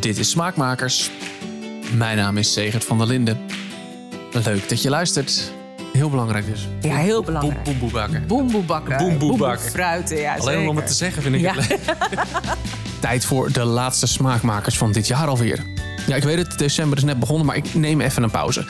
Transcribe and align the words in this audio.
Dit 0.00 0.18
is 0.18 0.30
Smaakmakers. 0.30 1.10
Mijn 1.96 2.16
naam 2.16 2.36
is 2.36 2.52
Segert 2.52 2.84
van 2.84 2.98
der 2.98 3.06
Linden. 3.06 3.38
Leuk 4.44 4.68
dat 4.68 4.82
je 4.82 4.90
luistert. 4.90 5.52
Heel 5.92 6.10
belangrijk 6.10 6.46
dus. 6.46 6.68
Ja, 6.80 6.96
heel 6.96 7.22
belangrijk. 7.22 7.62
Boem, 7.62 7.78
boem, 7.78 7.90
bakken. 7.90 8.24
Boemboe 8.26 8.62
bakken. 8.62 8.96
Boemboe 8.96 9.36
bakken. 9.36 9.70
fruiten, 9.70 10.16
ja 10.20 10.36
Alleen 10.36 10.68
om 10.68 10.76
het 10.76 10.86
te 10.86 10.92
zeggen 10.92 11.22
vind 11.22 11.34
ik 11.34 11.40
Ja. 11.40 11.54
het 11.54 11.68
leuk. 11.68 11.78
Tijd 13.00 13.24
voor 13.24 13.52
de 13.52 13.64
laatste 13.64 14.06
Smaakmakers 14.06 14.78
van 14.78 14.92
dit 14.92 15.06
jaar 15.06 15.26
alweer. 15.28 15.64
Ja, 16.06 16.16
ik 16.16 16.22
weet 16.22 16.38
het, 16.38 16.58
december 16.58 16.98
is 16.98 17.04
net 17.04 17.18
begonnen, 17.18 17.46
maar 17.46 17.56
ik 17.56 17.74
neem 17.74 18.00
even 18.00 18.22
een 18.22 18.30
pauze. 18.30 18.66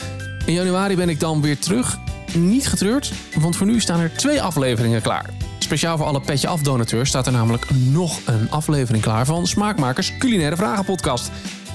In 0.46 0.52
januari 0.52 0.96
ben 0.96 1.08
ik 1.08 1.20
dan 1.20 1.42
weer 1.42 1.58
terug. 1.58 1.98
Niet 2.34 2.68
getreurd, 2.68 3.12
want 3.34 3.56
voor 3.56 3.66
nu 3.66 3.80
staan 3.80 4.00
er 4.00 4.12
twee 4.16 4.42
afleveringen 4.42 5.02
klaar. 5.02 5.30
Speciaal 5.68 5.96
voor 5.96 6.06
alle 6.06 6.20
Petje 6.20 6.48
Af 6.48 6.62
donateurs 6.62 7.08
staat 7.08 7.26
er 7.26 7.32
namelijk 7.32 7.70
nog 7.70 8.20
een 8.24 8.50
aflevering 8.50 9.02
klaar 9.02 9.26
van 9.26 9.46
Smaakmakers 9.46 10.16
Culinaire 10.18 10.56
Vragen 10.56 10.84
Podcast. 10.84 11.30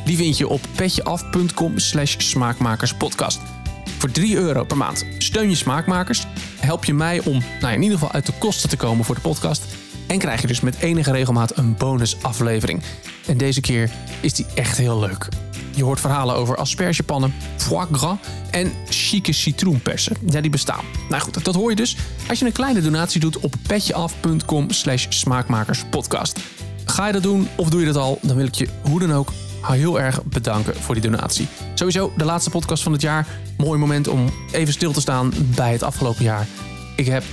Die 0.05 0.18
vind 0.18 0.38
je 0.38 0.48
op 0.48 0.62
petjeaf.com 0.76 1.80
slash 1.80 2.16
smaakmakerspodcast. 2.17 3.40
Voor 3.98 4.12
3 4.12 4.36
euro 4.36 4.64
per 4.64 4.77
maand 4.77 5.05
steun 5.17 5.50
je 5.50 5.55
Smaakmakers, 5.55 6.26
help 6.59 6.86
je 6.86 6.94
mij 6.94 7.20
om 7.20 7.41
nou 7.62 7.73
in 7.73 7.81
ieder 7.81 7.98
geval 7.98 8.14
uit 8.14 8.26
de 8.26 8.34
kosten 8.40 8.70
te 8.70 8.77
komen 8.77 9.05
voor 9.05 9.16
de 9.16 9.22
podcast 9.22 9.66
en 10.08 10.20
krijg 10.20 10.41
je 10.41 10.48
dus 10.48 10.62
met 10.62 10.80
enige 10.80 11.12
regelmaat 11.12 11.58
een 11.58 11.75
bonusaflevering. 11.78 12.81
En 13.28 13.38
deze 13.38 13.62
keer 13.62 13.89
is 14.20 14.34
die 14.34 14.45
echt 14.55 14.78
heel 14.78 15.00
leuk. 15.00 15.28
Je 15.76 15.84
hoort 15.84 16.00
verhalen 16.00 16.36
over 16.36 16.55
aspergepannen, 16.55 17.34
foie 17.58 17.88
gras 17.91 18.18
en 18.52 18.72
chique 18.90 19.34
citroenpersen. 19.34 20.16
Ja, 20.30 20.41
die 20.41 20.52
bestaan. 20.52 20.86
Nou 21.09 21.22
goed, 21.22 21.45
dat 21.45 21.55
hoor 21.55 21.70
je 21.70 21.76
dus 21.76 21.98
als 22.30 22.40
je 22.40 22.45
een 22.45 22.52
kleine 22.52 22.81
donatie 22.81 23.20
doet 23.20 23.40
op 23.40 23.55
petjeaf.com 23.68 24.72
slash 24.72 25.05
smaakmakerspodcast. 25.09 26.40
Ga 26.86 27.08
je 27.08 27.14
dat 27.14 27.23
doen 27.23 27.48
of 27.55 27.70
doe 27.70 27.80
je 27.80 27.86
dat 27.86 27.95
al, 27.95 28.20
dan 28.22 28.36
wil 28.36 28.45
ik 28.45 28.55
je 28.55 28.67
hoe 28.81 29.00
dan 29.00 29.14
ook 29.14 29.31
heel 29.72 30.00
erg 30.00 30.23
bedanken 30.23 30.76
voor 30.76 30.95
die 30.95 31.04
donatie. 31.04 31.48
Sowieso 31.73 32.14
de 32.17 32.26
laatste 32.26 32.50
podcast 32.50 32.84
van 32.84 32.92
het 32.92 33.02
jaar. 33.02 33.28
Mooi 33.58 33.80
moment 33.80 34.08
om 34.08 34.30
even 34.52 34.73
stil 34.73 34.92
te 34.92 35.02
staan 35.02 35.34
bij 35.56 35.72
het 35.72 35.84
afgelopen 35.84 36.23
jaar. 36.23 36.47
Ik 36.95 37.06
heb 37.06 37.23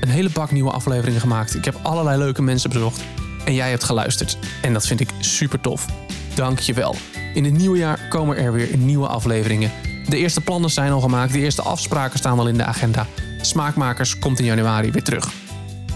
een 0.00 0.08
hele 0.08 0.30
bak 0.30 0.50
nieuwe 0.50 0.70
afleveringen 0.70 1.20
gemaakt. 1.20 1.54
Ik 1.54 1.64
heb 1.64 1.78
allerlei 1.82 2.18
leuke 2.18 2.42
mensen 2.42 2.70
bezocht. 2.70 3.00
En 3.44 3.54
jij 3.54 3.70
hebt 3.70 3.84
geluisterd. 3.84 4.38
En 4.62 4.72
dat 4.72 4.86
vind 4.86 5.00
ik 5.00 5.10
super 5.20 5.60
tof. 5.60 5.86
Dank 6.34 6.58
je 6.58 6.74
wel. 6.74 6.94
In 7.36 7.44
het 7.44 7.54
nieuwe 7.54 7.78
jaar 7.78 8.00
komen 8.08 8.36
er 8.36 8.52
weer 8.52 8.76
nieuwe 8.76 9.06
afleveringen. 9.06 9.72
De 10.08 10.16
eerste 10.16 10.40
plannen 10.40 10.70
zijn 10.70 10.92
al 10.92 11.00
gemaakt. 11.00 11.32
De 11.32 11.38
eerste 11.38 11.62
afspraken 11.62 12.18
staan 12.18 12.38
al 12.38 12.48
in 12.48 12.56
de 12.56 12.64
agenda. 12.64 13.06
Smaakmakers 13.40 14.18
komt 14.18 14.38
in 14.38 14.44
januari 14.44 14.90
weer 14.90 15.02
terug. 15.02 15.32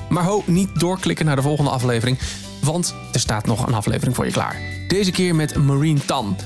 Maar 0.08 0.24
ho, 0.24 0.42
niet 0.46 0.80
doorklikken 0.80 1.27
naar 1.27 1.36
de 1.36 1.42
volgende 1.42 1.70
aflevering. 1.70 2.18
Want 2.62 2.94
er 3.12 3.20
staat 3.20 3.46
nog 3.46 3.66
een 3.66 3.74
aflevering 3.74 4.16
voor 4.16 4.24
je 4.24 4.33
klaar. 4.33 4.56
Deze 4.88 5.11
keer 5.11 5.34
met 5.34 5.56
Marine 5.56 6.05
Tan. 6.05 6.36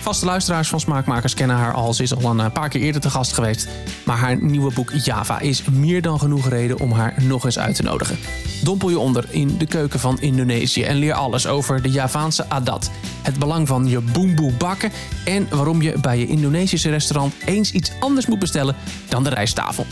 Vaste 0.00 0.24
luisteraars 0.24 0.68
van 0.68 0.80
Smaakmakers 0.80 1.34
kennen 1.34 1.56
haar 1.56 1.72
al. 1.72 1.94
Ze 1.94 2.02
is 2.02 2.14
al 2.14 2.38
een 2.38 2.52
paar 2.52 2.68
keer 2.68 2.80
eerder 2.80 3.00
te 3.00 3.10
gast 3.10 3.32
geweest. 3.32 3.68
Maar 4.04 4.16
haar 4.16 4.42
nieuwe 4.42 4.72
boek 4.72 4.90
Java 4.92 5.40
is 5.40 5.62
meer 5.64 6.02
dan 6.02 6.18
genoeg 6.18 6.48
reden 6.48 6.78
om 6.78 6.92
haar 6.92 7.14
nog 7.22 7.44
eens 7.44 7.58
uit 7.58 7.74
te 7.74 7.82
nodigen. 7.82 8.18
Dompel 8.64 8.90
je 8.90 8.98
onder 8.98 9.24
in 9.30 9.58
de 9.58 9.66
keuken 9.66 10.00
van 10.00 10.20
Indonesië 10.20 10.82
en 10.82 10.96
leer 10.96 11.12
alles 11.12 11.46
over 11.46 11.82
de 11.82 11.90
Javaanse 11.90 12.48
adat. 12.48 12.90
Het 13.22 13.38
belang 13.38 13.68
van 13.68 13.88
je 13.88 14.00
boemboe 14.00 14.52
bakken 14.52 14.92
en 15.24 15.46
waarom 15.50 15.82
je 15.82 15.98
bij 16.00 16.18
je 16.18 16.26
Indonesische 16.26 16.90
restaurant 16.90 17.34
eens 17.44 17.72
iets 17.72 17.92
anders 18.00 18.26
moet 18.26 18.38
bestellen 18.38 18.76
dan 19.08 19.24
de 19.24 19.30
rijsttafel. 19.30 19.86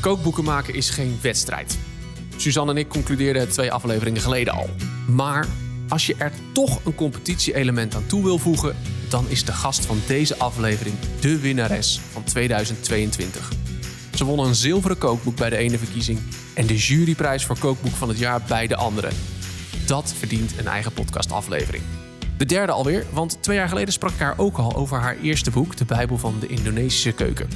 Kookboeken 0.00 0.44
maken 0.44 0.74
is 0.74 0.90
geen 0.90 1.18
wedstrijd. 1.22 1.78
Suzanne 2.36 2.72
en 2.72 2.78
ik 2.78 2.88
concludeerden 2.88 3.42
het 3.42 3.52
twee 3.52 3.72
afleveringen 3.72 4.20
geleden 4.20 4.54
al. 4.54 4.70
Maar 5.06 5.46
als 5.88 6.06
je 6.06 6.14
er 6.18 6.32
toch 6.52 6.80
een 6.84 6.94
competitie-element 6.94 7.94
aan 7.94 8.06
toe 8.06 8.24
wil 8.24 8.38
voegen, 8.38 8.76
dan 9.08 9.24
is 9.28 9.44
de 9.44 9.52
gast 9.52 9.86
van 9.86 10.00
deze 10.06 10.38
aflevering 10.38 10.94
de 11.20 11.38
winnares 11.38 12.00
van 12.12 12.24
2022. 12.24 13.52
Ze 14.14 14.24
won 14.24 14.38
een 14.38 14.54
zilveren 14.54 14.98
kookboek 14.98 15.36
bij 15.36 15.50
de 15.50 15.56
ene 15.56 15.78
verkiezing 15.78 16.18
en 16.54 16.66
de 16.66 16.76
juryprijs 16.76 17.44
voor 17.44 17.58
kookboek 17.58 17.92
van 17.92 18.08
het 18.08 18.18
jaar 18.18 18.42
bij 18.48 18.66
de 18.66 18.76
andere. 18.76 19.10
Dat 19.86 20.14
verdient 20.18 20.58
een 20.58 20.66
eigen 20.66 20.92
podcastaflevering. 20.92 21.82
De 22.36 22.44
derde 22.44 22.72
alweer, 22.72 23.04
want 23.12 23.42
twee 23.42 23.56
jaar 23.56 23.68
geleden 23.68 23.92
sprak 23.92 24.10
ik 24.10 24.18
haar 24.18 24.38
ook 24.38 24.56
al 24.56 24.76
over 24.76 24.98
haar 24.98 25.16
eerste 25.22 25.50
boek, 25.50 25.76
De 25.76 25.84
Bijbel 25.84 26.18
van 26.18 26.36
de 26.40 26.46
Indonesische 26.46 27.12
Keuken. 27.12 27.48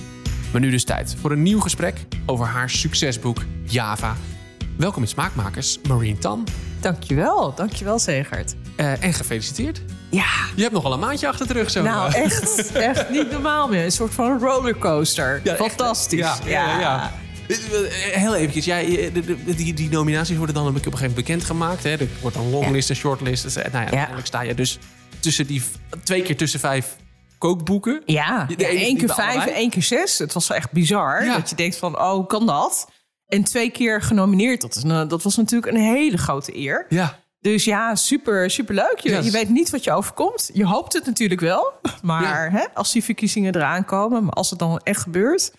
Maar 0.52 0.60
nu 0.60 0.70
dus 0.70 0.84
tijd 0.84 1.16
voor 1.20 1.32
een 1.32 1.42
nieuw 1.42 1.60
gesprek 1.60 2.06
over 2.26 2.46
haar 2.46 2.70
succesboek 2.70 3.38
Java. 3.64 4.16
Welkom 4.76 5.02
in 5.02 5.08
Smaakmakers, 5.08 5.78
Marine 5.88 6.18
Tan. 6.18 6.44
Dankjewel, 6.82 7.54
dankjewel 7.54 7.98
Segert. 7.98 8.54
Eh, 8.76 9.02
en 9.02 9.12
gefeliciteerd. 9.12 9.80
Ja, 10.10 10.24
Je 10.54 10.62
hebt 10.62 10.74
nog 10.74 10.84
al 10.84 10.92
een 10.92 10.98
maandje 11.00 11.28
achter 11.28 11.46
de 11.46 11.52
rug 11.52 11.70
zo. 11.70 11.82
nou 11.82 12.12
echt, 12.12 12.72
echt 12.72 13.10
niet 13.10 13.30
normaal 13.30 13.68
meer. 13.68 13.84
Een 13.84 13.92
soort 13.92 14.14
van 14.14 14.38
rollercoaster. 14.38 15.40
Ja, 15.44 15.50
echt, 15.50 15.60
Fantastisch. 15.60 16.18
Ja, 16.20 16.36
ja, 16.44 16.80
ja. 16.80 17.12
Eh, 17.48 17.56
Heel 18.18 18.34
eventjes, 18.34 18.64
jij, 18.64 18.84
eh, 19.06 19.14
de- 19.14 19.54
die, 19.54 19.74
die 19.74 19.88
nominaties 19.90 20.36
worden 20.36 20.54
dan 20.54 20.64
op 20.66 20.74
een 20.74 20.76
gegeven 20.82 20.98
moment 20.98 21.14
bekendgemaakt. 21.26 21.82
Hè? 21.82 21.90
Er 21.90 22.08
wordt 22.20 22.36
een 22.36 22.50
longlist 22.50 22.90
en 22.90 22.96
shortlist. 22.96 23.42
Dus, 23.42 23.56
eh, 23.56 23.62
nou 23.62 23.72
ja, 23.74 23.80
uiteindelijk 23.80 24.26
sta 24.26 24.40
je 24.40 24.54
dus 24.54 24.78
tussen 25.20 25.46
die, 25.46 25.62
twee 26.04 26.22
keer 26.22 26.36
tussen 26.36 26.60
vijf 26.60 26.96
kookboeken. 27.38 28.02
Ja, 28.06 28.44
De 28.44 28.54
ja, 28.56 28.66
ene 28.68 28.78
is 28.80 28.86
één 28.86 28.96
keer 28.96 29.08
vijf, 29.14 29.34
allebei. 29.36 29.56
één 29.56 29.70
keer 29.70 29.82
zes. 29.82 30.18
Het 30.18 30.32
was 30.32 30.48
wel 30.48 30.56
echt 30.56 30.72
bizar. 30.72 31.24
Ja. 31.24 31.36
Dat 31.36 31.50
je 31.50 31.56
denkt 31.56 31.76
van, 31.76 32.00
oh, 32.00 32.28
kan 32.28 32.46
dat? 32.46 32.88
En 33.32 33.44
twee 33.44 33.70
keer 33.70 34.02
genomineerd. 34.02 34.60
Dat, 34.60 34.76
is 34.76 34.82
een, 34.82 35.08
dat 35.08 35.22
was 35.22 35.36
natuurlijk 35.36 35.72
een 35.72 35.80
hele 35.80 36.18
grote 36.18 36.56
eer. 36.56 36.86
Ja. 36.88 37.18
Dus 37.40 37.64
ja, 37.64 37.94
super, 37.94 38.50
super 38.50 38.74
leuk. 38.74 38.98
Je 38.98 39.30
weet 39.30 39.48
niet 39.48 39.70
wat 39.70 39.84
je 39.84 39.92
overkomt. 39.92 40.50
Je 40.52 40.66
hoopt 40.66 40.92
het 40.92 41.06
natuurlijk 41.06 41.40
wel. 41.40 41.72
Maar 42.02 42.50
hè, 42.50 42.64
als 42.74 42.92
die 42.92 43.04
verkiezingen 43.04 43.56
eraan 43.56 43.84
komen, 43.84 44.24
maar 44.24 44.32
als 44.32 44.50
het 44.50 44.58
dan 44.58 44.80
echt 44.84 45.00
gebeurt, 45.02 45.52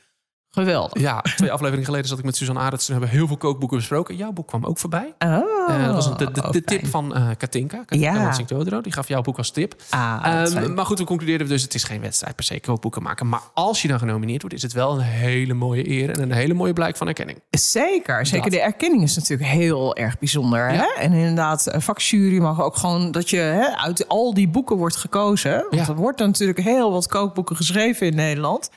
geweldig. 0.53 1.01
ja, 1.01 1.21
twee 1.21 1.51
afleveringen 1.51 1.85
geleden 1.85 2.07
zat 2.07 2.17
ik 2.19 2.25
met 2.25 2.35
Suzanne 2.35 2.61
Arends. 2.61 2.85
We 2.85 2.91
hebben 2.91 3.09
heel 3.11 3.27
veel 3.27 3.37
kookboeken 3.37 3.77
besproken. 3.77 4.15
Jouw 4.15 4.31
boek 4.31 4.47
kwam 4.47 4.65
ook 4.65 4.77
voorbij. 4.77 5.13
Oh, 5.19 5.41
Eh, 5.69 5.85
dat 5.85 5.95
was 5.95 6.17
de, 6.17 6.31
de, 6.31 6.43
de 6.51 6.63
tip 6.63 6.87
van 6.87 7.15
eh 7.15 7.27
Katinka. 7.37 7.77
Katinka 7.85 8.55
Ja. 8.65 8.81
Die 8.81 8.91
gaf 8.93 9.07
jouw 9.07 9.21
boek 9.21 9.37
als 9.37 9.51
tip. 9.51 9.75
Ah, 9.89 10.19
Ehm, 10.23 10.73
maar 10.73 10.85
goed, 10.85 10.99
we 10.99 11.05
concludeerden 11.05 11.47
dus 11.47 11.61
het 11.61 11.73
is 11.73 11.83
geen 11.83 12.01
wedstrijd 12.01 12.35
per 12.35 12.43
se 12.45 12.59
kookboeken 12.59 13.03
maken. 13.03 13.29
Maar 13.29 13.41
als 13.53 13.81
je 13.81 13.87
dan 13.87 13.99
genomineerd 13.99 14.41
wordt, 14.41 14.55
is 14.55 14.61
het 14.61 14.73
wel 14.73 14.91
een 14.93 14.99
hele 15.01 15.53
mooie 15.53 15.89
eer 15.89 16.09
en 16.09 16.21
een 16.21 16.31
hele 16.31 16.53
mooie 16.53 16.73
blijk 16.73 16.97
van 16.97 17.07
erkenning. 17.07 17.39
Zeker, 17.49 18.25
zeker. 18.25 18.43
Dat. 18.49 18.59
De 18.59 18.65
erkenning 18.65 19.03
is 19.03 19.15
natuurlijk 19.15 19.49
heel 19.49 19.95
erg 19.95 20.19
bijzonder. 20.19 20.73
Ja. 20.73 20.77
Hè? 20.79 21.01
En 21.01 21.13
inderdaad, 21.13 21.73
een 21.73 21.81
vakjury 21.81 22.37
mag 22.39 22.61
ook 22.61 22.75
gewoon 22.75 23.11
dat 23.11 23.29
je 23.29 23.37
hè, 23.37 23.75
uit 23.77 24.07
al 24.07 24.33
die 24.33 24.47
boeken 24.49 24.75
wordt 24.77 24.95
gekozen. 24.95 25.51
Want 25.69 25.75
Ja. 25.75 25.87
er 25.87 25.95
wordt 25.95 26.19
natuurlijk 26.19 26.59
heel 26.59 26.91
wat 26.91 27.07
kookboeken 27.07 27.55
geschreven 27.55 28.07
in 28.07 28.15
Nederland. 28.15 28.69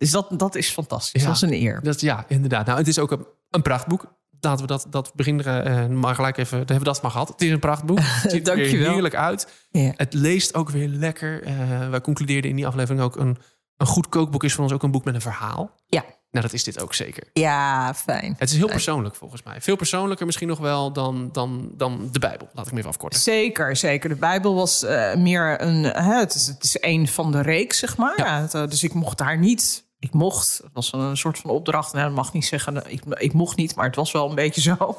Dus 0.00 0.10
dat, 0.10 0.38
dat 0.38 0.54
is 0.54 0.68
fantastisch. 0.68 1.20
Ja. 1.20 1.26
Dat 1.26 1.36
is 1.36 1.42
een 1.42 1.52
eer. 1.52 1.80
Dat, 1.82 2.00
ja, 2.00 2.24
inderdaad. 2.28 2.66
Nou, 2.66 2.78
het 2.78 2.88
is 2.88 2.98
ook 2.98 3.10
een, 3.10 3.26
een 3.50 3.62
prachtboek. 3.62 4.18
Laten 4.40 4.60
we 4.60 4.66
dat, 4.66 4.86
dat 4.90 5.12
beginnen, 5.14 5.64
eh, 5.64 5.86
maar 5.86 6.14
gelijk 6.14 6.36
even, 6.36 6.58
dan 6.58 6.66
hebben 6.66 6.78
we 6.78 6.92
dat 6.92 7.02
maar 7.02 7.10
gehad. 7.10 7.28
Het 7.28 7.42
is 7.42 7.50
een 7.50 7.58
prachtboek. 7.58 7.98
Het 8.02 8.30
ziet 8.30 8.48
er 8.48 8.56
heerlijk 8.56 9.14
uit. 9.14 9.48
Ja. 9.70 9.92
Het 9.96 10.14
leest 10.14 10.54
ook 10.54 10.70
weer 10.70 10.88
lekker. 10.88 11.42
Eh, 11.42 11.88
wij 11.88 12.00
concludeerden 12.00 12.50
in 12.50 12.56
die 12.56 12.66
aflevering 12.66 13.02
ook 13.02 13.16
een, 13.16 13.38
een 13.76 13.86
goed 13.86 14.08
kookboek 14.08 14.44
is 14.44 14.54
voor 14.54 14.64
ons 14.64 14.72
ook 14.72 14.82
een 14.82 14.90
boek 14.90 15.04
met 15.04 15.14
een 15.14 15.20
verhaal. 15.20 15.70
Ja. 15.86 16.04
Nou, 16.30 16.44
dat 16.44 16.52
is 16.52 16.64
dit 16.64 16.82
ook 16.82 16.94
zeker. 16.94 17.30
ja, 17.32 17.94
fijn. 17.94 18.34
Het 18.38 18.50
is 18.50 18.56
heel 18.56 18.68
persoonlijk 18.68 19.14
volgens 19.14 19.42
mij. 19.42 19.60
Veel 19.60 19.76
persoonlijker 19.76 20.26
misschien 20.26 20.48
nog 20.48 20.58
wel 20.58 20.92
dan, 20.92 21.28
dan, 21.32 21.70
dan 21.76 22.08
de 22.12 22.18
Bijbel. 22.18 22.48
Laat 22.52 22.66
ik 22.66 22.72
me 22.72 22.78
even 22.78 22.90
afkorten. 22.90 23.20
Zeker, 23.20 23.76
zeker. 23.76 24.08
De 24.08 24.14
Bijbel 24.14 24.54
was 24.54 24.82
eh, 24.82 25.14
meer 25.14 25.62
een. 25.62 25.84
Hè, 25.84 26.18
het, 26.18 26.34
is, 26.34 26.46
het 26.46 26.64
is 26.64 26.76
een 26.80 27.08
van 27.08 27.32
de 27.32 27.40
reeks, 27.40 27.78
zeg 27.78 27.96
maar. 27.96 28.14
Ja. 28.16 28.66
Dus 28.66 28.82
ik 28.82 28.94
mocht 28.94 29.18
daar 29.18 29.38
niet. 29.38 29.88
Ik 30.00 30.12
mocht. 30.12 30.60
Het 30.62 30.72
was 30.72 30.92
een 30.92 31.16
soort 31.16 31.38
van 31.38 31.50
opdracht. 31.50 31.92
Nou, 31.92 32.06
dat 32.06 32.14
mag 32.14 32.32
niet 32.32 32.46
zeggen. 32.46 32.82
Ik, 32.86 33.02
ik 33.08 33.32
mocht 33.32 33.56
niet, 33.56 33.74
maar 33.74 33.86
het 33.86 33.96
was 33.96 34.12
wel 34.12 34.28
een 34.28 34.34
beetje 34.34 34.60
zo. 34.60 34.76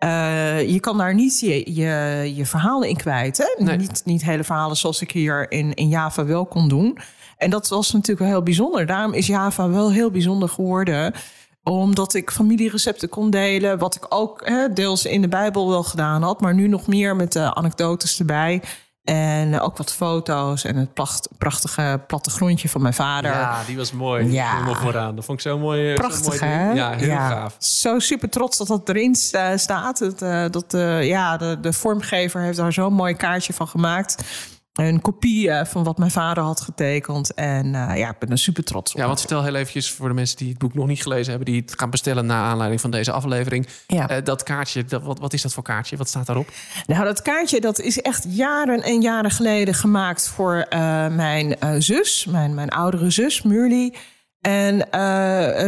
Eh, 0.00 0.70
je 0.70 0.80
kan 0.80 0.98
daar 0.98 1.14
niet 1.14 1.40
je, 1.40 1.74
je, 1.74 2.32
je 2.34 2.46
verhalen 2.46 2.88
in 2.88 2.96
kwijt. 2.96 3.36
Hè? 3.36 3.64
Nee. 3.64 3.76
Niet, 3.76 4.02
niet 4.04 4.24
hele 4.24 4.44
verhalen 4.44 4.76
zoals 4.76 5.00
ik 5.00 5.10
hier 5.10 5.50
in, 5.52 5.74
in 5.74 5.88
Java 5.88 6.24
wel 6.24 6.46
kon 6.46 6.68
doen. 6.68 6.98
En 7.36 7.50
dat 7.50 7.68
was 7.68 7.92
natuurlijk 7.92 8.18
wel 8.18 8.28
heel 8.28 8.42
bijzonder. 8.42 8.86
Daarom 8.86 9.12
is 9.12 9.26
Java 9.26 9.68
wel 9.68 9.92
heel 9.92 10.10
bijzonder 10.10 10.48
geworden 10.48 11.14
omdat 11.62 12.14
ik 12.14 12.30
familierecepten 12.30 13.08
kon 13.08 13.30
delen. 13.30 13.78
Wat 13.78 13.94
ik 13.94 14.06
ook 14.08 14.48
hè, 14.48 14.72
deels 14.72 15.04
in 15.04 15.20
de 15.20 15.28
Bijbel 15.28 15.68
wel 15.68 15.82
gedaan 15.82 16.22
had. 16.22 16.40
Maar 16.40 16.54
nu 16.54 16.68
nog 16.68 16.86
meer 16.86 17.16
met 17.16 17.32
de 17.32 17.54
anekdotes 17.54 18.18
erbij. 18.18 18.62
En 19.04 19.54
eh, 19.54 19.62
ook 19.64 19.76
wat 19.76 19.92
foto's 19.92 20.64
en 20.64 20.76
het 20.76 20.94
pracht- 20.94 21.28
prachtige 21.38 22.00
plattegrondje 22.06 22.68
van 22.68 22.82
mijn 22.82 22.94
vader. 22.94 23.30
Ja, 23.30 23.62
die 23.66 23.76
was 23.76 23.92
mooi. 23.92 24.32
Ja. 24.32 24.74
Vooraan. 24.74 25.14
Dat 25.16 25.24
vond 25.24 25.38
ik 25.38 25.44
zo 25.44 25.58
mooi. 25.58 25.82
eh, 25.84 25.88
zo 25.90 25.94
Prachtig, 25.94 26.26
mooi 26.26 26.38
ding. 26.38 26.50
hè? 26.52 26.70
Ja, 26.72 26.90
heel 26.92 27.16
gaaf. 27.16 27.54
Zo 27.58 27.98
super 27.98 28.30
trots 28.30 28.58
dat 28.58 28.66
dat 28.66 28.88
erin 28.88 29.14
sta- 29.14 29.56
staat. 29.56 30.00
Eh, 30.00 30.44
dat, 30.50 30.64
ja, 31.04 31.36
de, 31.36 31.58
de 31.60 31.72
vormgever 31.72 32.40
heeft 32.42 32.56
daar 32.56 32.72
zo'n 32.72 32.92
mooi 32.92 33.14
kaartje 33.14 33.52
van 33.52 33.68
gemaakt. 33.68 34.22
Een 34.86 35.00
kopie 35.00 35.50
eh, 35.50 35.66
van 35.66 35.84
wat 35.84 35.98
mijn 35.98 36.10
vader 36.10 36.42
had 36.42 36.60
getekend. 36.60 37.34
En 37.34 37.74
eh, 37.74 37.98
ja, 37.98 38.10
ik 38.10 38.18
ben 38.18 38.30
er 38.30 38.38
super 38.38 38.64
trots 38.64 38.92
op. 38.92 38.98
Ja, 38.98 39.06
want 39.06 39.18
vertel 39.18 39.42
heel 39.42 39.54
eventjes 39.54 39.90
voor 39.90 40.08
de 40.08 40.14
mensen 40.14 40.36
die 40.36 40.48
het 40.48 40.58
boek 40.58 40.74
nog 40.74 40.86
niet 40.86 41.02
gelezen 41.02 41.28
hebben... 41.30 41.52
die 41.52 41.60
het 41.60 41.74
gaan 41.76 41.90
bestellen 41.90 42.26
naar 42.26 42.44
aanleiding 42.44 42.80
van 42.80 42.90
deze 42.90 43.12
aflevering. 43.12 43.66
Ja. 43.86 44.08
Eh, 44.08 44.24
dat 44.24 44.42
kaartje, 44.42 44.84
dat, 44.84 45.02
wat, 45.02 45.18
wat 45.18 45.32
is 45.32 45.42
dat 45.42 45.52
voor 45.52 45.62
kaartje? 45.62 45.96
Wat 45.96 46.08
staat 46.08 46.26
daarop? 46.26 46.48
Nou, 46.86 47.04
dat 47.04 47.22
kaartje 47.22 47.60
dat 47.60 47.80
is 47.80 48.00
echt 48.00 48.26
jaren 48.28 48.82
en 48.82 49.00
jaren 49.00 49.30
geleden 49.30 49.74
gemaakt 49.74 50.28
voor 50.28 50.66
mijn 51.10 51.56
zus, 51.78 52.26
mijn, 52.26 52.54
mijn 52.54 52.68
oudere 52.68 53.10
zus, 53.10 53.42
Murli. 53.42 53.94
En 54.40 54.78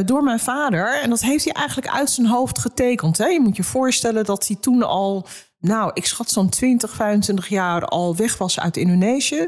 door 0.06 0.22
mijn 0.22 0.40
vader. 0.40 1.00
En 1.02 1.10
dat 1.10 1.20
heeft 1.20 1.44
hij 1.44 1.52
eigenlijk 1.52 1.88
uit 1.88 2.10
zijn 2.10 2.26
hoofd 2.26 2.58
getekend. 2.58 3.18
Hè? 3.18 3.26
Je 3.26 3.40
moet 3.40 3.56
je 3.56 3.64
voorstellen 3.64 4.24
dat 4.24 4.46
hij 4.46 4.56
toen 4.60 4.82
al, 4.82 5.26
nou, 5.62 5.90
ik 5.94 6.06
schat 6.06 6.30
zo'n 6.30 6.48
20, 6.48 6.94
25 6.94 7.48
jaar 7.48 7.84
al 7.84 8.16
weg 8.16 8.38
was 8.38 8.60
uit 8.60 8.76
Indonesië. 8.76 9.46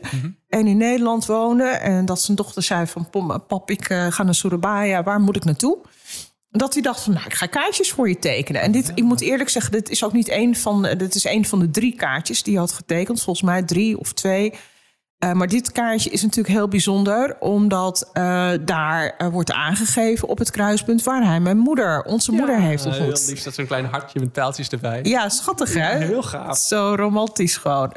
En 0.49 0.66
in 0.66 0.76
Nederland 0.76 1.26
woonde. 1.26 1.64
En 1.64 2.05
dat 2.05 2.20
zijn 2.20 2.37
dochter 2.37 2.62
zei 2.62 2.87
van, 2.87 3.11
"Pom, 3.11 3.44
pap, 3.46 3.70
ik 3.70 3.88
eh, 3.88 4.06
ga 4.11 4.22
naar 4.22 4.34
Surabaya, 4.34 5.02
waar 5.02 5.20
moet 5.20 5.37
ik 5.37 5.44
naartoe? 5.44 5.78
Dat 6.50 6.72
hij 6.72 6.82
dacht 6.82 7.00
van, 7.00 7.12
nou, 7.12 7.26
ik 7.26 7.34
ga 7.34 7.46
kaartjes 7.46 7.90
voor 7.90 8.08
je 8.08 8.19
tekenen. 8.19 8.61
En 8.61 8.72
dit, 8.72 8.93
ik 8.94 9.05
moet 9.05 9.20
eerlijk 9.20 9.49
zeggen, 9.49 9.72
dit 9.72 9.90
is 9.90 10.05
ook 10.05 10.12
niet 10.12 10.28
één 10.28 10.55
van, 10.55 10.82
dit 10.82 11.14
is 11.14 11.25
één 11.25 11.44
van 11.44 11.58
de 11.58 11.70
drie 11.70 11.94
kaartjes 11.94 12.43
die 12.43 12.52
hij 12.52 12.62
had 12.62 12.72
getekend. 12.72 13.22
Volgens 13.22 13.46
mij 13.46 13.62
drie 13.62 13.99
of 13.99 14.12
twee. 14.12 14.52
Eh, 15.25 15.32
maar 15.32 15.49
dit 15.49 15.73
kaartje 15.73 16.11
is 16.11 16.23
natuurlijk 16.23 16.55
heel 16.55 16.69
bijzonder, 16.69 17.37
omdat 17.41 18.11
eh, 18.12 18.50
daar 18.61 19.15
eh, 19.19 19.29
wordt 19.29 19.53
aangegeven 19.53 20.29
op 20.29 20.38
het 20.38 20.50
kruispunt 20.50 21.03
waar 21.03 21.25
hij 21.25 21.41
mijn 21.41 21.56
moeder, 21.56 22.03
onze 22.03 22.32
moeder, 22.32 22.61
heeft 22.61 22.85
Heel 22.85 22.93
ontmoet. 22.93 23.26
lief, 23.29 23.43
dat 23.43 23.53
is 23.53 23.59
een 23.59 23.67
klein 23.67 23.85
hartje 23.85 24.21
met 24.21 24.32
pijltjes 24.32 24.69
erbij. 24.69 25.00
Ja, 25.03 25.29
schattig 25.29 25.75
hè? 25.75 25.97
Heel 25.97 26.23
gaaf. 26.23 26.59
Zo 26.59 26.94
romantisch 26.97 27.56
gewoon. 27.56 27.93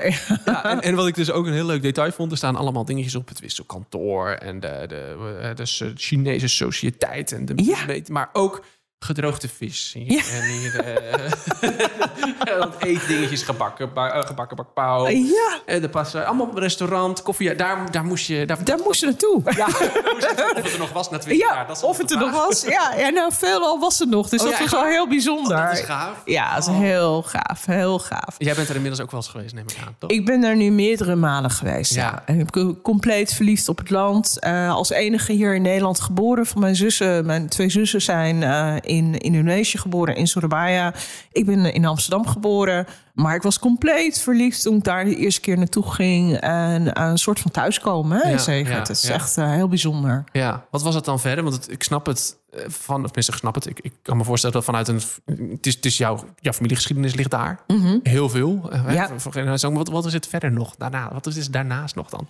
Ja, 0.46 0.64
en, 0.64 0.82
en 0.82 0.96
wat 0.96 1.08
ik 1.08 1.16
dus 1.16 1.32
ook 1.32 1.46
een 1.46 1.54
heel 1.54 1.66
leuk 1.66 1.82
detail 1.82 2.12
vond, 2.12 2.32
er 2.32 2.38
staan 2.38 2.56
allemaal 2.56 2.86
dingetjes 2.86 3.16
op 3.16 3.28
het 3.28 3.40
wisselkantoor 3.40 4.30
en 4.30 4.60
de, 4.60 4.86
de, 4.88 5.52
de 5.56 5.94
Chinese 5.96 6.48
sociëteit 6.48 7.32
en 7.32 7.46
de 7.46 7.54
Ja. 7.64 7.78
maar 8.08 8.30
ook 8.34 8.64
gedroogde 9.08 9.48
vis. 9.58 9.92
Hier, 9.94 10.12
Ja. 10.12 10.22
En 10.42 10.48
hier 10.48 10.80
eh, 10.80 12.58
wat 12.60 12.76
eetdingetjes 12.80 13.44
gebakken, 13.44 13.94
ba- 13.94 14.10
eh, 14.12 14.26
gebakken 14.28 14.56
bakpauw. 14.58 15.08
Ja, 15.10 15.60
En 15.66 15.84
er 15.84 15.90
passen 15.90 16.26
allemaal 16.26 16.46
op 16.46 16.56
een 16.56 16.62
restaurant, 16.62 17.22
koffie. 17.22 17.56
Daar, 17.56 17.92
daar 17.92 18.04
moest 18.06 18.28
je. 18.28 18.46
Daar, 18.46 18.64
daar 18.64 18.80
moest 18.84 19.00
je 19.00 19.06
naartoe. 19.06 19.42
ja, 19.56 19.66
of 19.66 19.80
het 20.64 20.74
er 20.74 20.80
nog 20.80 20.92
was 20.92 21.10
na 21.10 21.18
20 21.18 21.48
jaar. 21.48 21.58
Ja, 21.58 21.64
Dat 21.66 21.84
of 21.84 21.96
de 21.98 22.02
het 22.02 22.12
er 22.12 22.18
nog 22.18 22.32
was. 22.32 22.62
Ja, 22.62 22.94
ja 22.98 23.10
nou, 23.10 23.32
veelal 23.34 23.80
was 23.80 24.00
het 24.00 24.10
nog. 24.10 24.30
Dus 24.30 24.40
Oh, 24.42 24.46
dat 24.50 24.58
ja, 24.58 24.64
was 24.64 24.72
wel 24.72 24.86
heel 24.86 25.08
bijzonder. 25.08 25.58
Oh, 25.58 25.64
dat 25.70 25.78
is 25.78 25.84
gaaf. 25.86 26.22
Ja, 26.26 26.54
dat 26.56 26.68
is 26.68 26.74
heel 26.74 27.22
gaaf. 27.24 27.66
Heel 27.66 28.00
gaaf. 28.00 28.36
Jij 28.38 28.54
bent 28.56 28.70
er 28.70 28.76
inmiddels 28.76 29.02
ook 29.04 29.12
wel 29.12 29.20
eens 29.20 29.30
geweest, 29.30 29.54
neem 29.54 29.66
ik 29.68 29.78
aan. 29.86 29.96
Toch? 30.00 30.10
Ik 30.10 30.26
ben 30.26 30.44
er 30.44 30.56
nu 30.56 30.72
meerdere 30.72 31.16
malen 31.16 31.52
geweest. 31.52 31.94
Ja. 31.94 32.02
Ja. 32.04 32.24
En 32.26 32.40
ik 32.40 32.50
ben 32.50 32.82
compleet 32.82 33.34
verliefd 33.34 33.70
op 33.70 33.78
het 33.78 33.90
land. 33.90 34.40
Eh, 34.40 34.74
als 34.74 34.90
enige 34.90 35.32
hier 35.32 35.56
in 35.56 35.62
Nederland 35.62 36.00
geboren. 36.00 36.46
Van 36.46 36.62
mijn 36.62 36.76
zussen. 36.76 37.26
Mijn 37.26 37.50
twee 37.50 37.70
zussen 37.70 38.02
zijn 38.02 38.44
eh, 38.44 38.76
in 38.88 39.18
Indonesië 39.18 39.78
geboren, 39.78 40.16
in 40.16 40.28
Surabaya. 40.28 40.94
Ik 41.32 41.46
ben 41.46 41.74
in 41.74 41.86
Amsterdam 41.86 42.28
geboren. 42.28 42.86
Maar 43.14 43.36
ik 43.36 43.42
was 43.42 43.60
compleet 43.60 44.20
verliefd 44.20 44.62
toen 44.62 44.76
ik 44.78 44.84
daar 44.84 45.06
de 45.06 45.16
eerste 45.16 45.42
keer 45.42 45.58
naartoe 45.58 45.92
ging. 45.92 46.38
En 46.40 47.02
een 47.02 47.18
soort 47.18 47.40
van 47.40 47.52
thuiskomen. 47.52 48.20
Hè, 48.22 48.30
Ja, 48.30 48.38
zeker. 48.38 48.72
ja, 48.72 48.78
het 48.80 48.90
is 48.90 49.02
ja. 49.02 49.14
echt 49.14 49.38
eh, 49.38 49.52
heel 49.52 49.68
bijzonder. 49.68 50.24
Ja, 50.32 50.66
wat 50.72 50.82
was 50.84 50.96
het 50.96 51.06
dan 51.06 51.20
verder? 51.20 51.44
Want 51.44 51.56
het, 51.56 51.72
ik 51.72 51.84
snap 51.84 52.06
het 52.06 52.38
eh, 52.50 52.62
van, 52.68 53.04
of 53.04 53.16
ik 53.16 53.22
snap 53.24 53.56
het. 53.56 53.66
Ik, 53.70 53.80
ik 53.80 53.94
kan 54.02 54.18
me 54.18 54.24
voorstellen 54.24 54.56
dat 54.56 54.66
vanuit 54.66 54.88
een. 54.88 55.02
Het 55.52 55.66
is, 55.66 55.76
het 55.76 55.86
is 55.86 55.98
jouw, 55.98 56.20
jouw 56.40 56.54
familiegeschiedenis 56.54 57.16
ligt 57.16 57.32
daar. 57.32 57.60
Heel 58.04 58.30
veel. 58.30 58.68
eh, 58.72 58.86
hè, 58.86 58.94
Ja. 58.94 59.10
Wat, 59.72 59.88
wat 59.88 60.06
is 60.06 60.14
het 60.14 60.28
verder 60.28 60.52
nog 60.52 60.76
daarna? 60.76 61.10
Wat 61.14 61.26
is 61.26 61.36
het 61.36 61.54
daarnaast 61.54 61.96
nog 61.96 62.10
dan? 62.10 62.28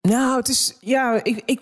Nou, 0.00 0.36
het 0.36 0.48
is, 0.48 0.76
ja, 0.80 1.20
ik, 1.22 1.42
ik, 1.44 1.60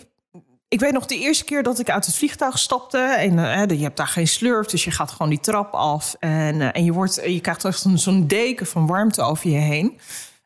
ik 0.75 0.81
weet 0.81 0.93
nog 0.93 1.05
de 1.05 1.19
eerste 1.19 1.43
keer 1.43 1.63
dat 1.63 1.79
ik 1.79 1.89
uit 1.89 2.05
het 2.05 2.15
vliegtuig 2.15 2.57
stapte. 2.57 2.97
En 2.97 3.39
eh, 3.39 3.77
je 3.77 3.83
hebt 3.83 3.97
daar 3.97 4.07
geen 4.07 4.27
slurf, 4.27 4.67
dus 4.67 4.83
je 4.83 4.91
gaat 4.91 5.11
gewoon 5.11 5.29
die 5.29 5.39
trap 5.39 5.73
af. 5.73 6.15
En, 6.19 6.61
eh, 6.61 6.69
en 6.71 6.83
je, 6.83 6.91
wordt, 6.91 7.21
je 7.25 7.39
krijgt 7.39 7.65
echt 7.65 7.85
zo'n 7.93 8.27
deken 8.27 8.65
van 8.65 8.87
warmte 8.87 9.21
over 9.21 9.49
je 9.49 9.57
heen. 9.57 9.99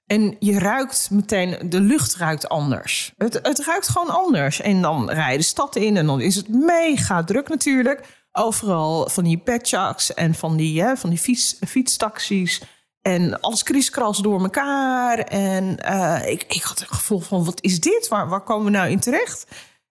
En 0.05 0.35
je 0.39 0.59
ruikt 0.59 1.09
meteen, 1.11 1.57
de 1.69 1.79
lucht 1.79 2.15
ruikt 2.15 2.49
anders. 2.49 3.13
Het, 3.17 3.39
het 3.41 3.65
ruikt 3.65 3.87
gewoon 3.87 4.09
anders. 4.09 4.61
En 4.61 4.81
dan 4.81 5.09
rij 5.09 5.31
je 5.31 5.37
de 5.37 5.43
stad 5.43 5.75
in 5.75 5.97
en 5.97 6.05
dan 6.05 6.21
is 6.21 6.35
het 6.35 6.47
mega 6.49 7.23
druk 7.23 7.49
natuurlijk. 7.49 8.05
Overal 8.31 9.09
van 9.09 9.23
die 9.23 9.37
petjaks 9.37 10.13
en 10.13 10.33
van 10.33 10.57
die, 10.57 10.81
hè, 10.81 10.97
van 10.97 11.09
die 11.09 11.19
fiets, 11.19 11.57
fietstaxis. 11.67 12.61
En 13.01 13.41
alles 13.41 13.63
kriskras 13.63 14.17
door 14.17 14.41
elkaar. 14.41 15.19
En 15.19 15.77
eh, 15.77 16.31
ik, 16.31 16.43
ik 16.47 16.61
had 16.61 16.79
het 16.79 16.87
gevoel 16.87 17.19
van, 17.19 17.45
wat 17.45 17.61
is 17.63 17.79
dit? 17.79 18.07
Waar, 18.07 18.29
waar 18.29 18.43
komen 18.43 18.65
we 18.65 18.71
nou 18.71 18.89
in 18.89 18.99
terecht? 18.99 19.45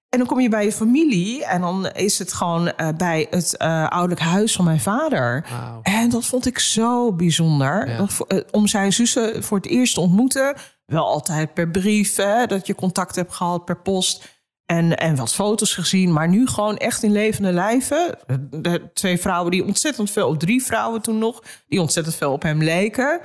En 0.09 0.19
dan 0.19 0.27
kom 0.27 0.41
je 0.41 0.49
bij 0.49 0.65
je 0.65 0.73
familie 0.73 1.45
en 1.45 1.61
dan 1.61 1.91
is 1.91 2.19
het 2.19 2.33
gewoon 2.33 2.73
eh, 2.73 2.89
bij 2.97 3.27
het 3.31 3.57
eh, 3.57 3.89
ouderlijk 3.89 4.21
huis 4.21 4.53
van 4.53 4.65
mijn 4.65 4.81
vader. 4.81 5.47
En 5.83 6.11
dat 6.11 6.25
vond 6.25 6.47
ik 6.47 6.59
zo 6.59 7.13
bijzonder. 7.13 7.89
Ja. 7.89 8.07
Eh, 8.27 8.39
om 8.51 8.67
zijn 8.67 8.93
zussen 8.93 9.45
voor 9.45 9.57
het 9.57 9.67
eerst 9.67 9.95
te 9.95 10.01
ontmoeten. 10.01 10.55
Wel 10.87 11.07
altijd 11.07 11.55
per 11.55 11.71
brief, 11.71 12.17
hè, 12.17 12.47
dat 12.47 12.67
je 12.67 12.75
contact 12.75 13.17
hebt 13.17 13.35
gehad 13.35 13.65
per 13.65 13.83
post. 13.83 14.37
En, 14.67 14.97
en 14.97 15.17
wat 15.17 15.35
foto's 15.35 15.75
gezien, 15.75 16.13
maar 16.13 16.29
nu 16.29 16.47
gewoon 16.47 16.77
echt 16.77 17.03
in 17.03 17.13
levende 17.13 17.53
lijven. 17.53 18.19
De 18.51 18.91
twee 18.95 19.19
vrouwen 19.19 19.51
die 19.51 19.65
ontzettend 19.65 20.11
veel, 20.11 20.29
of 20.29 20.37
drie 20.37 20.63
vrouwen 20.63 21.03
toen 21.03 21.19
nog, 21.19 21.43
die 21.67 21.81
ontzettend 21.81 22.17
veel 22.17 22.33
op 22.33 22.43
hem 22.43 22.63
leken. 22.63 23.21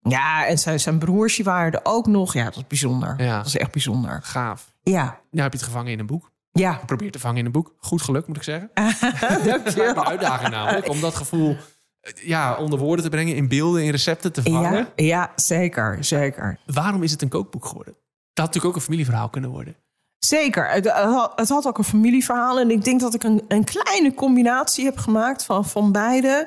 Ja, 0.00 0.46
en 0.46 0.58
zijn, 0.58 0.80
zijn 0.80 0.98
broers 0.98 1.36
die 1.36 1.44
waren 1.44 1.72
er 1.72 1.80
ook 1.82 2.06
nog. 2.06 2.34
Ja, 2.34 2.44
dat 2.44 2.54
was 2.54 2.66
bijzonder. 2.66 3.14
Ja. 3.18 3.34
Dat 3.34 3.44
was 3.44 3.56
echt 3.56 3.72
bijzonder. 3.72 4.20
Gaaf. 4.22 4.73
Ja, 4.84 5.02
Nou 5.04 5.42
heb 5.42 5.52
je 5.52 5.58
het 5.58 5.62
gevangen 5.66 5.92
in 5.92 5.98
een 5.98 6.06
boek. 6.06 6.30
ja. 6.52 6.80
Probeer 6.86 7.10
te 7.10 7.18
vangen 7.18 7.38
in 7.38 7.44
een 7.46 7.52
boek. 7.52 7.74
Goed 7.78 8.02
geluk, 8.02 8.26
moet 8.26 8.36
ik 8.36 8.42
zeggen. 8.42 8.70
Je 9.74 9.84
Een 9.96 10.04
uitdaging 10.04 10.50
namelijk. 10.50 10.88
Om 10.88 11.00
dat 11.00 11.14
gevoel 11.14 11.56
eh, 12.00 12.12
ja, 12.26 12.56
onder 12.56 12.78
woorden 12.78 13.04
te 13.04 13.10
brengen, 13.10 13.36
in 13.36 13.48
beelden, 13.48 13.82
in 13.84 13.90
recepten 13.90 14.32
te 14.32 14.42
vangen. 14.42 14.72
Ja, 14.72 14.92
ja, 14.96 15.32
zeker, 15.36 16.04
zeker. 16.04 16.58
Waarom 16.66 17.02
is 17.02 17.10
het 17.10 17.22
een 17.22 17.28
kookboek 17.28 17.66
geworden? 17.66 17.92
Dat 17.92 18.02
had 18.34 18.46
natuurlijk 18.46 18.64
ook 18.74 18.74
een 18.76 18.86
familieverhaal 18.86 19.28
kunnen 19.28 19.50
worden. 19.50 19.76
Zeker. 20.18 20.70
Het, 20.70 20.84
het 21.36 21.48
had- 21.48 21.66
ook 21.66 21.78
een 21.78 21.84
familieverhaal. 21.84 22.60
En 22.60 22.70
ik 22.70 22.84
denk 22.84 23.00
dat 23.00 23.14
ik 23.14 23.22
een, 23.22 23.44
een 23.48 23.64
kleine 23.64 24.14
combinatie 24.14 24.84
heb 24.84 24.98
gemaakt 24.98 25.44
van, 25.44 25.64
van 25.64 25.92
beide. 25.92 26.46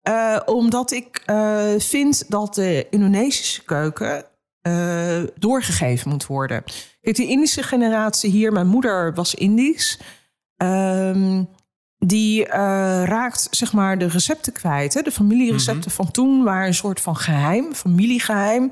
Eh, 0.00 0.40
omdat 0.44 0.90
ik 0.90 1.22
eh, 1.26 1.64
vind 1.78 2.30
dat 2.30 2.54
de 2.54 2.86
Indonesische 2.90 3.64
keuken 3.64 4.24
eh, 4.60 5.22
doorgegeven 5.34 6.10
moet 6.10 6.26
worden. 6.26 6.62
De 7.14 7.26
Indische 7.26 7.62
generatie 7.62 8.30
hier, 8.30 8.52
mijn 8.52 8.66
moeder 8.66 9.14
was 9.14 9.34
Indisch. 9.34 9.98
ehm, 10.56 11.42
die 11.98 12.46
eh, 12.46 12.58
raakt 13.04 13.46
zeg 13.50 13.72
maar 13.72 13.98
de 13.98 14.06
recepten 14.08 14.52
kwijt. 14.52 14.94
Hè? 14.94 15.02
De 15.02 15.12
familierecepten 15.12 15.90
van 15.90 16.10
toen 16.10 16.42
waren 16.44 16.66
een 16.66 16.74
soort 16.74 17.00
van 17.00 17.16
geheim, 17.16 17.74
familiegeheim. 17.74 18.70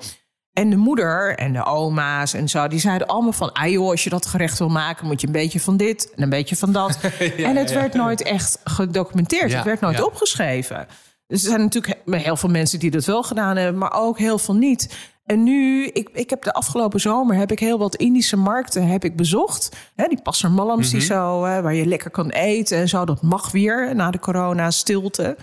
En 0.53 0.71
de 0.71 0.77
moeder 0.77 1.35
en 1.39 1.53
de 1.53 1.65
oma's 1.65 2.35
en 2.35 2.49
zo, 2.49 2.69
die 2.69 2.79
zeiden 2.79 3.07
allemaal 3.07 3.33
van... 3.33 3.53
ah 3.53 3.69
joh, 3.71 3.91
als 3.91 4.05
je 4.05 4.11
dat 4.11 4.27
gerecht 4.27 4.59
wil 4.59 4.69
maken, 4.69 5.07
moet 5.07 5.21
je 5.21 5.27
een 5.27 5.33
beetje 5.33 5.61
van 5.61 5.77
dit 5.77 6.13
en 6.17 6.23
een 6.23 6.29
beetje 6.29 6.57
van 6.57 6.73
dat. 6.73 6.99
en 7.37 7.57
het 7.57 7.73
werd 7.73 7.95
nooit 7.95 8.23
echt 8.23 8.59
gedocumenteerd. 8.65 9.53
Het 9.53 9.65
werd 9.65 9.81
nooit 9.81 10.03
opgeschreven. 10.03 10.87
Dus 11.27 11.43
er 11.43 11.49
zijn 11.49 11.61
natuurlijk 11.61 12.01
he- 12.05 12.17
heel 12.17 12.37
veel 12.37 12.49
mensen 12.51 12.79
die 12.79 12.91
dat 12.91 13.05
wel 13.05 13.23
gedaan 13.23 13.57
hebben... 13.57 13.79
maar 13.81 13.93
ook 13.93 14.19
heel 14.19 14.39
veel 14.39 14.55
niet. 14.55 14.97
En 15.25 15.43
nu, 15.43 15.87
ik, 15.87 16.09
ik 16.13 16.31
heb 16.31 16.43
de 16.43 16.53
afgelopen 16.53 17.01
zomer... 17.01 17.37
heb 17.37 17.53
ik 17.53 17.59
heel 17.59 17.79
wat 17.79 17.97
Indische 17.97 18.37
markten 18.37 18.87
heb 18.87 19.05
ik 19.05 19.17
bezocht. 19.17 19.77
Hè, 19.97 20.09
die 20.09 20.23
Passer 20.23 20.51
Malams, 20.51 20.91
die 20.91 21.01
zo, 21.01 21.45
hè, 21.45 21.63
waar 21.63 21.75
je 21.75 21.87
lekker 21.87 22.11
kan 22.11 22.31
eten 22.31 22.79
en 22.79 22.89
zo. 22.89 23.05
Dat 23.05 23.23
mag 23.23 23.51
weer 23.51 23.95
na 23.95 24.11
de 24.11 24.19
corona-stilte. 24.19 25.37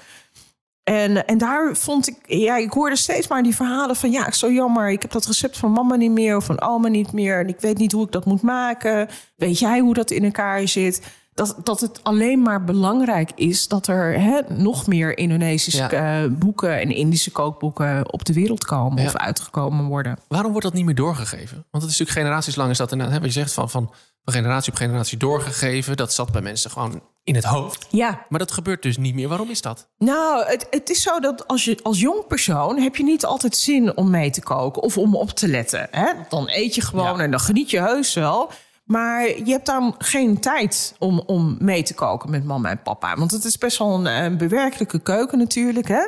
En, 0.84 1.26
en 1.26 1.38
daar 1.38 1.76
vond 1.76 2.08
ik, 2.08 2.16
ja, 2.26 2.58
ik 2.58 2.72
hoorde 2.72 2.96
steeds 2.96 3.28
maar 3.28 3.44
die 3.44 3.56
verhalen 3.56 3.96
van, 3.96 4.12
ja, 4.12 4.32
zo 4.32 4.52
jammer, 4.52 4.90
ik 4.90 5.02
heb 5.02 5.12
dat 5.12 5.26
recept 5.26 5.58
van 5.58 5.72
mama 5.72 5.96
niet 5.96 6.12
meer 6.12 6.36
of 6.36 6.46
van 6.46 6.62
oma 6.62 6.88
niet 6.88 7.12
meer. 7.12 7.40
En 7.40 7.48
ik 7.48 7.60
weet 7.60 7.78
niet 7.78 7.92
hoe 7.92 8.06
ik 8.06 8.12
dat 8.12 8.26
moet 8.26 8.42
maken. 8.42 9.08
Weet 9.36 9.60
jij 9.60 9.80
hoe 9.80 9.94
dat 9.94 10.12
in 10.12 10.24
elkaar 10.24 10.68
zit? 10.68 11.02
Dat, 11.48 11.55
dat 11.63 11.79
het 11.79 12.00
alleen 12.03 12.41
maar 12.41 12.63
belangrijk 12.63 13.31
is 13.36 13.67
dat 13.67 13.88
er 13.88 14.19
hè, 14.19 14.39
nog 14.48 14.88
meer 14.88 15.17
Indonesische 15.17 15.88
Ja. 15.91 16.21
eh, 16.24 16.29
boeken 16.29 16.79
en 16.79 16.91
Indische 16.91 17.31
kookboeken 17.31 18.13
op 18.13 18.25
de 18.25 18.33
wereld 18.33 18.65
komen 18.65 19.01
Ja. 19.01 19.07
of 19.07 19.15
uitgekomen 19.15 19.86
worden. 19.86 20.17
Waarom 20.27 20.51
wordt 20.51 20.65
dat 20.65 20.75
niet 20.75 20.86
meer 20.86 20.95
doorgegeven? 20.95 21.55
Want 21.71 21.83
het 21.83 21.91
is 21.93 22.00
natuurlijk 22.00 22.17
generaties 22.25 22.55
lang 22.55 22.69
is 22.69 22.77
dat 22.77 22.91
inderdaad, 22.91 23.15
wat 23.19 23.25
je 23.33 23.39
zegt 23.39 23.53
van, 23.53 23.69
van, 23.69 23.89
van 24.24 24.33
generatie 24.33 24.71
op 24.71 24.77
generatie 24.77 25.17
doorgegeven. 25.17 25.98
Dat 25.98 26.13
zat 26.13 26.31
bij 26.31 26.41
mensen 26.41 26.71
gewoon 26.71 27.01
in 27.24 27.36
het 27.36 27.43
hoofd. 27.43 27.88
Ja, 27.89 28.25
Maar 28.29 28.39
dat 28.39 28.51
gebeurt 28.51 28.81
dus 28.81 28.98
niet 28.98 29.15
meer. 29.15 29.27
Waarom 29.27 29.50
is 29.50 29.62
dat? 29.62 29.88
Nou, 29.98 30.45
het, 30.45 30.67
het 30.69 30.89
is 30.89 31.01
zo 31.01 31.19
dat 31.19 31.48
als 31.48 31.65
je 31.65 31.79
als 31.83 32.00
jong 32.00 32.27
persoon 32.27 32.77
heb 32.79 32.95
je 32.95 33.03
niet 33.03 33.25
altijd 33.25 33.55
zin 33.55 33.98
om 33.98 34.10
mee 34.10 34.29
te 34.29 34.41
koken 34.41 34.81
of 34.81 34.98
om 34.98 35.15
op 35.15 35.29
te 35.29 35.48
letten. 35.48 35.88
Hè? 35.91 36.05
Dan 36.29 36.50
eet 36.50 36.75
je 36.75 36.81
gewoon 36.81 37.17
Ja. 37.17 37.24
en 37.24 37.31
dan 37.31 37.39
geniet 37.39 37.69
je 37.69 37.79
heus 37.79 38.13
wel. 38.13 38.51
Maar 38.91 39.27
je 39.27 39.51
hebt 39.51 39.65
dan 39.65 39.95
geen 39.98 40.39
tijd 40.39 40.95
om, 41.00 41.19
om 41.25 41.55
mee 41.60 41.83
te 41.83 41.93
koken 41.93 42.29
met 42.29 42.43
mama 42.43 42.69
en 42.69 42.81
papa. 42.81 43.15
Want 43.15 43.31
het 43.31 43.43
is 43.43 43.57
best 43.57 43.77
wel 43.77 43.93
een, 43.93 44.05
een 44.05 44.38
bewerkelijke 44.38 45.00
keuken 45.00 45.38
natuurlijk. 45.38 45.88
Hè? 45.88 46.07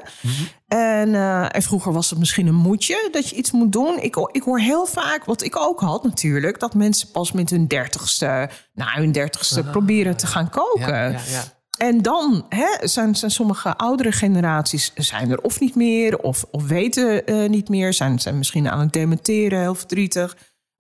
En, 0.68 1.16
eh, 1.16 1.56
en 1.56 1.62
vroeger 1.62 1.94
was 1.94 2.10
het 2.10 2.20
misschien 2.20 2.48
een 2.48 2.56
moedje 2.56 3.10
dat 3.12 3.30
je 3.30 3.36
iets 3.36 3.52
moet 3.52 3.72
doen. 3.72 4.00
Ik, 4.02 4.16
ik 4.32 4.44
hoor 4.44 4.60
heel 4.60 4.86
vaak, 4.86 5.26
wat 5.26 5.44
ik 5.44 5.58
ook 5.58 5.80
had 5.80 6.04
natuurlijk, 6.04 6.60
dat 6.60 6.74
mensen 6.74 7.12
pas 7.12 7.32
met 7.32 7.50
hun 7.50 7.68
dertigste, 7.68 8.50
na 8.74 8.94
hun 8.94 9.12
dertigste, 9.12 9.64
proberen 9.64 10.18
te 10.18 10.28
gaan 10.28 10.50
koken. 10.50 10.94
Ja, 10.94 11.06
ja, 11.06 11.20
ja. 11.28 11.44
En 11.78 12.02
dan 12.02 12.46
hè, 12.50 12.88
zijn, 12.88 13.16
zijn 13.16 13.32
sommige 13.32 13.78
oudere 13.78 14.12
generaties 14.12 14.92
zijn 14.96 15.32
er 15.32 15.42
of 15.42 15.60
niet 15.60 15.76
meer, 15.76 16.20
of, 16.20 16.46
of 16.52 16.68
weten 16.68 17.26
eh, 17.26 17.50
niet 17.50 17.70
meer, 17.70 17.94
zijn, 17.94 18.20
zijn 18.20 18.38
misschien 18.38 18.70
aan 18.70 18.80
het 18.80 18.94
dementeren, 18.94 19.60
heel 19.60 19.76
verdrietig, 19.76 20.36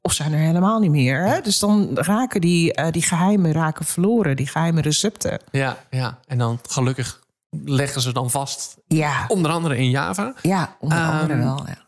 of 0.05 0.13
zijn 0.13 0.33
er 0.33 0.39
helemaal 0.39 0.79
niet 0.79 0.91
meer. 0.91 1.25
Hè? 1.27 1.41
Dus 1.41 1.59
dan 1.59 1.89
raken 1.97 2.41
die, 2.41 2.73
eh, 2.73 2.91
die 2.91 3.01
geheimen 3.01 3.51
raken 3.51 3.85
verloren, 3.85 4.35
die 4.35 4.47
geheime 4.47 4.81
recepten. 4.81 5.39
Ja, 5.51 5.77
ja, 5.89 6.19
en 6.27 6.37
dan 6.37 6.59
gelukkig 6.69 7.21
leggen 7.65 8.01
ze 8.01 8.13
dan 8.13 8.31
vast. 8.31 8.77
Ja, 8.87 9.25
Onder 9.27 9.51
andere 9.51 9.77
in 9.77 9.89
Java. 9.89 10.33
ja 10.41 10.75
onder 10.79 10.97
andere 10.97 11.33
Ehm, 11.33 11.41
wel. 11.41 11.65
Ja. 11.67 11.81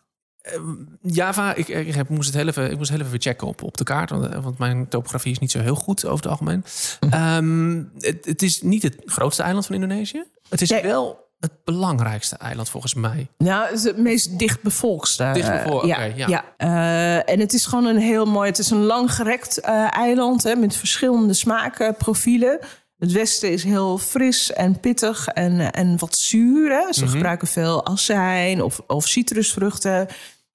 Java, 1.01 1.53
ik, 1.53 1.67
ik, 1.67 1.93
heb, 1.95 2.09
moest 2.09 2.27
het 2.27 2.35
heel 2.35 2.47
even, 2.47 2.71
ik 2.71 2.77
moest 2.77 2.89
heel 2.89 2.99
even 3.01 3.21
checken 3.21 3.47
op, 3.47 3.63
op 3.63 3.77
de 3.77 3.83
kaart. 3.83 4.09
Want, 4.09 4.25
eh, 4.25 4.43
want 4.43 4.57
mijn 4.57 4.87
topografie 4.87 5.31
is 5.31 5.39
niet 5.39 5.51
zo 5.51 5.59
heel 5.59 5.75
goed 5.75 6.05
over 6.05 6.15
het 6.23 6.27
algemeen. 6.31 6.63
Mhm. 6.99 7.13
Ehm, 7.13 7.83
het, 8.07 8.25
het 8.25 8.41
is 8.41 8.61
niet 8.61 8.83
het 8.83 8.95
grootste 9.05 9.43
eiland 9.43 9.65
van 9.65 9.75
Indonesië. 9.75 10.23
Het 10.49 10.61
is 10.61 10.69
Nee. 10.69 10.81
wel 10.81 11.24
het 11.39 11.63
belangrijkste 11.63 12.35
eiland 12.35 12.69
volgens 12.69 12.93
mij. 12.93 13.27
Nou, 13.37 13.65
het 13.65 13.77
is 13.77 13.83
het 13.83 13.97
meest 13.97 14.39
dichtbevolkste. 14.39 15.29
Dichtbevolkt, 15.33 15.85
eh, 15.85 15.91
oké, 15.91 16.13
ja. 16.15 16.27
ja. 16.27 16.45
Eh, 16.57 17.33
en 17.33 17.39
het 17.39 17.53
is 17.53 17.65
gewoon 17.65 17.85
een 17.85 17.97
heel 17.97 18.25
mooi... 18.25 18.49
Het 18.49 18.59
is 18.59 18.69
een 18.69 18.83
langgerekt 18.83 19.59
eh 19.59 19.97
eiland 19.97 20.43
hè, 20.43 20.55
met 20.55 20.75
verschillende 20.75 21.33
smaakprofielen. 21.33 22.59
Het 22.97 23.11
westen 23.11 23.51
is 23.51 23.63
heel 23.63 23.97
fris 23.97 24.53
en 24.53 24.79
pittig 24.79 25.27
en, 25.27 25.71
en 25.71 25.97
wat 25.97 26.15
zuur. 26.15 26.71
Hè. 26.71 26.93
Ze 26.93 27.07
gebruiken 27.07 27.47
veel 27.47 27.85
azijn 27.85 28.63
of, 28.63 28.81
of 28.87 29.07
citrusvruchten. 29.07 30.07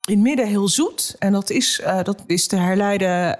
In 0.06 0.14
het 0.14 0.18
midden 0.18 0.46
heel 0.46 0.68
zoet. 0.68 1.16
En 1.18 1.32
dat 1.32 1.50
is, 1.50 1.82
dat 2.02 2.22
is 2.26 2.46
te 2.46 2.56
herleiden 2.56 3.36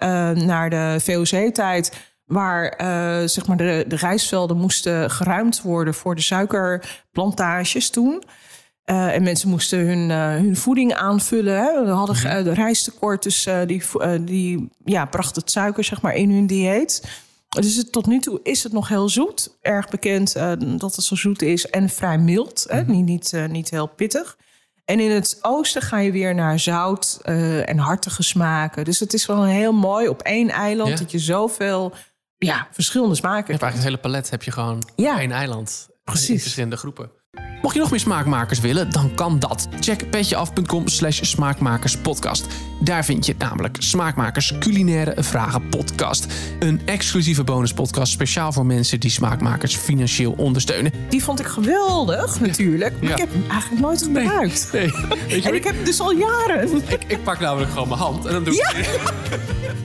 naar 0.47 0.71
de 0.71 0.97
VOC-tijd... 1.01 1.93
waar 2.31 2.69
eh, 2.69 3.29
zeg 3.29 3.47
maar 3.47 3.57
de, 3.57 3.85
de 3.89 3.97
rijstvelden 3.97 4.57
moesten 4.57 5.11
geruimd 5.11 5.63
worden... 5.63 5.95
voor 5.95 6.15
de 6.15 6.21
suikerplantages 6.21 7.91
toen... 7.91 8.23
Eh, 8.91 9.15
en 9.15 9.23
mensen 9.23 9.49
moesten 9.49 9.79
hun, 9.79 10.11
eh, 10.11 10.43
hun 10.43 10.57
voeding 10.57 10.95
aanvullen. 10.95 11.57
Hè. 11.57 11.85
We 11.85 11.91
hadden 11.91 12.17
eh, 12.17 12.45
de 12.45 12.53
rijsttekort, 12.53 13.23
dus 13.23 13.49
die, 13.67 13.83
die 14.21 14.69
ja, 14.85 15.05
bracht 15.05 15.37
het 15.37 15.51
suiker 15.51 15.85
zeg 15.85 16.01
maar, 16.01 16.15
in 16.15 16.31
hun 16.31 16.47
dieet. 16.47 17.09
Dus 17.49 17.77
het, 17.77 17.93
tot 17.93 18.07
nu 18.07 18.19
toe 18.19 18.41
is 18.43 18.63
het 18.63 18.73
nog 18.73 18.89
heel 18.89 19.09
zoet. 19.09 19.57
Erg 19.61 19.89
bekend 19.89 20.33
dat 20.59 20.97
het 20.97 21.05
zo 21.05 21.15
zoet 21.15 21.43
is 21.43 21.67
en 21.67 21.89
vrij 21.89 22.19
mild. 22.19 22.65
Hè. 22.69 22.83
Niet, 22.83 23.05
niet, 23.05 23.49
niet 23.49 23.71
heel 23.71 23.87
pittig. 23.87 24.37
En 24.85 25.01
in 25.01 25.11
het 25.11 25.39
oosten 25.43 25.83
ga 25.83 25.99
je 25.99 26.13
weer 26.13 26.35
naar 26.35 26.59
zout 26.59 27.19
en 27.65 27.79
hartige 27.79 28.23
smaken. 28.23 28.85
Dus 28.85 29.01
het 29.01 29.15
is 29.15 29.27
wel 29.27 29.45
heel 29.45 29.73
mooi 29.73 30.09
op 30.09 30.23
één 30.23 30.49
eiland 30.49 30.91
Ja. 30.91 30.97
dat 30.97 31.11
je 31.11 31.19
zoveel 31.19 31.93
ja, 32.47 32.69
verschillende 32.71 33.15
smaken 33.15 33.45
Je 33.47 33.51
hebt 33.53 33.63
eigenlijk 33.63 33.75
het 33.75 34.03
hele 34.03 34.13
palet 34.15 34.31
heb 34.31 34.43
je 34.43 34.51
gewoon 34.51 34.91
Ja. 34.97 35.19
één 35.21 35.31
eiland. 35.33 35.89
Precies. 36.05 36.29
In 36.31 36.41
verschillende 36.41 36.77
groepen. 36.77 37.11
Mocht 37.63 37.75
je 37.75 37.81
nog 37.81 37.91
meer 37.91 38.01
smaakmakers 38.01 38.61
willen, 38.61 38.91
dan 38.91 39.15
kan 39.15 39.39
dat. 39.39 39.69
Check 39.81 40.11
petjeaf.com 40.11 40.89
slash 40.89 41.19
smaakmakerspodcast. 41.23 42.47
Daar 42.81 43.05
vind 43.05 43.27
je 43.27 43.35
namelijk 43.39 43.77
Smaakmakers 43.79 44.55
Culinaire 44.59 45.23
Vragen 45.23 45.69
Podcast. 45.69 46.27
Een 46.59 46.81
exclusieve 46.85 47.45
bonuspodcast 47.45 48.13
speciaal 48.13 48.53
voor 48.53 48.67
mensen 48.67 49.01
die 49.01 49.11
smaakmakers 49.11 49.77
financieel 49.77 50.33
ondersteunen. 50.37 50.93
Die 51.09 51.23
vond 51.23 51.41
ik 51.41 51.47
geweldig, 51.47 52.41
natuurlijk. 52.41 52.93
Maar 53.01 53.09
Ja. 53.09 53.15
ik 53.15 53.21
heb 53.21 53.33
hem 53.33 53.45
eigenlijk 53.51 53.83
nooit 53.83 54.03
gebruikt. 54.03 54.69
Nee, 54.73 54.91
weet 55.29 55.43
je, 55.43 55.49
En 55.49 55.55
ik 55.55 55.65
heb 55.65 55.85
dus 55.85 56.01
al 56.01 56.13
jaren. 56.13 56.83
ik, 56.89 57.05
ik 57.07 57.23
pak 57.23 57.41
namelijk 57.41 57.71
gewoon 57.73 57.89
mijn 57.89 58.01
hand 58.01 58.25
en 58.27 58.33
dan 58.33 58.45
doe 58.45 58.55
ik 58.55 59.01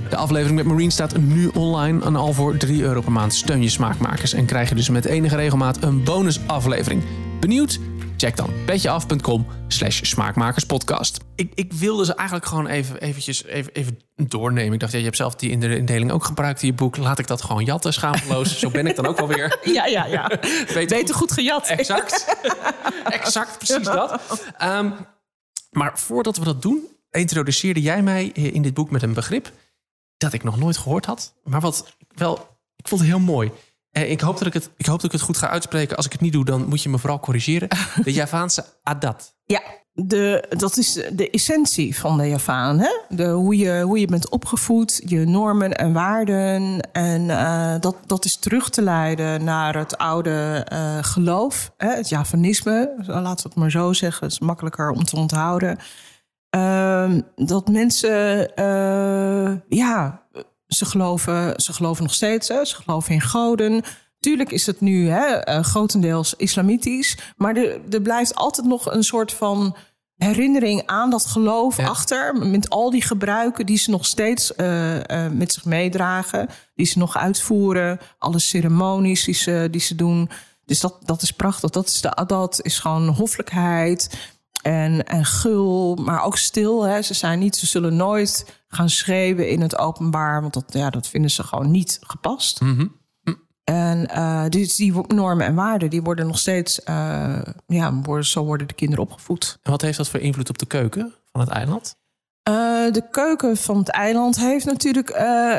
De 0.10 0.16
aflevering 0.16 0.56
met 0.58 0.66
Marine 0.66 0.92
staat 0.92 1.18
nu 1.18 1.48
online 1.48 2.06
en 2.06 2.16
al 2.16 2.34
voor 2.34 2.58
3 2.58 2.82
euro 2.84 3.02
per 3.02 3.12
maand 3.12 3.34
steun 3.34 3.62
je 3.62 3.70
smaakmakers 3.70 4.34
en 4.34 4.46
krijg 4.46 4.70
je 4.70 4.76
dus 4.76 4.90
met 4.90 5.06
enige 5.06 5.36
regelmaat 5.36 5.84
een 5.84 6.04
bonusaflevering. 6.04 7.04
Benieuwd? 7.46 7.80
Check 8.18 8.36
dan 8.36 8.50
petjeaf.com 8.66 9.48
slash 9.68 10.00
smaakmakerspodcast. 10.04 11.20
Ik, 11.36 11.52
ik 11.56 11.74
wilde 11.74 12.06
ze 12.06 12.16
eigenlijk 12.16 12.48
gewoon 12.48 12.68
even, 12.68 13.02
eventjes, 13.02 13.44
even, 13.44 13.74
even 13.74 14.00
doornemen. 14.16 14.74
Ik 14.74 14.80
dacht, 14.80 14.92
ja, 14.92 14.98
je 14.98 15.04
hebt 15.04 15.18
zelf 15.18 15.36
die 15.36 15.50
in 15.50 15.60
de 15.60 15.78
indeling 15.78 16.12
ook 16.12 16.24
gebruikt 16.24 16.62
in 16.62 16.68
je 16.68 16.74
boek. 16.74 16.98
Laat 16.98 17.20
ik 17.20 17.28
dat 17.28 17.42
gewoon 17.42 17.66
jatten, 17.66 17.94
schaamteloos. 17.94 18.60
Zo 18.60 18.70
ben 18.70 18.88
ik 18.88 18.96
dan 18.96 19.06
ook 19.06 19.18
wel 19.18 19.28
weer. 19.28 19.60
Ja, 19.74 19.86
ja, 19.86 20.06
ja. 20.06 20.28
Beter 20.74 20.98
Beter 20.98 21.16
goed 21.16 21.32
gejat. 21.32 21.68
Exact. 21.68 22.38
exact, 23.20 23.58
precies 23.58 23.84
dat. 23.84 24.22
Ehm, 24.58 24.92
maar 25.72 26.00
voordat 26.00 26.38
we 26.38 26.44
dat 26.44 26.62
doen, 26.62 26.88
introduceerde 27.12 27.82
jij 27.82 28.02
mij 28.02 28.26
in 28.26 28.62
dit 28.62 28.74
boek 28.74 28.92
met 28.92 29.04
een 29.04 29.14
begrip 29.14 29.52
dat 30.18 30.34
ik 30.34 30.44
nog 30.44 30.58
nooit 30.58 30.78
gehoord 30.78 31.06
had. 31.06 31.34
Maar 31.44 31.62
wat 31.62 31.96
ik 31.98 32.18
wel, 32.18 32.58
ik 32.76 32.88
vond 32.88 33.02
het 33.02 33.10
heel 33.10 33.20
mooi. 33.20 33.52
En 33.96 34.10
ik 34.10 34.22
hoop, 34.22 34.38
dat 34.38 34.48
ik, 34.48 34.54
het, 34.54 34.70
ik 34.78 34.86
hoop 34.86 34.96
dat 34.96 35.06
ik 35.06 35.12
het 35.12 35.22
goed 35.22 35.38
ga 35.38 35.50
uitspreken. 35.50 35.98
Als 35.98 36.06
ik 36.06 36.12
het 36.12 36.22
niet 36.22 36.34
doe, 36.34 36.46
dan 36.46 36.68
moet 36.68 36.84
je 36.84 36.90
me 36.90 36.98
vooral 36.98 37.20
corrigeren. 37.20 37.70
De 38.04 38.14
Javaanse 38.22 38.66
adat. 38.84 39.36
Ja, 39.46 39.62
de, 39.94 40.46
dat 40.50 40.78
is 40.78 40.94
de 41.14 41.30
essentie 41.30 41.98
van 41.98 42.18
de 42.18 42.30
Javaan. 42.30 42.80
Hè? 42.80 42.90
De, 43.10 43.28
hoe, 43.28 43.58
je, 43.58 43.82
hoe 43.82 44.00
je 44.00 44.08
bent 44.08 44.30
opgevoed, 44.30 45.02
je 45.06 45.26
normen 45.26 45.78
en 45.78 45.94
waarden. 45.94 46.80
En 46.92 47.30
eh, 47.30 47.76
dat, 47.80 47.96
dat 48.06 48.26
is 48.26 48.36
terug 48.38 48.70
te 48.70 48.82
leiden 48.82 49.44
naar 49.44 49.78
het 49.78 49.98
oude 49.98 50.66
eh, 50.66 50.98
geloof. 51.02 51.72
Hè? 51.78 51.90
Het 51.90 52.10
Javanisme, 52.10 52.94
laten 53.06 53.44
we 53.44 53.50
het 53.50 53.56
maar 53.56 53.72
zo 53.72 53.94
zeggen. 53.94 54.24
Het 54.24 54.34
is 54.34 54.40
makkelijker 54.40 54.92
om 54.92 55.04
te 55.04 55.16
onthouden. 55.16 55.78
Ehm, 56.50 57.22
dat 57.36 57.68
mensen, 57.68 58.56
eh, 58.56 59.54
ja, 59.70 60.24
ze 60.68 60.86
geloven, 60.86 61.54
ze 61.62 61.74
geloven 61.74 62.04
nog 62.04 62.14
steeds. 62.14 62.48
Hè? 62.48 62.66
Ze 62.66 62.76
geloven 62.76 63.14
in 63.14 63.22
goden. 63.22 63.84
Tuurlijk 64.20 64.52
is 64.52 64.66
het 64.66 64.82
nu 64.82 65.10
hè, 65.10 65.26
eh, 65.26 65.64
grotendeels 65.64 66.34
islamitisch. 66.36 67.18
Maar 67.38 67.56
er, 67.56 67.80
er 67.90 68.02
blijft 68.02 68.36
altijd 68.36 68.68
nog 68.68 68.92
een 68.92 69.04
soort 69.04 69.32
van 69.34 69.76
herinnering 70.16 70.84
aan 70.86 71.10
dat 71.10 71.26
geloof 71.26 71.78
Ja. 71.78 71.88
achter. 71.88 72.36
Met 72.36 72.70
al 72.70 72.90
die 72.90 73.02
gebruiken 73.02 73.66
die 73.66 73.78
ze 73.78 73.90
nog 73.90 74.06
steeds 74.06 74.56
eh, 74.56 75.26
eh, 75.26 75.32
met 75.32 75.54
zich 75.54 75.66
meedragen. 75.66 76.50
Die 76.76 76.86
ze 76.86 76.98
nog 77.00 77.18
uitvoeren. 77.18 78.00
Alle 78.18 78.40
ceremonies 78.40 79.24
die 79.24 79.34
ze, 79.34 79.68
die 79.72 79.82
ze 79.82 79.96
doen. 79.96 80.30
Dus 80.66 80.80
dat, 80.80 80.98
dat 81.04 81.22
is 81.22 81.32
prachtig. 81.32 81.70
Dat 81.70 81.88
is 81.88 82.02
de 82.02 82.14
adat, 82.16 82.60
is 82.62 82.80
gewoon 82.80 83.08
hoffelijkheid 83.08 84.34
en, 84.66 85.06
en 85.06 85.26
gul, 85.26 85.96
maar 85.96 86.24
ook 86.24 86.38
stil. 86.38 86.84
Hè. 86.84 87.02
Ze 87.02 87.14
zijn 87.14 87.40
niet, 87.40 87.56
ze 87.56 87.66
zullen 87.66 87.96
nooit 87.96 88.62
gaan 88.68 88.90
schreeuwen 88.90 89.50
in 89.50 89.62
het 89.62 89.78
openbaar, 89.78 90.42
want 90.42 90.54
dat, 90.54 90.64
ja, 90.68 90.90
dat 90.90 91.08
vinden 91.08 91.32
ze 91.32 91.44
gewoon 91.44 91.72
niet 91.72 92.00
gepast. 92.02 92.62
En 93.64 94.08
eh, 94.08 94.44
dus 94.50 94.76
die 94.76 94.94
normen 95.08 95.46
en 95.46 95.56
waarden, 95.56 95.90
die 95.90 96.02
worden 96.02 96.28
nog 96.28 96.38
steeds, 96.38 96.84
eh, 96.84 97.42
ja, 97.68 97.94
worden, 97.94 98.26
zo 98.26 98.44
worden 98.44 98.68
de 98.68 98.74
kinderen 98.74 99.04
opgevoed. 99.04 99.58
En 99.64 99.72
wat 99.72 99.82
heeft 99.82 99.98
dat 99.98 100.10
voor 100.10 100.20
invloed 100.20 100.50
op 100.50 100.58
de 100.58 100.66
keuken 100.66 101.14
van 101.32 101.42
het 101.42 101.50
eiland? 101.50 101.96
Eh, 102.44 102.54
de 102.92 103.04
keuken 103.12 103.58
van 103.58 103.78
het 103.78 103.90
eiland 103.90 104.40
heeft 104.40 104.66
natuurlijk, 104.66 105.12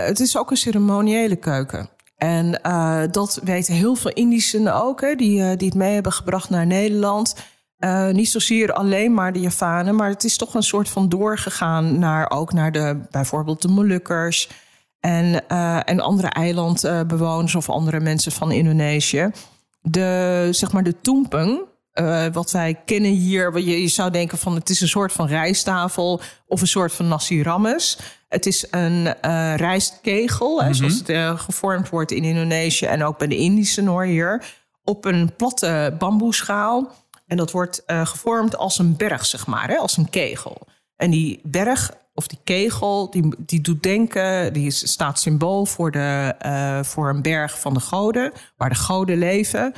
het 0.07 0.21
is 0.21 0.37
ook 0.37 0.51
een 0.51 0.57
ceremoniële 0.57 1.37
keuken. 1.37 1.89
En 2.17 2.61
dat 3.11 3.41
weten 3.45 3.75
heel 3.75 3.95
veel 3.95 4.11
Indischen 4.11 4.75
ook, 4.75 5.01
hè, 5.01 5.15
die, 5.15 5.57
die 5.57 5.69
het 5.69 5.77
mee 5.77 5.95
hebben 5.95 6.13
gebracht 6.13 6.51
naar 6.51 6.67
Nederland. 6.67 7.35
Eh, 7.76 8.09
niet 8.09 8.28
zozeer 8.28 8.73
alleen 8.73 9.14
maar 9.14 9.33
de 9.33 9.40
Javanen, 9.40 9.95
maar 9.95 10.09
het 10.09 10.25
is 10.25 10.37
toch 10.37 10.54
een 10.54 10.62
soort 10.62 10.88
van 10.88 11.09
doorgegaan 11.09 11.99
naar 11.99 12.30
ook 12.30 12.52
naar 12.52 12.73
de, 12.73 13.00
bijvoorbeeld 13.11 13.62
de 13.62 13.68
Molukkers 13.68 14.49
en, 15.00 15.49
eh, 15.49 15.80
en 15.85 16.00
andere 16.00 16.28
eilandbewoners 16.28 17.54
of 17.54 17.71
andere 17.71 18.00
mensen 18.00 18.33
van 18.33 18.52
Indonesië. 18.52 19.30
De, 19.80 20.49
zeg 20.50 20.73
maar 20.73 20.83
de 20.83 21.00
toempeng, 21.00 21.61
eh, 21.92 22.26
wat 22.33 22.50
wij 22.50 22.80
kennen 22.85 23.11
hier, 23.11 23.59
je, 23.59 23.83
je 23.83 23.88
zou 23.88 24.11
denken 24.11 24.38
van 24.38 24.54
het 24.54 24.71
is 24.71 24.80
een 24.80 24.88
soort 24.88 25.12
van 25.12 25.26
rijsttafel 25.26 26.21
of 26.47 26.61
een 26.61 26.66
soort 26.66 26.92
van 26.92 27.09
nasi 27.09 27.42
rammes. 27.42 27.99
Het 28.28 28.47
is 28.47 28.66
een 28.71 29.14
rijstkegel, 29.56 30.62
hè, 30.62 30.75
zoals 30.75 31.02
het 31.04 31.40
gevormd 31.40 31.88
wordt 31.88 32.11
in 32.11 32.25
Indonesië 32.25 32.87
en 32.87 33.04
ook 33.04 33.18
bij 33.18 33.26
de 33.26 33.37
Indische 33.37 33.88
hoor 33.88 34.04
hier, 34.04 34.45
op 34.85 35.04
een 35.04 35.37
platte 35.37 35.95
bamboeschaal. 35.99 36.92
En 37.26 37.37
dat 37.37 37.50
wordt 37.50 37.85
eh, 37.85 38.06
gevormd 38.06 38.56
als 38.56 38.78
een 38.78 38.97
berg, 38.97 39.26
zeg 39.26 39.47
maar, 39.47 39.68
hè, 39.68 39.76
als 39.76 39.97
een 39.97 40.11
kegel. 40.11 40.66
En 40.97 41.11
die 41.11 41.40
berg 41.42 41.90
of 42.14 42.26
die 42.26 42.38
kegel, 42.45 43.11
die, 43.11 43.35
die 43.38 43.61
doet 43.61 43.83
denken, 43.83 44.52
die 44.52 44.66
is, 44.66 44.90
staat 44.90 45.21
symbool 45.21 45.66
voor, 45.66 45.90
de, 45.90 46.35
eh, 46.38 46.83
voor 46.83 47.09
een 47.09 47.23
berg 47.23 47.61
van 47.61 47.75
de 47.75 47.80
goden, 47.80 48.33
waar 48.56 48.68
de 48.68 48.75
goden 48.75 49.18
leven. 49.18 49.73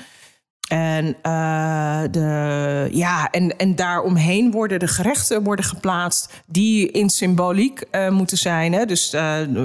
En, 0.68 1.16
eh, 1.22 2.02
de, 2.10 2.88
ja, 2.90 3.30
en, 3.30 3.56
en 3.56 3.76
daaromheen 3.76 4.50
worden 4.50 4.78
de 4.78 4.88
gerechten 4.88 5.42
worden 5.42 5.64
geplaatst 5.64 6.42
die 6.46 6.90
in 6.90 7.10
symboliek 7.10 7.82
moeten 8.10 8.38
zijn. 8.38 8.72
Hè? 8.72 8.84
Dus 8.86 9.14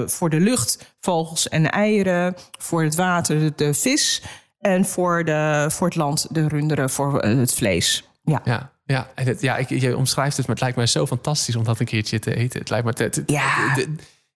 voor 0.06 0.30
de 0.30 0.40
lucht 0.40 0.94
vogels 1.00 1.48
en 1.48 1.70
eieren, 1.70 2.34
voor 2.58 2.82
het 2.82 2.94
water 2.94 3.56
de 3.56 3.74
vis 3.74 4.22
en 4.64 4.84
voor, 4.84 5.24
de, 5.24 5.66
voor 5.70 5.86
het 5.86 5.96
land 5.96 6.26
de 6.30 6.48
runderen 6.48 6.90
voor 6.90 7.20
eh, 7.20 7.36
het 7.38 7.54
vlees. 7.54 8.08
Ja. 8.22 8.40
Ja. 8.44 8.72
Ja, 8.86 9.08
en 9.14 9.26
het, 9.26 9.40
ja 9.40 9.56
ik, 9.56 9.68
je 9.68 9.96
omschrijft 9.96 10.36
het, 10.36 10.46
maar 10.46 10.54
het 10.54 10.64
lijkt 10.64 10.76
mij 10.76 10.86
zo 10.86 11.06
fantastisch 11.06 11.56
om 11.56 11.64
dat 11.64 11.80
een 11.80 11.86
keertje 11.86 12.18
te 12.18 12.34
eten. 12.36 12.60
Het 12.60 12.70
lijkt 12.70 12.84
me... 12.84 12.90
Het, 12.90 13.16
het- 13.16 13.30
Ja. 13.30 13.76
er 13.76 13.86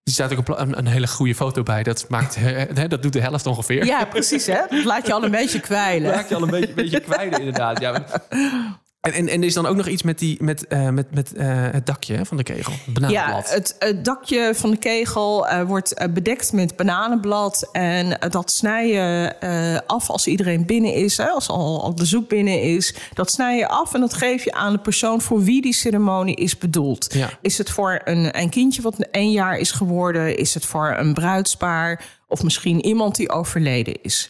staat 0.03 0.35
ook 0.37 0.47
een, 0.59 0.87
hele 0.87 1.07
goede 1.07 1.35
foto 1.35 1.63
bij. 1.63 1.83
Dat, 1.83 2.05
maakt, 2.09 2.35
hè, 2.39 2.87
dat 2.87 3.01
doet 3.01 3.13
de 3.13 3.21
helft 3.21 3.45
ongeveer. 3.45 3.85
Ja, 3.85 4.05
precies 4.05 4.45
hè. 4.45 4.59
Dat 4.69 4.83
laat 4.83 5.07
je 5.07 5.13
al 5.13 5.23
een 5.23 5.31
beetje 5.31 5.59
kwijlen. 5.59 6.11
raak 6.11 6.29
je 6.29 6.35
al 6.35 6.41
een 6.43 6.49
beetje, 6.49 6.73
beetje 6.73 6.99
kwijt 6.99 7.37
inderdaad. 7.39 7.79
Ja. 7.79 8.05
En, 9.01 9.13
en, 9.13 9.27
en 9.27 9.39
er 9.41 9.47
is 9.47 9.53
dan 9.53 9.65
ook 9.65 9.75
nog 9.75 9.87
iets 9.87 10.03
met, 10.03 10.19
die, 10.19 10.43
met, 10.43 10.67
eh, 10.67 10.89
met, 10.89 11.13
met 11.13 11.33
eh, 11.33 11.47
het 11.71 11.85
dakje 11.85 12.25
van 12.25 12.37
de 12.37 12.43
kegel. 12.43 12.71
Het 12.71 12.81
Ja, 12.85 12.91
bananenblad. 12.93 13.53
het, 13.53 13.75
het 13.79 14.05
dakje 14.05 14.51
van 14.55 14.71
de 14.71 14.77
kegel 14.77 15.47
eh, 15.47 15.63
wordt 15.63 15.93
eh, 15.93 16.07
bedekt 16.13 16.53
met 16.53 16.75
bananenblad. 16.75 17.69
En 17.71 18.19
eh, 18.19 18.29
dat 18.31 18.51
snij 18.51 18.87
je 18.87 19.33
eh, 19.39 19.77
af 19.87 20.09
als 20.09 20.27
iedereen 20.27 20.65
binnen 20.65 20.93
is. 20.93 21.17
Hè, 21.17 21.25
als 21.25 21.47
al, 21.49 21.83
al 21.83 21.93
bezoek 21.93 22.27
binnen 22.29 22.61
is. 22.61 22.95
Dat 23.13 23.31
snij 23.31 23.57
je 23.57 23.67
af 23.67 23.93
en 23.93 23.99
dat 23.99 24.13
geef 24.13 24.43
je 24.43 24.51
aan 24.51 24.71
de 24.73 24.79
persoon 24.79 25.21
voor 25.21 25.43
wie 25.43 25.61
die 25.61 25.73
ceremonie 25.73 26.35
is 26.35 26.57
bedoeld. 26.57 27.13
Ja. 27.13 27.29
Is 27.41 27.57
het 27.57 27.69
voor 27.69 28.01
een, 28.03 28.39
een 28.39 28.49
kindje 28.49 28.81
wat 28.81 28.95
één 29.11 29.31
jaar 29.31 29.57
is 29.57 29.71
geworden? 29.71 30.37
Is 30.37 30.53
het 30.53 30.65
voor 30.65 30.95
een 30.97 31.13
bruidspaar? 31.13 32.03
Of 32.27 32.43
misschien 32.43 32.85
iemand 32.85 33.15
die 33.15 33.29
overleden 33.29 34.01
is? 34.01 34.29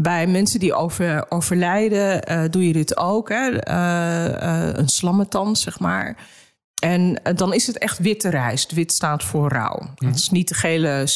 Bij 0.00 0.26
mensen 0.26 0.60
die 0.60 0.74
over, 0.74 1.26
overlijden 1.28 2.22
eh, 2.22 2.44
doe 2.50 2.66
je 2.66 2.72
dit 2.72 2.96
ook. 2.96 3.28
Hè? 3.28 3.58
Eh, 3.58 4.68
eh, 4.68 4.76
een 4.76 4.88
slammetand, 4.88 5.58
zeg 5.58 5.78
maar. 5.78 6.16
En 6.82 7.20
dan 7.34 7.54
is 7.54 7.66
het 7.66 7.78
echt 7.78 7.98
witte 7.98 8.28
rijst. 8.28 8.72
Wit 8.72 8.92
staat 8.92 9.24
voor 9.24 9.48
rouw. 9.48 9.82
Het 9.94 10.16
is 10.16 10.30
niet 10.30 10.48
de 10.48 10.54
gele 10.54 11.08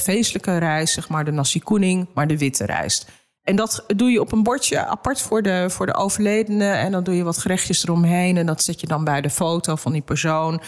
feestelijke 0.00 0.58
rijst, 0.58 0.94
zeg 0.94 1.08
maar 1.08 1.24
de 1.24 1.30
nasi 1.30 1.60
kuning, 1.60 2.08
maar 2.14 2.26
de 2.26 2.38
witte 2.38 2.66
rijst. 2.66 3.10
En 3.42 3.56
dat 3.56 3.84
doe 3.86 4.10
je 4.10 4.20
op 4.20 4.32
een 4.32 4.42
bordje 4.42 4.86
apart 4.86 5.20
voor 5.20 5.42
de, 5.42 5.66
voor 5.70 5.86
de 5.86 5.94
overledene. 5.94 6.70
En 6.70 6.92
dan 6.92 7.04
doe 7.04 7.16
je 7.16 7.22
wat 7.22 7.38
gerechtjes 7.38 7.84
eromheen. 7.84 8.36
En 8.36 8.46
dat 8.46 8.62
zet 8.62 8.80
je 8.80 8.86
dan 8.86 9.04
bij 9.04 9.20
de 9.20 9.30
foto 9.30 9.76
van 9.76 9.92
die 9.92 10.02
persoon. 10.02 10.60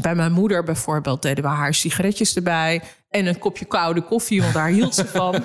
Bij 0.00 0.14
mijn 0.14 0.32
moeder 0.32 0.64
bijvoorbeeld 0.64 1.22
deden 1.22 1.44
we 1.44 1.50
haar 1.50 1.74
sigaretjes 1.74 2.36
erbij. 2.36 2.82
En 3.08 3.26
een 3.26 3.38
kopje 3.38 3.64
koude 3.64 4.00
koffie, 4.02 4.40
want 4.42 4.54
daar 4.54 4.68
hield 4.68 4.94
ze 4.94 5.06
van. 5.06 5.44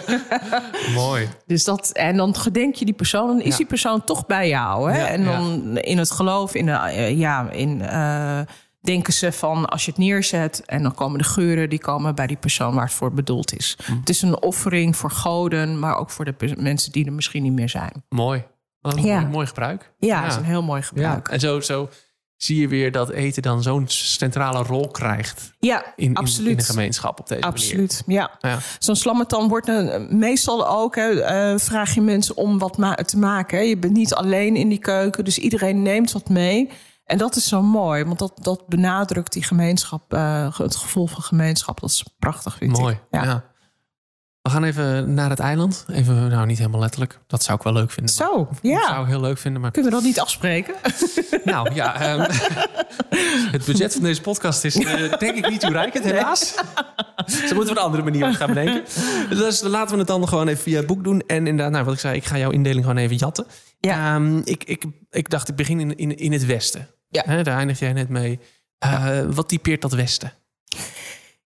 Mooi. 0.93 1.27
Dus 1.45 1.63
dat, 1.63 1.89
en 1.91 2.17
dan 2.17 2.35
gedenk 2.35 2.75
je 2.75 2.85
die 2.85 2.93
persoon, 2.93 3.27
dan 3.27 3.41
is 3.41 3.51
Ja. 3.51 3.57
die 3.57 3.65
persoon 3.65 4.03
toch 4.03 4.25
bij 4.25 4.47
jou. 4.47 4.91
Hè? 4.91 4.97
Ja, 4.99 5.07
en 5.07 5.23
dan 5.23 5.77
in 5.77 5.97
het 5.97 6.11
geloof, 6.11 6.55
in 6.55 6.65
de, 6.65 6.71
eh, 6.71 7.17
ja, 7.17 7.49
in, 7.49 7.81
eh, 7.81 8.39
denken 8.81 9.13
ze 9.13 9.31
van 9.31 9.65
als 9.69 9.85
je 9.85 9.91
het 9.91 9.99
neerzet 9.99 10.63
en 10.65 10.83
dan 10.83 10.93
komen 10.93 11.17
de 11.17 11.23
geuren, 11.23 11.69
die 11.69 11.79
komen 11.79 12.15
bij 12.15 12.27
die 12.27 12.37
persoon 12.37 12.73
waar 12.75 12.83
het 12.85 12.93
voor 12.93 13.13
bedoeld 13.13 13.55
is. 13.57 13.77
Hm. 13.85 13.95
Het 13.99 14.09
is 14.09 14.21
een 14.21 14.41
offering 14.41 14.95
voor 14.95 15.11
goden, 15.11 15.79
maar 15.79 15.97
ook 15.97 16.09
voor 16.09 16.25
de 16.25 16.53
mensen 16.57 16.91
die 16.91 17.05
er 17.05 17.13
misschien 17.13 17.43
niet 17.43 17.53
meer 17.53 17.69
zijn. 17.69 18.03
Mooi. 18.09 18.43
Wat 18.81 18.95
een 18.97 19.03
Ja. 19.03 19.19
mooi, 19.19 19.31
mooi 19.31 19.47
gebruik. 19.47 19.91
Ja, 19.99 20.21
dat 20.21 20.31
is 20.31 20.37
een 20.37 20.43
heel 20.43 20.63
mooi 20.63 20.81
gebruik. 20.81 21.27
En 21.27 21.39
zo, 21.39 21.59
zo 21.59 21.89
zie 22.37 22.61
je 22.61 22.67
weer 22.67 22.91
dat 22.91 23.09
eten 23.09 23.41
dan 23.41 23.61
zo'n 23.63 23.83
centrale 23.87 24.63
rol 24.63 24.87
krijgt 24.87 25.51
Ja, 25.59 25.85
in, 25.95 26.15
absoluut. 26.15 26.49
in 26.51 26.57
de 26.57 26.63
gemeenschap 26.63 27.19
op 27.19 27.27
deze 27.27 27.39
manier. 27.41 27.55
Absoluut, 27.55 28.03
ja. 28.05 28.31
Ja. 28.39 28.57
Zo'n 28.79 28.95
slammetan 28.95 29.47
wordt 29.47 29.67
eh, 29.69 30.09
meestal 30.09 30.67
ook, 30.67 30.95
hè, 30.95 31.21
eh, 31.21 31.59
vraag 31.59 31.93
je 31.93 32.01
mensen 32.01 32.35
om 32.37 32.59
wat 32.59 32.77
ma- 32.77 32.95
te 32.95 33.17
maken. 33.17 33.57
Hè. 33.57 33.63
Je 33.63 33.77
bent 33.77 33.93
niet 33.93 34.13
alleen 34.13 34.55
in 34.55 34.69
die 34.69 34.79
keuken, 34.79 35.23
dus 35.25 35.37
iedereen 35.37 35.81
neemt 35.81 36.11
wat 36.11 36.29
mee. 36.29 36.69
En 37.05 37.17
dat 37.17 37.35
is 37.35 37.47
zo 37.47 37.61
mooi, 37.61 38.03
want 38.03 38.19
dat, 38.19 38.31
dat 38.41 38.67
benadrukt 38.67 39.33
die 39.33 39.43
gemeenschap, 39.43 40.13
eh, 40.13 40.57
het 40.57 40.75
gevoel 40.75 41.07
van 41.07 41.21
gemeenschap. 41.21 41.79
Dat 41.79 41.89
is 41.89 42.05
prachtig, 42.19 42.55
vind 42.57 42.77
Mooi. 42.77 42.93
ik. 42.93 43.01
Ja. 43.23 43.43
We 44.45 44.51
gaan 44.51 44.63
even 44.63 45.13
naar 45.13 45.29
het 45.29 45.39
eiland. 45.39 45.85
Even, 45.91 46.29
nou 46.29 46.45
niet 46.45 46.57
helemaal 46.57 46.79
letterlijk. 46.79 47.19
Dat 47.27 47.43
zou 47.43 47.57
ik 47.57 47.63
wel 47.63 47.73
leuk 47.73 47.91
vinden. 47.91 48.13
Zo, 48.13 48.47
Dat 48.51 48.59
ja. 48.61 48.87
zou 48.87 49.01
ik 49.01 49.07
heel 49.07 49.21
leuk 49.21 49.37
vinden. 49.37 49.61
Maar 49.61 49.71
Kunnen 49.71 49.91
we 49.91 49.97
dat 49.97 50.05
niet 50.05 50.19
afspreken? 50.19 50.75
nou 51.43 51.73
ja, 51.73 51.99
ehm, 52.01 52.19
het 53.55 53.65
budget 53.65 53.93
van 53.93 54.01
deze 54.01 54.21
podcast 54.21 54.63
is 54.63 54.75
eh, 54.75 55.17
denk 55.17 55.35
ik 55.35 55.49
niet 55.49 55.59
toereikend, 55.59 56.03
helaas. 56.03 56.53
Zo 57.25 57.55
moeten 57.55 57.73
we 57.73 57.79
een 57.79 57.85
andere 57.85 58.03
manier 58.03 58.33
gaan 58.33 58.47
bedenken. 58.47 58.83
Dus 59.29 59.61
laten 59.61 59.91
we 59.91 59.97
het 59.97 60.07
dan 60.07 60.27
gewoon 60.27 60.47
even 60.47 60.63
via 60.63 60.77
het 60.77 60.87
boek 60.87 61.03
doen. 61.03 61.21
En 61.27 61.47
inderdaad, 61.47 61.71
nou, 61.71 61.83
wat 61.85 61.93
ik 61.93 61.99
zei, 61.99 62.15
ik 62.15 62.25
ga 62.25 62.37
jouw 62.37 62.51
indeling 62.51 62.85
gewoon 62.85 62.99
even 62.99 63.15
jatten. 63.15 63.45
Ja. 63.79 64.15
Ehm, 64.15 64.37
ik, 64.43 64.63
ik, 64.63 64.83
ik 65.09 65.29
dacht, 65.29 65.49
ik 65.49 65.55
begin 65.55 65.79
in, 65.79 65.95
in, 65.95 66.17
in 66.17 66.31
het 66.31 66.45
westen. 66.45 66.87
Ja. 67.09 67.43
Daar 67.43 67.57
eindig 67.57 67.79
jij 67.79 67.93
net 67.93 68.09
mee. 68.09 68.39
Eh, 68.77 69.19
Wat 69.27 69.49
typeert 69.49 69.81
dat 69.81 69.93
westen? 69.93 70.33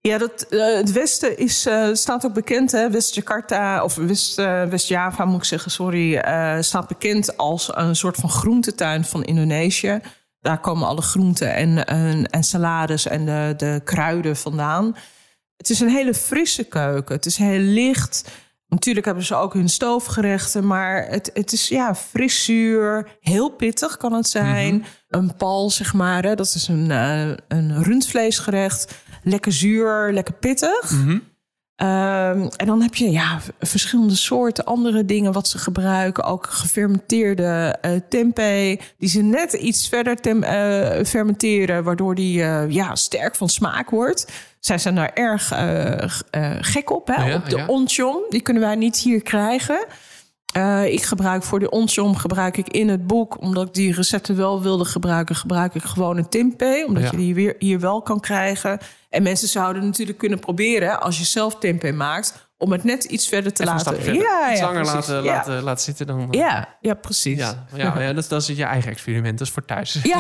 Ja, 0.01 0.17
dat, 0.17 0.41
eh, 0.41 0.75
het 0.75 0.91
Westen 0.91 1.37
is, 1.37 1.65
eh, 1.65 1.89
staat 1.93 2.25
ook 2.25 2.33
bekend, 2.33 2.71
hè? 2.71 2.89
West-Jakarta, 2.89 3.83
of 3.83 3.95
West, 3.95 4.37
eh, 4.37 4.63
West-Java 4.63 5.25
moet 5.25 5.37
ik 5.37 5.43
zeggen, 5.43 5.71
sorry, 5.71 6.21
staat 6.63 6.87
bekend 6.87 7.37
als 7.37 7.71
een 7.75 7.95
soort 7.95 8.15
van 8.15 8.29
groentetuin 8.29 9.05
van 9.05 9.23
Indonesië. 9.23 9.99
Daar 10.39 10.59
komen 10.59 10.87
alle 10.87 11.01
groenten 11.01 11.53
en, 11.53 11.85
en, 11.85 12.29
en 12.29 12.43
salades 12.43 13.07
en 13.07 13.25
de, 13.25 13.53
de 13.57 13.81
kruiden 13.83 14.35
vandaan. 14.35 14.95
Het 15.57 15.69
is 15.69 15.79
een 15.79 15.89
hele 15.89 16.13
frisse 16.13 16.63
keuken. 16.63 17.15
Het 17.15 17.25
is 17.25 17.37
heel 17.37 17.59
licht. 17.59 18.29
Natuurlijk 18.67 19.05
hebben 19.05 19.23
ze 19.23 19.35
ook 19.35 19.53
hun 19.53 19.69
stoofgerechten, 19.69 20.67
maar 20.67 21.07
het, 21.07 21.31
het 21.33 21.51
is 21.51 21.67
ja, 21.67 21.95
fris 21.95 22.43
zuur, 22.43 23.17
heel 23.19 23.49
pittig 23.49 23.97
kan 23.97 24.13
het 24.13 24.29
zijn. 24.29 24.85
Een 25.07 25.35
pal, 25.35 25.69
zeg 25.69 25.93
maar, 25.93 26.23
hè, 26.23 26.35
dat 26.35 26.53
is 26.53 26.67
een, 26.67 26.89
een 27.47 27.83
rundvleesgerecht. 27.83 28.95
Lekker 29.23 29.51
zuur, 29.51 30.13
lekker 30.13 30.33
pittig. 30.33 30.91
Ehm, 31.75 32.47
en 32.57 32.65
dan 32.65 32.81
heb 32.81 32.95
je 32.95 33.11
ja, 33.11 33.39
verschillende 33.59 34.15
soorten 34.15 34.65
andere 34.65 35.05
dingen 35.05 35.31
wat 35.31 35.47
ze 35.47 35.57
gebruiken. 35.57 36.23
Ook 36.23 36.47
gefermenteerde 36.49 37.77
eh 37.81 37.91
tempeh, 38.09 38.79
die 38.97 39.09
ze 39.09 39.21
net 39.21 39.53
iets 39.53 39.87
verder 39.87 40.15
tem- 40.15 40.43
eh, 40.43 41.03
fermenteren, 41.05 41.83
waardoor 41.83 42.15
die 42.15 42.43
eh, 42.43 42.69
ja, 42.69 42.95
sterk 42.95 43.35
van 43.35 43.49
smaak 43.49 43.89
wordt. 43.89 44.31
Zij 44.59 44.77
zijn 44.77 44.95
daar 44.95 45.11
erg 45.13 45.53
gek 46.61 46.89
op, 46.89 47.07
hè? 47.07 47.25
Ja, 47.25 47.35
op 47.35 47.49
de 47.49 47.57
ja. 47.57 47.65
onchom. 47.65 48.17
Die 48.29 48.41
kunnen 48.41 48.63
wij 48.63 48.75
niet 48.75 48.97
hier 48.97 49.21
krijgen. 49.21 49.85
Eh, 50.53 50.85
ik 50.93 51.01
gebruik 51.03 51.43
voor 51.43 51.59
de 51.59 51.69
onchom 51.69 52.15
gebruik 52.15 52.57
ik 52.57 52.67
in 52.67 52.89
het 52.89 53.07
boek, 53.07 53.41
omdat 53.41 53.67
ik 53.67 53.73
die 53.73 53.93
recepten 53.93 54.35
wel 54.35 54.61
wilde 54.61 54.85
gebruiken, 54.85 55.35
gebruik 55.35 55.75
ik 55.75 55.83
gewoon 55.83 56.17
een 56.17 56.29
tempeh, 56.29 56.87
omdat 56.87 57.03
Ja. 57.03 57.09
je 57.11 57.17
die 57.17 57.33
weer 57.35 57.55
hier 57.59 57.79
wel 57.79 58.01
kan 58.01 58.19
krijgen. 58.19 58.79
En 59.09 59.23
mensen 59.23 59.47
zouden 59.47 59.85
natuurlijk 59.85 60.17
kunnen 60.17 60.39
proberen, 60.39 61.01
als 61.01 61.17
je 61.17 61.25
zelf 61.25 61.55
tempeh 61.55 61.93
maakt, 61.95 62.48
om 62.59 62.71
het 62.71 62.83
net 62.83 63.03
iets 63.03 63.27
verder 63.27 63.53
te 63.53 63.63
Even 63.63 63.75
laten. 63.75 64.13
Ja, 64.13 64.51
Iets 64.51 64.59
ja, 64.59 64.65
langer 64.65 64.85
laten, 64.85 65.23
ja. 65.23 65.33
laten, 65.33 65.63
laten 65.63 65.83
zitten 65.83 66.07
dan... 66.07 66.27
Ja, 66.31 66.77
ja, 66.81 66.93
precies. 66.93 67.37
Ja, 67.37 67.65
ja, 67.75 68.01
ja 68.01 68.13
dat, 68.13 68.29
dat 68.29 68.41
is 68.41 68.47
je 68.57 68.63
eigen 68.63 68.91
experiment. 68.91 69.37
Dat 69.37 69.47
is 69.47 69.53
voor 69.53 69.65
thuis. 69.65 69.99
Ja, 70.03 70.17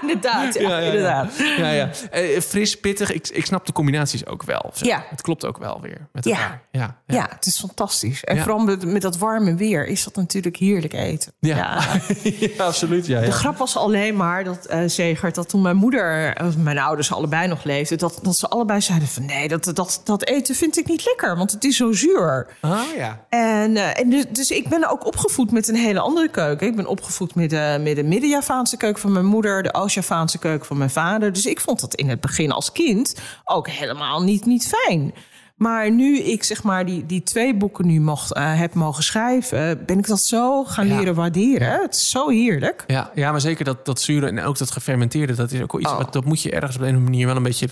inderdaad. 0.00 0.54
Ja, 0.60 0.78
inderdaad. 0.78 1.32
Ja, 1.56 1.70
ja. 1.70 1.90
Eh, 2.10 2.40
fris, 2.40 2.80
pittig. 2.80 3.12
Ik, 3.12 3.28
ik 3.28 3.46
snap 3.46 3.66
de 3.66 3.72
combinaties 3.72 4.26
ook 4.26 4.42
wel. 4.42 4.72
Ja. 4.74 5.04
Het 5.08 5.20
klopt 5.22 5.44
ook 5.46 5.58
wel 5.58 5.80
weer 5.80 6.08
met 6.12 6.24
Ja. 6.24 6.30
elkaar. 6.30 6.62
Ja, 6.70 6.96
Ja, 7.06 7.26
het 7.34 7.46
is 7.46 7.58
fantastisch. 7.58 8.24
En 8.24 8.38
vooral 8.38 8.58
met, 8.58 8.84
met 8.84 9.02
dat 9.02 9.16
warme 9.18 9.54
weer 9.54 9.86
is 9.86 10.04
dat 10.04 10.16
natuurlijk 10.16 10.56
heerlijk 10.56 10.92
eten. 10.92 11.32
Ja. 11.40 11.84
Absoluut. 12.58 13.06
Ja, 13.06 13.20
De 13.20 13.32
grap 13.32 13.56
was 13.56 13.76
alleen 13.76 14.16
maar 14.16 14.44
dat 14.44 14.66
eh 14.66 14.80
Zegert, 14.86 15.34
dat 15.34 15.48
toen 15.48 15.62
mijn 15.62 15.76
moeder, 15.76 16.36
of 16.44 16.56
mijn 16.56 16.78
ouders 16.78 17.12
allebei 17.12 17.48
nog 17.48 17.64
leefden, 17.64 17.98
dat, 17.98 18.18
dat 18.22 18.36
ze 18.36 18.48
allebei 18.48 18.80
zeiden 18.80 19.08
van 19.08 19.24
nee, 19.26 19.48
dat, 19.48 19.70
dat, 19.74 20.00
dat 20.04 20.24
eten 20.26 20.54
vind 20.54 20.78
ik 20.78 20.86
niet 20.86 21.04
lekker, 21.04 21.36
want 21.36 21.50
het 21.50 21.64
is 21.64 21.81
zo 21.82 21.92
zuur. 21.92 22.46
Ah, 22.60 22.80
ja. 22.96 23.24
En, 23.28 23.76
eh, 23.76 24.00
en 24.00 24.10
dus, 24.10 24.24
dus 24.28 24.50
ik 24.50 24.68
ben 24.68 24.90
ook 24.90 25.06
opgevoed 25.06 25.50
met 25.50 25.68
een 25.68 25.74
hele 25.76 26.00
andere 26.00 26.28
keuken. 26.28 26.66
Ik 26.66 26.76
ben 26.76 26.86
opgevoed 26.86 27.34
met 27.34 27.50
de, 27.50 27.78
met 27.82 27.96
de 27.96 28.02
Midden-Javaanse 28.04 28.76
keuken 28.76 29.00
van 29.00 29.12
mijn 29.12 29.26
moeder, 29.26 29.62
de 29.62 29.74
Oost-Javaanse 29.74 30.38
keuken 30.38 30.66
van 30.66 30.78
mijn 30.78 30.90
vader. 30.90 31.32
Dus 31.32 31.46
ik 31.46 31.60
vond 31.60 31.80
dat 31.80 31.94
in 31.94 32.08
het 32.08 32.20
begin 32.20 32.50
als 32.52 32.72
kind 32.72 33.14
ook 33.44 33.68
helemaal 33.68 34.22
niet, 34.22 34.44
niet 34.44 34.66
fijn. 34.86 35.14
Maar 35.56 35.90
nu 35.90 36.18
ik 36.18 36.42
zeg 36.42 36.62
maar 36.62 36.86
die, 36.86 37.06
die 37.06 37.22
twee 37.22 37.54
boeken 37.54 37.86
nu 37.86 38.00
mocht, 38.00 38.32
eh, 38.34 38.58
heb 38.58 38.74
mogen 38.74 39.02
schrijven, 39.02 39.84
ben 39.86 39.98
ik 39.98 40.06
dat 40.06 40.20
zo 40.20 40.64
gaan 40.64 40.86
Ja. 40.88 40.96
leren 40.98 41.14
waarderen. 41.14 41.80
Het 41.82 41.94
is 41.94 42.10
zo 42.10 42.28
heerlijk. 42.28 42.84
Ja, 42.86 43.10
ja, 43.14 43.30
maar 43.30 43.40
zeker 43.40 43.64
dat, 43.64 43.86
dat 43.86 44.00
zure 44.00 44.26
en 44.26 44.42
ook 44.42 44.58
dat 44.58 44.70
gefermenteerde, 44.70 45.34
dat 45.34 45.52
is 45.52 45.60
ook 45.62 45.72
wel 45.72 45.80
iets 45.80 45.90
Oh. 45.90 45.96
wat 45.98 46.12
dat 46.12 46.24
moet 46.24 46.42
je 46.42 46.50
ergens 46.50 46.76
op 46.76 46.80
een 46.82 46.88
of 46.88 46.94
andere 46.94 47.10
manier 47.10 47.26
wel 47.26 47.36
een 47.36 47.42
beetje 47.42 47.68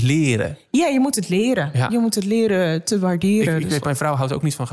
leren. 0.00 0.56
Ja, 0.70 0.86
je 0.86 1.00
moet 1.00 1.14
het 1.14 1.28
leren. 1.28 1.70
Ja. 1.74 1.88
Je 1.90 1.98
moet 1.98 2.14
het 2.14 2.24
leren 2.24 2.84
te 2.84 2.98
waarderen. 2.98 3.54
ik 3.56 3.62
Dus- 3.62 3.72
weet, 3.72 3.84
mijn 3.84 3.96
vrouw 3.96 4.14
houdt 4.14 4.32
ook 4.32 4.42
niet 4.42 4.54
van. 4.54 4.66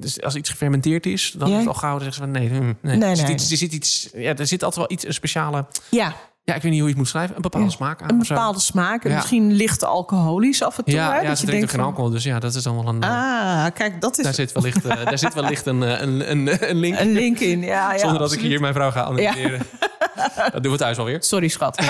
Dus 0.00 0.22
als 0.22 0.34
iets 0.34 0.50
gefermenteerd 0.50 1.06
is, 1.06 1.34
dan 1.38 1.48
Ja. 1.48 1.54
is 1.54 1.60
het 1.60 1.68
al 1.68 1.74
gauw 1.74 1.98
zeggen 1.98 2.12
ze 2.14 2.20
van 2.20 2.30
nee, 2.30 2.48
hm, 2.48 2.72
nee. 2.82 2.96
Nee, 2.96 3.10
Er, 3.10 3.16
zit 3.16 3.50
er 3.50 3.56
zit 3.56 3.72
iets. 3.72 4.08
Ja, 4.14 4.36
er 4.36 4.46
zit 4.46 4.62
altijd 4.62 4.86
wel 4.88 4.96
iets 4.96 5.06
een 5.06 5.14
speciale. 5.14 5.66
ja, 5.90 6.14
Ja, 6.48 6.54
ik 6.54 6.62
weet 6.62 6.70
niet 6.72 6.80
hoe 6.80 6.88
je 6.90 6.94
het 6.94 6.96
moet 7.04 7.08
schrijven. 7.08 7.36
Een 7.36 7.42
bepaalde 7.42 7.70
smaak 7.70 8.02
aan. 8.02 8.10
een 8.10 8.20
of 8.20 8.26
zo. 8.26 8.34
bepaalde 8.34 8.60
smaak. 8.60 9.02
Ja. 9.08 9.14
misschien 9.14 9.52
licht 9.52 9.84
alcoholisch 9.84 10.62
af 10.62 10.78
en 10.78 10.84
toe. 10.84 10.94
Ja, 10.94 11.12
hè, 11.12 11.20
ja 11.20 11.28
dat 11.28 11.38
ze 11.38 11.46
denkt 11.46 11.70
geen 11.70 11.80
alcohol, 11.80 12.10
dus 12.10 12.24
ja, 12.24 12.38
dat 12.38 12.54
is 12.54 12.62
dan 12.62 12.74
wel 12.76 12.88
een. 12.88 13.02
eh, 13.02 13.08
Ah, 13.10 13.66
kijk, 13.74 14.00
dat 14.00 14.18
is 14.18 14.24
daar 14.24 14.34
zit 14.34 14.52
wellicht, 14.52 14.84
eh, 14.84 15.04
daar 15.04 15.18
zit 15.18 15.34
wellicht 15.34 15.66
een, 15.66 15.82
eh, 15.82 16.00
een, 16.00 16.30
een, 16.30 16.70
een 16.70 16.76
link. 16.76 16.98
een 16.98 17.12
link 17.12 17.38
in. 17.38 17.60
Ja, 17.62 17.92
ja, 17.92 17.98
zonder 17.98 18.18
dat 18.18 18.32
ik 18.32 18.40
hier 18.40 18.60
mijn 18.60 18.74
vrouw 18.74 18.90
ga 18.90 19.02
analyseren. 19.04 19.60
Dat 20.52 20.62
doen 20.62 20.72
we 20.72 20.78
thuis 20.78 20.98
alweer. 20.98 21.22
Sorry, 21.22 21.48
schat. 21.48 21.78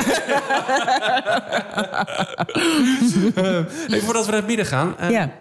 Hey, 3.86 4.00
voordat 4.00 4.24
we 4.24 4.30
naar 4.30 4.40
het 4.40 4.46
midden 4.46 4.66
gaan. 4.66 4.94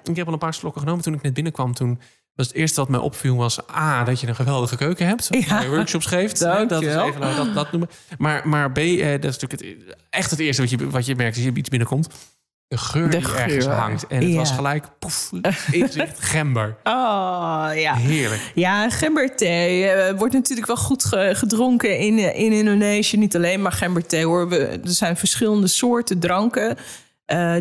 Ik 0.04 0.16
heb 0.16 0.28
al 0.28 0.34
een 0.34 0.40
paar 0.40 0.54
slokken 0.54 0.82
genomen 0.82 1.04
toen 1.04 1.14
ik 1.14 1.22
net 1.22 1.34
binnenkwam. 1.34 1.74
Toen 1.74 2.00
Dus 2.36 2.48
het 2.48 2.56
eerste 2.56 2.80
wat 2.80 2.90
mij 2.90 3.00
opviel 3.00 3.36
was... 3.36 3.60
A, 3.76 4.04
dat 4.04 4.20
je 4.20 4.28
een 4.28 4.36
geweldige 4.36 4.78
keuken 4.78 5.08
hebt. 5.08 5.28
Ja. 5.48 5.62
je 5.62 5.70
workshops 5.70 6.06
geeft. 6.06 6.40
Dank 6.40 6.70
dat 6.70 6.82
je 6.82 6.88
is 6.88 6.96
even 6.96 7.20
we 7.20 7.36
dat, 7.36 7.54
dat 7.54 7.72
noemen. 7.72 7.90
Maar, 8.18 8.48
maar 8.48 8.72
B, 8.72 8.78
eh, 8.78 9.12
dat 9.22 9.24
is 9.34 9.40
natuurlijk 9.40 9.62
het, 9.88 9.96
echt 10.10 10.30
het 10.32 10.40
eerste 10.40 10.62
wat 10.62 10.72
je, 10.72 10.90
wat 10.90 11.06
je 11.06 11.16
merkt 11.16 11.36
als 11.36 11.46
je 11.46 11.52
iets 11.54 11.70
binnenkomt. 11.70 12.08
De 12.68 12.78
geur 12.78 13.10
De 13.10 13.18
die 13.18 13.28
ergens 13.36 13.66
geur. 13.66 13.74
hangt. 13.74 14.08
En 14.08 14.22
het 14.22 14.30
Ja. 14.30 14.36
was 14.36 14.52
gelijk, 14.52 14.86
poef, 15.00 15.30
inzicht, 15.72 16.20
gember. 16.34 16.76
Oh, 16.84 17.70
ja. 17.76 17.94
Heerlijk. 17.96 18.52
Ja, 18.56 18.90
gemberthee 18.90 19.88
eh, 19.88 20.18
wordt 20.18 20.34
natuurlijk 20.34 20.68
wel 20.68 20.78
goed 20.78 21.06
ge- 21.06 21.32
gedronken 21.36 21.98
in, 22.00 22.18
in 22.36 22.52
Indonesië. 22.52 23.18
Niet 23.18 23.36
alleen 23.36 23.62
maar 23.62 23.72
gemberthee 23.72 24.26
hoor. 24.26 24.50
We, 24.50 24.58
er 24.68 24.80
zijn 24.84 25.18
verschillende 25.18 25.68
soorten 25.68 26.20
dranken. 26.20 26.78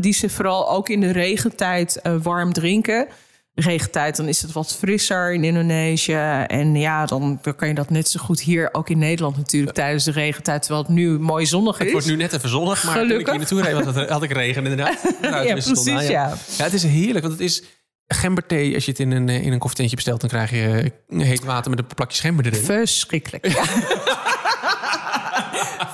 die 0.01 0.13
ze 0.13 0.31
vooral 0.31 0.71
ook 0.71 0.89
in 0.89 1.01
de 1.01 1.11
regentijd 1.13 2.01
warm 2.23 2.53
drinken. 2.53 3.07
Regentijd, 3.55 4.17
dan 4.17 4.29
is 4.29 4.43
het 4.43 4.53
wat 4.53 4.75
frisser 4.75 5.33
in 5.33 5.45
Indonesië. 5.45 6.45
En 6.47 6.75
ja, 6.77 7.07
dan, 7.07 7.39
dan 7.43 7.55
kan 7.57 7.69
je 7.69 7.75
dat 7.75 7.91
net 7.91 8.09
zo 8.09 8.21
goed 8.21 8.41
hier 8.41 8.69
ook 8.73 8.89
in 8.89 8.99
Nederland 8.99 9.37
natuurlijk 9.37 9.75
tijdens 9.75 10.05
de 10.05 10.11
regentijd. 10.11 10.63
Terwijl 10.63 10.83
het 10.83 10.93
nu 10.93 11.19
mooi 11.19 11.47
zonnig 11.47 11.75
is. 11.75 11.83
Het 11.83 11.93
wordt 11.93 12.07
nu 12.07 12.17
net 12.17 12.33
even 12.33 12.49
zonnig, 12.49 12.85
maar 12.85 12.95
toen 12.95 13.11
ik 13.11 13.27
hier 13.27 13.39
naartoe 13.39 13.63
reed, 13.63 14.09
had, 14.09 14.23
ik 14.23 14.33
regen 14.33 14.63
inderdaad. 14.63 15.03
Ja, 15.23 15.53
precies, 15.53 16.09
ja. 16.09 16.35
Ja, 16.57 16.65
het 16.65 16.73
is 16.73 16.83
heerlijk, 16.83 17.25
want 17.25 17.39
het 17.39 17.43
is 17.43 17.63
gemberthee. 18.07 18.75
Als 18.75 18.85
je 18.85 18.91
het 18.91 19.01
in 19.01 19.11
een, 19.11 19.29
eh, 19.29 19.47
in 19.47 19.53
een 19.53 19.59
koffietentje 19.59 19.97
bestelt, 19.97 20.21
dan 20.21 20.31
krijg 20.31 20.51
je 20.51 20.93
eh, 21.09 21.21
heet 21.21 21.45
water 21.45 21.71
met 21.71 21.79
een 21.79 21.87
plakje 21.95 22.21
gember 22.21 22.47
erin. 22.47 22.65
Verschrikkelijk. 22.65 23.47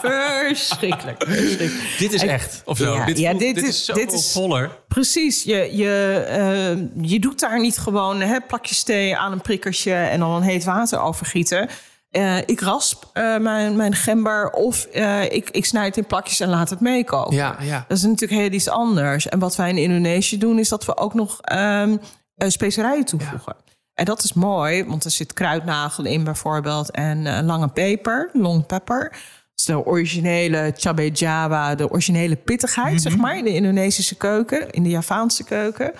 Verschrikkelijk. 0.02 1.22
Verschrikkelijk. 1.28 1.96
Dit 1.98 2.12
is 2.12 2.22
echt, 2.22 2.62
of 2.64 2.76
zo. 2.76 2.94
Ja, 2.94 3.04
dit, 3.04 3.18
ja, 3.18 3.32
dit 3.34 3.54
dit, 3.54 3.56
is- 3.64 3.68
is 3.68 3.84
zoveel 3.84 4.04
dit 4.04 4.12
is- 4.12 4.32
voller. 4.32 4.70
Precies, 4.88 5.42
je, 5.42 5.76
je, 5.76 6.24
eh, 6.28 7.10
je 7.10 7.18
doet 7.20 7.40
daar 7.40 7.60
niet 7.60 7.78
gewoon 7.78 8.20
hè, 8.20 8.40
plakjes 8.40 8.82
thee 8.82 9.16
aan 9.16 9.32
een 9.32 9.40
prikkertje 9.40 9.92
en 9.94 10.20
dan 10.20 10.30
een 10.30 10.42
heet 10.42 10.64
water 10.64 11.00
overgieten. 11.00 11.68
Eh, 12.10 12.36
ik 12.38 12.60
rasp 12.60 13.04
eh, 13.12 13.36
mijn, 13.36 13.76
mijn 13.76 13.94
gember 13.94 14.50
of 14.50 14.84
eh, 14.84 15.22
ik, 15.24 15.50
ik 15.50 15.64
snijd 15.64 15.86
het 15.86 15.96
in 15.96 16.06
plakjes 16.06 16.40
en 16.40 16.48
laat 16.48 16.70
het 16.70 16.80
meekoken. 16.80 17.36
Ja, 17.36 17.56
ja. 17.60 17.84
Dat 17.88 17.96
is 17.96 18.02
natuurlijk 18.04 18.40
heel 18.40 18.50
iets 18.52 18.68
anders. 18.68 19.28
En 19.28 19.38
wat 19.38 19.56
wij 19.56 19.68
in 19.68 19.76
Indonesië 19.78 20.38
doen, 20.38 20.58
is 20.58 20.68
dat 20.68 20.84
we 20.84 20.96
ook 20.96 21.14
nog 21.14 21.40
ehm, 21.40 21.96
eh, 22.36 22.48
specerijen 22.48 23.04
toevoegen. 23.04 23.56
En 23.94 24.04
dat 24.04 24.22
is 24.22 24.32
mooi, 24.32 24.84
want 24.84 25.04
er 25.04 25.10
zit 25.10 25.32
kruidnagel 25.32 26.04
in 26.04 26.24
bijvoorbeeld 26.24 26.90
en 26.90 27.44
lange 27.44 27.68
peper, 27.68 28.30
long 28.32 28.66
pepper. 28.66 29.12
De 29.64 29.86
originele 29.86 30.74
cabai 30.76 31.10
jawa, 31.10 31.74
de 31.74 31.90
originele 31.90 32.36
pittigheid, 32.36 33.02
zeg 33.02 33.16
maar, 33.16 33.36
in 33.36 33.44
de 33.44 33.54
Indonesische 33.54 34.16
keuken, 34.16 34.70
in 34.70 34.82
de 34.82 34.88
Javaanse 34.88 35.44
keuken. 35.44 35.92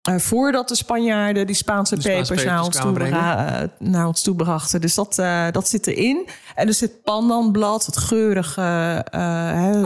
Eh, 0.00 0.16
voordat 0.16 0.68
de 0.68 0.74
Spanjaarden 0.74 1.46
die 1.46 1.56
Spaanse, 1.56 1.94
De 1.94 2.00
Spaanse 2.00 2.32
pepers 2.32 2.44
naar 2.44 2.64
ons, 2.64 2.76
toe 2.76 2.98
eh, 2.98 3.62
naar 3.78 4.06
ons 4.06 4.22
toe 4.22 4.34
brachten. 4.34 4.80
Dus 4.80 4.94
dat, 4.94 5.18
eh, 5.18 5.46
dat 5.50 5.68
zit 5.68 5.86
erin. 5.86 6.28
En 6.54 6.66
er 6.66 6.74
zit 6.74 7.02
pandanblad, 7.02 7.86
het 7.86 7.96
geurige. 7.96 8.60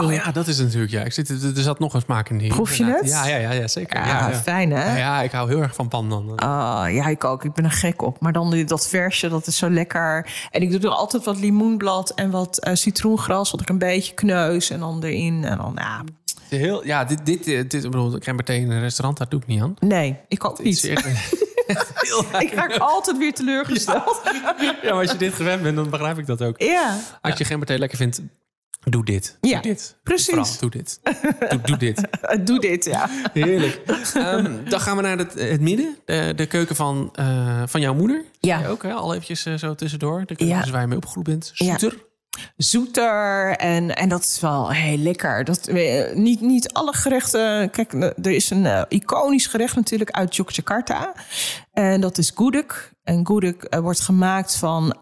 Oh 0.01 0.13
ja, 0.13 0.31
dat 0.31 0.47
is 0.47 0.59
natuurlijk. 0.59 0.91
Ja, 0.91 1.03
ik 1.03 1.13
zit, 1.13 1.29
er 1.29 1.61
zat 1.61 1.79
nog 1.79 1.93
een 1.93 2.01
smaak 2.01 2.29
in 2.29 2.37
die. 2.37 2.47
Proef 2.49 2.75
je 2.75 2.83
inderdaad. 2.83 3.03
het? 3.03 3.11
Ja, 3.11 3.25
ja, 3.25 3.37
ja, 3.37 3.51
ja 3.51 3.67
zeker. 3.67 3.99
Ja, 3.99 4.07
Ja, 4.07 4.29
ja. 4.29 4.35
fijn 4.35 4.71
hè? 4.71 4.97
Ja, 4.97 5.21
ik 5.21 5.31
hou 5.31 5.49
heel 5.49 5.61
erg 5.61 5.75
van 5.75 5.87
pandan. 5.87 6.35
Ah, 6.35 6.93
ja, 6.93 7.07
ik 7.07 7.23
ook. 7.23 7.43
Ik 7.43 7.53
ben 7.53 7.63
er 7.63 7.71
gek 7.71 8.01
op. 8.01 8.19
Maar 8.19 8.33
dan 8.33 8.63
dat 8.65 8.87
versje, 8.87 9.29
dat 9.29 9.47
is 9.47 9.57
zo 9.57 9.69
lekker. 9.69 10.29
En 10.51 10.61
ik 10.61 10.71
doe 10.71 10.79
er 10.79 10.89
altijd 10.89 11.25
wat 11.25 11.39
limoenblad 11.39 12.09
en 12.09 12.31
wat 12.31 12.69
citroengras, 12.73 13.51
wat 13.51 13.61
ik 13.61 13.69
een 13.69 13.77
beetje 13.77 14.13
kneus 14.13 14.69
en 14.69 14.79
dan 14.79 15.03
erin. 15.03 15.45
En 15.45 15.57
dan, 15.57 15.71
ja, 15.75 16.03
Heel, 16.49 16.85
ja, 16.85 17.05
dit, 17.05 17.25
dit, 17.25 17.43
dit, 17.43 17.71
dit 17.71 17.83
ik 17.83 17.91
bedoel, 17.91 18.17
gemberthee 18.19 18.59
in 18.61 18.71
een 18.71 18.79
restaurant, 18.79 19.17
daar 19.17 19.29
doe 19.29 19.39
ik 19.41 19.47
niet 19.47 19.61
aan. 19.61 19.75
nee, 19.79 20.17
ik 20.27 20.45
ook 20.45 20.63
niet. 20.63 20.83
Ik 22.39 22.53
raak 22.53 22.77
altijd 22.77 23.17
weer 23.17 23.33
teleurgesteld. 23.33 24.21
Ja, 24.81 24.93
maar 24.93 25.01
als 25.01 25.11
je 25.11 25.17
dit 25.17 25.33
gewend 25.33 25.61
bent, 25.63 25.75
dan 25.75 25.89
begrijp 25.89 26.17
ik 26.17 26.25
dat 26.25 26.41
ook. 26.41 26.61
Ja, 26.61 26.97
Als 27.21 27.37
je 27.37 27.45
gemberthee 27.45 27.77
lekker 27.79 27.97
vindt, 27.97 28.21
doe 28.83 29.05
dit. 29.05 29.37
Ja, 29.41 29.53
doe 29.53 29.61
dit. 29.61 29.97
precies. 30.03 30.25
Vooral, 30.25 30.47
doe 30.59 30.69
dit. 30.69 30.99
Doe, 31.49 31.61
doe 31.61 31.77
dit. 31.77 32.01
doe 32.47 32.59
dit, 32.59 32.85
ja. 32.85 33.09
Heerlijk. 33.33 33.81
Ehm, 34.13 34.69
dan 34.69 34.79
gaan 34.79 34.95
we 34.95 35.01
naar 35.01 35.17
het, 35.17 35.33
het 35.33 35.61
midden. 35.61 35.97
De, 36.05 36.33
de 36.35 36.45
keuken 36.45 36.75
van, 36.75 37.09
eh, 37.13 37.63
van 37.65 37.81
jouw 37.81 37.93
moeder. 37.93 38.23
Ja. 38.39 38.67
Ook, 38.67 38.83
hè? 38.83 38.93
Al 38.93 39.11
eventjes 39.13 39.45
eh, 39.45 39.53
zo 39.53 39.75
tussendoor. 39.75 40.19
De 40.19 40.25
keuken 40.25 40.47
Ja. 40.47 40.61
dus 40.61 40.69
waar 40.71 40.81
je 40.81 40.87
mee 40.87 40.97
opgegroeid 40.97 41.27
bent. 41.27 41.51
Zoeter. 42.57 43.49
en, 43.57 43.95
en 43.95 44.09
dat 44.09 44.21
is 44.21 44.39
wel 44.39 44.71
heel 44.71 44.97
lekker. 44.97 45.43
Dat, 45.43 45.67
eh, 45.67 46.15
niet, 46.15 46.41
niet 46.41 46.73
alle 46.73 46.93
gerechten... 46.93 47.69
Kijk, 47.69 47.93
eh, 47.93 48.01
er 48.01 48.31
is 48.31 48.49
een 48.49 48.65
eh, 48.65 48.81
iconisch 48.87 49.47
gerecht 49.47 49.75
natuurlijk 49.75 50.11
uit 50.11 50.35
Yogyakarta. 50.35 51.13
En 51.73 52.01
dat 52.01 52.17
is 52.17 52.31
gudeg. 52.35 52.93
En 53.03 53.27
gudeg 53.27 53.55
wordt 53.81 53.99
gemaakt 53.99 54.55
van, 54.55 54.95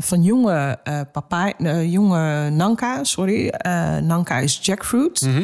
van 0.00 0.22
jonge, 0.22 0.78
papai, 1.12 1.52
jonge 1.90 2.50
nanka. 2.50 3.04
Sorry, 3.04 3.54
nanka 4.02 4.38
is 4.38 4.58
jackfruit. 4.62 5.20
Mhm. 5.20 5.42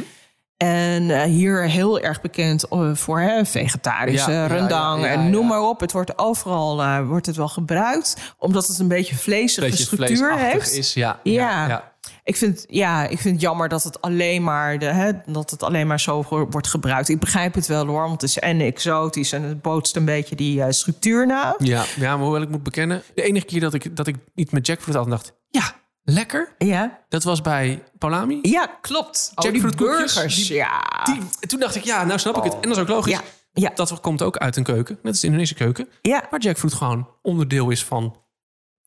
En 0.63 1.11
eh, 1.11 1.23
hier 1.23 1.63
heel 1.63 2.01
erg 2.01 2.21
bekend 2.21 2.69
eh, 2.69 2.95
voor 2.95 3.21
hè, 3.21 3.45
vegetarische 3.45 4.31
Ja, 4.31 4.47
rendang 4.47 5.01
ja, 5.03 5.07
ja, 5.07 5.13
en 5.13 5.31
noem 5.31 5.47
maar 5.47 5.63
op. 5.63 5.81
Het 5.81 5.93
wordt 5.93 6.19
overal 6.19 6.83
eh, 6.83 7.07
wordt 7.07 7.27
het 7.27 7.37
wel 7.37 7.49
gebruikt, 7.49 8.17
omdat 8.39 8.67
het 8.67 8.79
een 8.79 8.89
beetje 8.89 9.17
vleesige 9.17 9.67
Beetje 9.67 9.85
structuur 9.85 10.39
heeft. 10.39 10.73
Is, 10.73 10.95
ja, 10.95 11.21
Ja. 11.23 11.69
ja. 11.69 11.93
Ik 12.25 12.37
vind, 12.37 12.65
ja, 12.69 13.07
ik 13.07 13.19
vind 13.19 13.35
het 13.35 13.43
jammer 13.43 13.69
dat 13.69 13.85
het 13.85 14.01
alleen 14.01 14.43
maar, 14.45 14.79
de, 14.79 14.85
hè, 14.85 15.13
dat 15.27 15.51
het 15.51 15.63
alleen 15.63 15.87
maar 15.87 16.01
zo 16.01 16.25
wordt 16.51 16.69
gebruikt. 16.69 17.09
Ik 17.09 17.21
begrijp 17.21 17.55
het 17.55 17.67
wel 17.67 17.87
hoor, 17.87 18.01
want 18.01 18.21
het 18.21 18.31
is 18.31 18.39
en 18.39 18.61
exotisch 18.61 19.33
en 19.33 19.43
het 19.43 19.63
bootst 19.63 19.97
een 19.97 20.05
beetje 20.05 20.37
die 20.37 20.73
structuur 20.73 21.27
na. 21.27 21.55
Ja, 21.59 21.85
ja, 21.97 22.17
maar 22.17 22.25
hoewel 22.25 22.43
ik 22.43 22.49
moet 22.49 22.63
bekennen... 22.63 23.03
De 23.15 23.23
enige 23.23 23.47
keer 23.47 23.61
dat 23.61 23.75
ik, 23.75 23.97
dat 23.97 24.07
ik 24.07 24.17
niet 24.35 24.53
met 24.53 24.67
jackfruit 24.67 24.97
had 24.99 25.11
dacht... 25.11 25.33
Ja, 25.51 25.75
lekker. 26.05 26.55
Ja, 26.59 26.99
Dat 27.09 27.23
was 27.23 27.41
bij 27.41 27.83
Paulami. 27.99 28.39
ja 28.43 28.67
klopt. 28.81 29.33
Oh, 29.35 29.45
Jackfruitkoekjes, 29.45 30.15
burgers. 30.15 30.47
die- 30.47 30.55
ja. 30.57 30.81
Die, 31.05 31.47
toen 31.49 31.61
dacht 31.61 31.75
ik, 31.75 31.85
ja, 31.85 32.05
nou 32.05 32.19
snap 32.19 32.37
ik 32.37 32.43
het. 32.43 32.55
En 32.55 32.61
dat 32.61 32.71
is 32.77 32.79
ook 32.79 32.89
logisch. 32.89 33.13
Ja, 33.13 33.21
ja. 33.53 33.71
Dat 33.75 34.01
komt 34.01 34.23
ook 34.23 34.37
uit 34.37 34.57
een 34.57 34.65
keuken. 34.65 34.95
Net 35.03 35.13
als 35.13 35.21
de 35.21 35.27
Indonesische 35.27 35.65
keuken. 35.65 35.89
ja. 36.03 36.27
Waar 36.31 36.41
jackfruit 36.41 36.75
gewoon 36.75 37.09
onderdeel 37.23 37.71
is 37.71 37.85
van... 37.85 38.17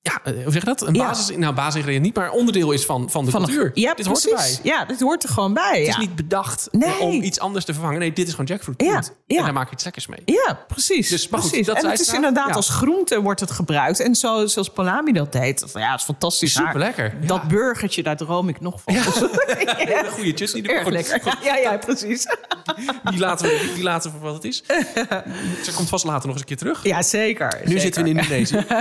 Ja, 0.06 0.20
eh, 0.24 0.34
hoe 0.44 0.52
zeg 0.52 0.62
je 0.62 0.68
dat? 0.68 0.82
Een 0.82 0.94
Ja. 0.94 1.06
basis, 1.08 1.36
nou, 1.38 1.54
basisingrediënt 1.54 2.04
niet, 2.04 2.16
maar 2.16 2.32
onderdeel 2.32 2.72
is 2.72 2.86
van, 2.86 3.10
van 3.10 3.26
de 3.26 3.32
Van 3.32 3.44
cultuur. 3.46 3.72
ja, 3.74 3.94
dit 3.94 4.06
hoort 4.06 4.30
erbij. 4.30 4.58
Ja, 4.64 4.86
dit 4.86 5.00
hoort 5.00 5.24
er 5.24 5.30
gewoon 5.30 5.54
bij. 5.54 5.78
Het 5.78 5.86
ja. 5.86 5.92
is 5.92 5.98
niet 5.98 6.16
bedacht 6.16 6.68
Nee. 6.72 7.00
om 7.00 7.22
iets 7.22 7.40
anders 7.40 7.66
te 7.66 7.74
vervangen. 7.74 8.00
Nee, 8.00 8.14
dit 8.14 8.26
is 8.28 8.32
gewoon 8.32 8.46
jackfruit. 8.46 8.82
Ja, 8.82 9.04
ja. 9.28 9.38
En 9.38 9.44
daar 9.44 9.54
maak 9.54 9.68
je 9.68 9.74
iets 9.74 9.84
lekkers 9.84 10.08
mee. 10.08 10.20
Ja, 10.26 10.60
precies. 10.68 11.10
Dus, 11.10 11.28
maar 11.30 11.40
goed, 11.40 11.50
precies. 11.50 11.68
dat 11.68 11.84
en 11.84 11.90
het 11.90 12.00
is 12.00 12.14
inderdaad 12.14 12.48
ja. 12.48 12.54
als 12.54 12.70
groente 12.70 13.22
wordt 13.22 13.40
het 13.40 13.52
gebruikt. 13.52 14.00
En 14.00 14.16
zo, 14.16 14.46
zoals 14.48 14.70
Palami 14.70 15.12
dat 15.12 15.32
deed. 15.32 15.66
Ja, 15.74 15.92
het 15.92 16.00
is 16.00 16.06
fantastisch. 16.06 16.54
Super 16.54 16.80
lekker. 16.80 17.14
Dat 17.28 17.48
burgertje, 17.48 18.04
daar 18.04 18.18
droom 18.18 18.50
ik 18.50 18.60
nog 18.62 18.82
van. 18.82 18.96
Een 18.96 19.02
goede 20.12 20.32
chutney. 20.36 20.64
Erg 20.64 20.84
Goed, 20.84 20.92
lekker. 20.92 21.22
goed, 21.22 21.38
Ja, 21.44 21.56
ja, 21.58 21.78
precies. 21.78 22.26
Die 23.10 23.20
laten, 23.20 23.46
we, 23.48 23.72
die 23.76 23.84
laten 23.84 24.12
we 24.12 24.18
voor 24.18 24.26
wat 24.28 24.36
het 24.36 24.44
is. 24.46 24.64
Ze 25.64 25.72
komt 25.76 25.90
vast 25.90 26.06
later 26.06 26.22
nog 26.28 26.32
eens 26.32 26.40
een 26.40 26.46
keer 26.48 26.58
terug. 26.58 26.84
Ja, 26.84 27.02
zeker. 27.02 27.62
Nu 27.66 27.80
zitten 27.80 28.04
we 28.04 28.10
in 28.10 28.18
Indonesië. 28.18 28.66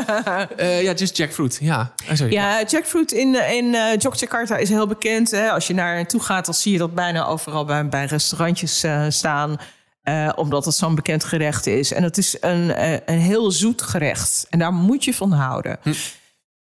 Eh 0.57 0.83
ja, 0.83 0.93
just 0.93 1.12
jackfruit. 1.17 1.59
Ja. 1.61 1.93
Oh, 2.11 2.17
sorry. 2.17 2.33
Ja, 2.33 2.63
jackfruit 2.65 3.13
in, 3.13 3.51
in 3.51 3.75
eh 3.75 3.97
Yogyakarta 3.99 4.57
is 4.57 4.69
heel 4.69 4.87
bekend. 4.87 5.31
Hè? 5.31 5.51
Als 5.51 5.67
je 5.67 5.75
naar 5.75 5.95
naartoe 5.95 6.21
gaat, 6.21 6.45
dan 6.45 6.55
zie 6.55 6.73
je 6.73 6.79
dat 6.79 6.95
bijna 6.95 7.27
overal 7.27 7.65
bij, 7.65 7.89
bij 7.89 8.05
restaurantjes 8.05 8.83
eh, 8.83 9.05
staan. 9.09 9.57
eh, 10.03 10.29
omdat 10.37 10.65
het 10.65 10.75
zo'n 10.75 10.95
bekend 10.95 11.25
gerecht 11.25 11.67
is. 11.67 11.93
En 11.93 12.03
het 12.03 12.19
is 12.19 12.37
een, 12.41 12.83
een 13.11 13.19
heel 13.19 13.51
zoet 13.51 13.83
gerecht. 13.83 14.47
En 14.51 14.59
daar 14.59 14.73
moet 14.73 15.05
je 15.05 15.15
van 15.15 15.33
houden. 15.33 15.79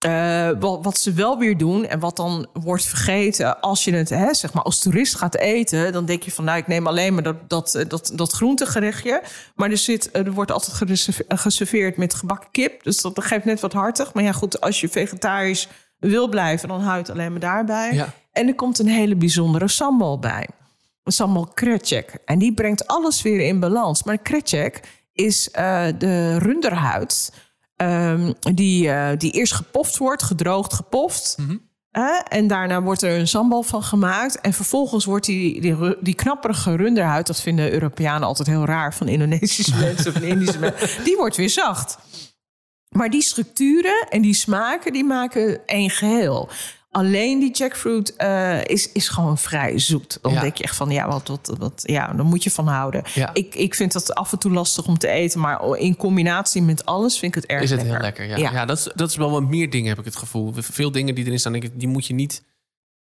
Eh, 0.01 0.49
wat, 0.59 0.83
wat 0.83 0.97
ze 0.97 1.13
wel 1.13 1.37
weer 1.37 1.57
doen 1.57 1.85
en 1.85 1.99
wat 1.99 2.15
dan 2.15 2.47
wordt 2.53 2.85
vergeten 2.85 3.59
als 3.59 3.83
je 3.83 3.93
het 3.93 4.09
hè, 4.09 4.33
zeg 4.33 4.53
maar 4.53 4.63
als 4.63 4.79
toerist 4.79 5.15
gaat 5.15 5.35
eten, 5.35 5.93
dan 5.93 6.05
denk 6.05 6.23
je 6.23 6.31
van 6.31 6.43
nou 6.43 6.57
ik 6.57 6.67
neem 6.67 6.87
alleen 6.87 7.13
maar 7.13 7.23
dat, 7.23 7.49
dat, 7.49 7.75
eh, 7.75 7.89
dat, 7.89 8.11
dat 8.15 8.31
groentegerechtje. 8.31 9.21
Maar 9.55 9.69
er, 9.69 9.77
zit, 9.77 10.09
er 10.15 10.31
wordt 10.31 10.51
altijd 10.51 10.99
eh, 11.27 11.37
geserveerd 11.37 11.97
met 11.97 12.13
gebakken 12.13 12.51
kip. 12.51 12.83
Dus 12.83 13.01
dat 13.01 13.23
geeft 13.23 13.45
net 13.45 13.59
wat 13.59 13.73
hartig. 13.73 14.13
Maar 14.13 14.23
ja 14.23 14.31
goed, 14.31 14.61
als 14.61 14.81
je 14.81 14.89
vegetarisch 14.89 15.67
wil 15.99 16.29
blijven, 16.29 16.67
dan 16.67 16.81
hou 16.81 16.93
je 16.93 17.01
het 17.01 17.11
alleen 17.11 17.31
maar 17.31 17.39
daarbij. 17.39 17.93
Ja. 17.93 18.13
En 18.31 18.47
er 18.47 18.55
komt 18.55 18.79
een 18.79 18.87
hele 18.87 19.15
bijzondere 19.15 19.67
sambal 19.67 20.19
bij. 20.19 20.47
Een 21.03 21.11
sambal 21.11 21.47
krecek. 21.53 22.17
En 22.25 22.39
die 22.39 22.53
brengt 22.53 22.87
alles 22.87 23.21
weer 23.21 23.39
in 23.39 23.59
balans. 23.59 24.03
Maar 24.03 24.17
krecek 24.17 24.81
is 25.13 25.51
eh, 25.51 25.85
de 25.97 26.37
runderhuid 26.37 27.31
ehm, 27.81 28.33
die, 28.53 28.89
eh, 28.89 29.17
die 29.17 29.31
eerst 29.31 29.53
gepoft 29.53 29.97
wordt, 29.97 30.23
gedroogd, 30.23 30.73
gepoft. 30.73 31.37
Eh, 31.91 32.03
en 32.27 32.47
daarna 32.47 32.81
wordt 32.81 33.01
er 33.01 33.19
een 33.19 33.27
sambal 33.27 33.63
van 33.63 33.83
gemaakt. 33.83 34.41
En 34.41 34.53
vervolgens 34.53 35.05
wordt 35.05 35.25
die, 35.25 35.75
die 35.99 36.15
knapperige 36.15 36.75
runderhuid... 36.75 37.27
dat 37.27 37.41
vinden 37.41 37.71
Europeanen 37.71 38.27
altijd 38.27 38.47
heel 38.47 38.65
raar 38.65 38.93
van 38.93 39.07
Indonesische 39.07 39.75
mensen... 39.85 40.15
of 40.15 40.21
Indische 40.21 40.59
mensen, 40.59 41.03
die 41.03 41.17
wordt 41.17 41.35
weer 41.35 41.49
zacht. 41.49 41.97
Maar 42.89 43.09
die 43.09 43.21
structuren 43.21 44.07
en 44.09 44.21
die 44.21 44.33
smaken, 44.33 44.93
die 44.93 45.03
maken 45.03 45.65
één 45.65 45.89
geheel. 45.89 46.49
Alleen 46.93 47.39
die 47.39 47.51
jackfruit 47.53 48.15
eh, 48.15 48.63
is, 48.63 48.91
is 48.91 49.09
gewoon 49.09 49.37
vrij 49.37 49.79
zoet. 49.79 50.17
Dan 50.21 50.33
Ja. 50.33 50.41
denk 50.41 50.55
je 50.57 50.63
echt 50.63 50.75
van, 50.75 50.89
ja, 50.89 51.07
wat, 51.07 51.27
wat, 51.27 51.55
wat, 51.59 51.83
ja, 51.85 52.13
dan 52.13 52.25
moet 52.25 52.43
je 52.43 52.51
van 52.51 52.67
houden. 52.67 53.03
Ja. 53.13 53.29
Ik, 53.33 53.55
ik 53.55 53.75
vind 53.75 53.91
dat 53.93 54.15
af 54.15 54.31
en 54.31 54.39
toe 54.39 54.51
lastig 54.51 54.87
om 54.87 54.97
te 54.97 55.07
eten, 55.07 55.39
maar 55.39 55.77
in 55.77 55.95
combinatie 55.97 56.61
met 56.61 56.85
alles 56.85 57.19
vind 57.19 57.35
ik 57.35 57.41
het 57.41 57.51
erg 57.51 57.61
Is 57.61 57.69
het 57.69 57.79
lekker. 57.79 57.95
heel 57.95 58.03
lekker, 58.05 58.25
ja. 58.27 58.37
Ja. 58.37 58.51
ja. 58.51 58.65
dat, 58.65 58.77
is, 58.77 58.89
dat 58.95 59.09
is 59.09 59.15
wel 59.15 59.31
wat 59.31 59.43
meer 59.43 59.69
dingen, 59.69 59.89
heb 59.89 59.99
ik 59.99 60.05
het 60.05 60.15
gevoel. 60.15 60.53
Veel 60.55 60.91
dingen 60.91 61.15
die 61.15 61.25
erin 61.25 61.39
staan, 61.39 61.51
denk 61.51 61.63
ik, 61.63 61.71
die 61.79 61.87
moet 61.87 62.05
je 62.05 62.13
niet, 62.13 62.43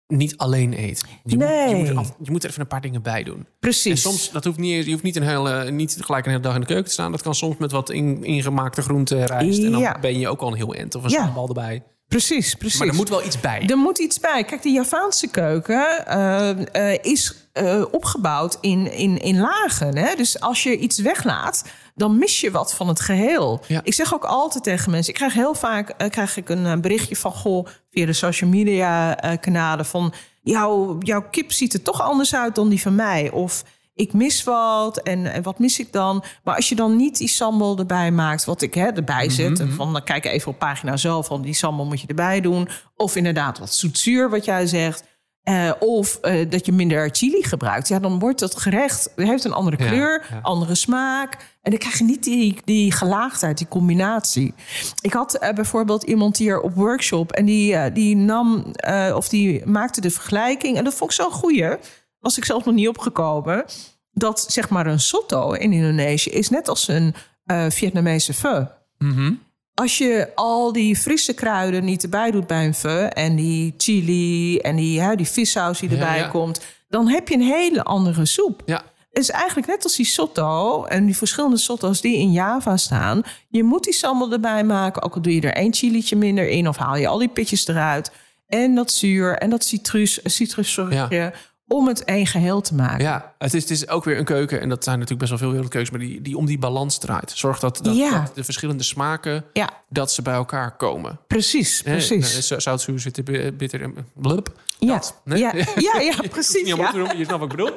niet 0.07 0.37
alleen 0.37 0.73
eten. 0.73 1.09
Je, 1.25 1.37
moet, 1.37 1.49
je, 1.49 1.55
Nee. 1.55 1.75
moet 1.75 1.89
er 1.89 1.97
af- 1.97 2.15
je 2.23 2.31
moet 2.31 2.43
er 2.45 2.49
even 2.51 2.61
een 2.63 2.67
paar 2.67 2.81
dingen 2.81 3.03
bij 3.03 3.23
doen. 3.23 3.37
En 3.39 3.47
Precies. 3.61 4.03
soms, 4.03 4.31
dat 4.31 4.45
hoeft 4.45 4.59
niet, 4.59 4.85
je 4.85 4.91
hoeft 4.91 5.03
niet, 5.03 5.17
een 5.17 5.23
hele, 5.23 5.71
niet 5.71 5.97
gelijk 6.01 6.25
een 6.25 6.31
hele 6.31 6.43
dag 6.43 6.55
in 6.55 6.61
de 6.61 6.67
keuken 6.67 6.85
te 6.87 6.91
staan. 6.93 7.11
Dat 7.13 7.23
kan 7.23 7.35
soms 7.35 7.57
met 7.57 7.71
wat 7.73 7.91
in, 7.91 8.25
ingemaakte 8.25 8.83
groenten, 8.83 9.27
rijst. 9.27 9.63
En 9.63 9.71
dan 9.73 9.97
ben 10.01 10.19
je 10.19 10.29
ook 10.29 10.41
al 10.41 10.49
een 10.49 10.57
heel 10.57 10.75
end. 10.75 10.95
Of 10.95 11.05
een 11.05 11.11
Ja. 11.11 11.25
sambal 11.25 11.49
erbij. 11.49 11.83
Precies, 12.11 12.55
precies. 12.55 12.79
Maar 12.79 12.89
er 12.89 12.95
moet 12.95 13.09
wel 13.09 13.25
iets 13.25 13.41
bij. 13.41 13.63
Er 13.67 13.77
moet 13.77 13.99
iets 13.99 14.21
bij. 14.21 14.45
Kijk, 14.45 14.63
de 14.63 14.71
Javaanse 14.71 15.27
keuken 15.27 16.07
eh, 16.07 16.93
eh, 16.93 16.99
is 17.03 17.35
eh, 17.53 17.85
opgebouwd 17.91 18.59
in, 18.61 18.93
in, 18.93 19.19
in 19.19 19.41
lagen. 19.41 19.97
Hè? 19.97 20.15
Dus 20.15 20.41
als 20.41 20.63
je 20.63 20.79
iets 20.79 20.99
weglaat, 20.99 21.65
dan 21.95 22.19
mis 22.19 22.41
je 22.41 22.51
wat 22.51 22.75
van 22.75 22.89
het 22.89 23.01
geheel. 23.01 23.61
Ja. 23.67 23.81
Ik 23.85 23.95
zeg 23.95 24.15
ook 24.15 24.25
altijd 24.25 24.65
tegen 24.65 24.91
mensen... 24.91 25.13
ik 25.13 25.19
krijg 25.19 25.35
heel 25.35 25.55
vaak 25.55 25.95
krijg 26.09 26.37
ik 26.37 26.49
een 26.49 26.81
berichtje 26.81 27.17
van... 27.17 27.33
goh, 27.33 27.67
via 27.91 28.07
de 28.07 28.13
social 28.13 28.51
media 28.51 29.15
kanalen 29.41 29.87
van... 29.87 30.13
Jouw, 30.43 30.97
jouw 31.01 31.29
kip 31.31 31.53
ziet 31.53 31.75
er 31.75 31.83
toch 31.83 32.01
anders 32.01 32.35
uit 32.35 32.55
dan 32.55 32.69
die 32.69 32.81
van 32.81 32.95
mij. 32.95 33.31
Of 33.31 33.65
ik 34.01 34.13
mis 34.13 34.45
wat 34.45 34.99
en, 34.99 35.33
en 35.33 35.43
wat 35.43 35.59
mis 35.59 35.79
ik 35.79 35.93
dan? 35.93 36.25
Maar 36.45 36.57
als 36.57 36.69
je 36.69 36.75
dan 36.75 36.97
niet 36.97 37.19
die 37.19 37.29
sambal 37.29 37.79
erbij 37.79 38.11
maakt, 38.11 38.45
wat 38.45 38.63
ik 38.63 38.75
hè, 38.75 38.87
erbij 38.87 39.31
zet... 39.31 39.61
en 39.61 39.73
van 39.73 39.93
dan 39.93 40.05
kijk 40.05 40.25
even 40.25 40.53
op 40.53 40.59
pagina 40.59 40.97
zelf 40.97 41.27
van 41.27 41.43
die 41.43 41.55
sambal 41.55 41.87
moet 41.87 42.01
je 42.01 42.07
erbij 42.07 42.41
doen. 42.41 42.69
Of 42.97 43.17
inderdaad 43.17 43.59
wat 43.59 43.73
zoetzuur, 43.73 44.31
wat 44.31 44.45
jij 44.45 44.67
zegt. 44.67 45.05
Eh, 45.43 45.71
of 45.79 46.19
eh, 46.21 46.51
dat 46.51 46.67
je 46.67 46.73
minder 46.73 47.09
chili 47.13 47.43
gebruikt. 47.43 47.89
Ja, 47.89 47.99
dan 47.99 48.19
wordt 48.19 48.39
dat 48.39 48.57
gerecht, 48.57 49.13
heeft 49.17 49.45
een 49.45 49.53
andere 49.53 49.77
kleur, 49.77 50.27
ja. 50.31 50.39
andere 50.43 50.75
smaak. 50.75 51.37
En 51.63 51.71
dan 51.71 51.81
krijg 51.81 51.99
je 51.99 52.05
niet 52.05 52.25
die, 52.25 52.59
die 52.65 52.93
gelaagdheid, 52.93 53.59
die 53.59 53.69
combinatie. 53.69 54.55
Ik 55.01 55.13
had 55.13 55.35
eh, 55.35 55.53
bijvoorbeeld 55.53 56.03
iemand 56.03 56.37
hier 56.37 56.61
op 56.61 56.75
workshop... 56.75 57.33
en 57.33 57.45
die, 57.45 57.93
die 57.93 58.17
nam, 58.17 58.73
of 59.15 59.29
die 59.29 59.67
maakte 59.67 60.01
de 60.01 60.11
vergelijking... 60.11 60.77
en 60.77 60.85
dat 60.85 60.95
vond 60.95 61.11
ik 61.11 61.17
zo'n 61.17 61.33
goeie, 61.33 61.77
was 62.21 62.37
ik 62.37 62.45
zelf 62.45 62.65
nog 62.65 62.75
niet 62.75 62.89
opgekomen... 62.89 63.65
dat 64.13 64.45
zeg 64.49 64.69
maar 64.69 64.87
een 64.87 65.01
sotto 65.01 65.53
in 65.53 65.73
Indonesië 65.73 66.31
is 66.31 66.49
net 66.49 66.69
als 66.69 66.89
een 66.89 67.15
eh, 67.45 67.67
Vietnamese 67.69 68.35
pho. 68.35 68.67
Mhm. 68.99 69.33
Als 69.75 69.99
je 69.99 70.29
al 70.35 70.73
die 70.73 70.97
frisse 70.97 71.33
kruiden 71.35 71.85
niet 71.85 72.03
erbij 72.03 72.31
doet 72.31 72.47
bij 72.47 72.67
een 72.67 72.75
pho... 72.75 72.99
en 72.99 73.37
die 73.37 73.75
chili 73.77 74.59
en 74.59 74.77
die, 74.77 75.01
hè, 75.01 75.17
die 75.17 75.29
vissaus 75.29 75.79
die 75.79 75.91
Ja, 75.91 75.97
erbij 75.97 76.19
ja. 76.19 76.29
komt... 76.29 76.61
dan 76.89 77.09
heb 77.09 77.29
je 77.29 77.35
een 77.35 77.41
hele 77.41 77.83
andere 77.83 78.27
soep. 78.27 78.63
Ja, 78.67 78.83
Het 79.11 79.23
is 79.23 79.31
eigenlijk 79.31 79.67
net 79.67 79.85
als 79.85 79.97
die 79.97 80.07
sotto 80.07 80.85
en 80.85 81.05
die 81.07 81.17
verschillende 81.17 81.57
sotto's 81.57 82.01
die 82.01 82.17
in 82.17 82.33
Java 82.33 82.77
staan. 82.77 83.23
Je 83.49 83.63
moet 83.63 83.85
die 83.85 83.93
sambal 83.93 84.33
erbij 84.33 84.65
maken, 84.65 85.03
ook 85.03 85.15
al 85.15 85.21
doe 85.23 85.35
je 85.35 85.41
er 85.41 85.55
één 85.55 85.75
chilietje 85.75 86.17
minder 86.17 86.49
in... 86.49 86.69
of 86.69 86.77
haal 86.77 86.97
je 86.97 87.09
al 87.09 87.19
die 87.19 87.29
pitjes 87.29 87.67
eruit. 87.67 88.13
En 88.47 88.75
dat 88.75 88.93
zuur 88.93 89.39
en 89.39 89.51
dat 89.51 89.65
citrus, 89.65 90.21
citrusvruchtje... 90.25 91.33
om 91.73 91.87
het 91.89 92.05
één 92.05 92.27
geheel 92.27 92.61
te 92.61 92.75
maken. 92.75 93.05
ja. 93.05 93.35
Het, 93.39 93.55
is, 93.55 93.63
het 93.63 93.71
is 93.71 93.89
ook 93.89 94.05
weer 94.05 94.19
een 94.19 94.25
keuken. 94.25 94.61
En 94.61 94.69
dat 94.69 94.85
zijn 94.85 94.99
natuurlijk 94.99 95.21
best 95.31 95.31
wel 95.31 95.41
veel 95.41 95.51
wereldkeukens. 95.51 95.97
Maar 95.97 96.07
die, 96.07 96.23
die 96.23 96.37
om 96.37 96.47
die 96.47 96.59
balans 96.59 96.99
draait. 96.99 97.33
Zorg 97.35 97.59
dat, 97.59 97.79
dat, 97.83 97.97
Ja. 97.97 98.11
dat 98.11 98.35
de 98.35 98.45
verschillende 98.45 98.83
smaken... 98.83 99.45
Ja, 99.53 99.69
dat 99.89 100.13
ze 100.13 100.23
bij 100.23 100.35
elkaar 100.35 100.77
komen. 100.77 101.19
precies, 101.27 101.83
precies. 101.83 102.49
nou, 102.49 102.61
Zout, 102.61 102.81
zuur, 102.81 102.99
zitten, 103.01 103.25
bi- 103.25 103.53
bitter 103.53 103.83
en 103.83 103.95
blub. 104.15 104.53
Ja, 104.79 104.95
Dat, 104.95 105.21
nee? 105.25 105.39
ja, 105.39 105.53
ja, 105.55 105.65
ja, 106.01 106.15
Je 106.23 106.29
precies. 106.29 106.73
allemaal 106.73 106.97
Ja. 107.05 107.13
je 107.13 107.25
snapt 107.25 107.41
wat 107.41 107.51
ik 107.51 107.57
bedoel. 107.57 107.71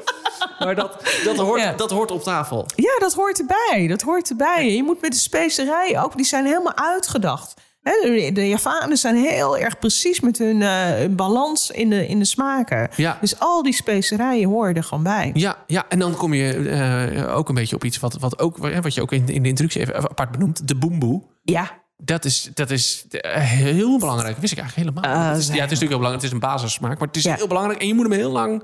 Maar 0.60 0.76
dat, 0.76 1.04
dat, 1.24 1.38
hoort, 1.48 1.62
Ja. 1.62 1.74
dat 1.74 1.92
hoort 1.92 2.12
op 2.12 2.24
tafel. 2.24 2.66
Ja, 2.76 3.00
dat 3.00 3.14
hoort 3.14 3.40
erbij. 3.40 3.88
Dat 3.88 4.02
hoort 4.02 4.30
erbij. 4.30 4.72
Je 4.76 4.84
moet 4.84 5.02
met 5.02 5.12
de 5.12 5.18
specerijen 5.20 6.04
ook, 6.04 6.16
die 6.16 6.26
zijn 6.26 6.46
helemaal 6.46 6.76
uitgedacht. 6.78 7.54
Hè, 7.84 8.32
De, 8.32 8.48
Javanen 8.48 8.98
zijn 8.98 9.16
heel 9.16 9.58
erg 9.58 9.80
precies 9.80 10.20
met 10.20 10.38
hun 10.38 10.62
eh, 10.62 11.10
balans 11.10 11.70
in 11.72 11.90
de, 11.90 12.08
in 12.08 12.20
de 12.20 12.26
smaken. 12.26 12.90
Ja. 12.96 13.18
Dus 13.22 13.40
al 13.40 13.64
die 13.64 13.74
specerijen 13.74 14.50
horen 14.50 14.76
er 14.76 14.84
gewoon 14.84 15.04
bij. 15.04 15.32
Ja, 15.34 15.58
ja, 15.68 15.86
en 15.90 16.00
dan 16.00 16.16
kom 16.16 16.34
je 16.34 16.54
eh, 16.54 17.38
ook 17.38 17.50
een 17.50 17.56
beetje 17.56 17.76
op 17.76 17.84
iets 17.84 18.00
wat, 18.00 18.14
wat, 18.20 18.40
ook, 18.40 18.58
wat 18.58 18.94
je 18.94 19.02
ook 19.02 19.12
in, 19.12 19.28
in 19.30 19.42
de 19.44 19.50
introductie 19.50 19.82
even 19.82 19.96
apart 20.10 20.32
benoemt. 20.32 20.68
De 20.68 20.76
boemboe. 20.76 21.22
Ja, 21.44 21.72
Dat 21.98 22.26
is, 22.26 22.50
dat 22.54 22.70
is 22.72 23.06
eh, 23.10 23.42
heel 23.42 24.00
belangrijk. 24.00 24.38
Wist 24.38 24.54
ik 24.54 24.60
eigenlijk 24.60 24.90
helemaal. 24.90 25.32
Ah, 25.32 25.38
is, 25.38 25.48
ja, 25.48 25.52
het 25.52 25.72
is 25.72 25.80
natuurlijk 25.80 25.80
heel 25.80 25.98
belangrijk. 25.98 26.14
Het 26.22 26.24
is 26.24 26.32
een 26.32 26.40
basissmaak. 26.40 26.98
Maar 27.00 27.08
het 27.08 27.18
is 27.18 27.24
Ja. 27.24 27.36
heel 27.36 27.48
belangrijk. 27.48 27.82
En 27.82 27.88
je 27.88 27.94
moet 27.94 28.04
hem 28.10 28.18
heel 28.20 28.32
lang... 28.32 28.64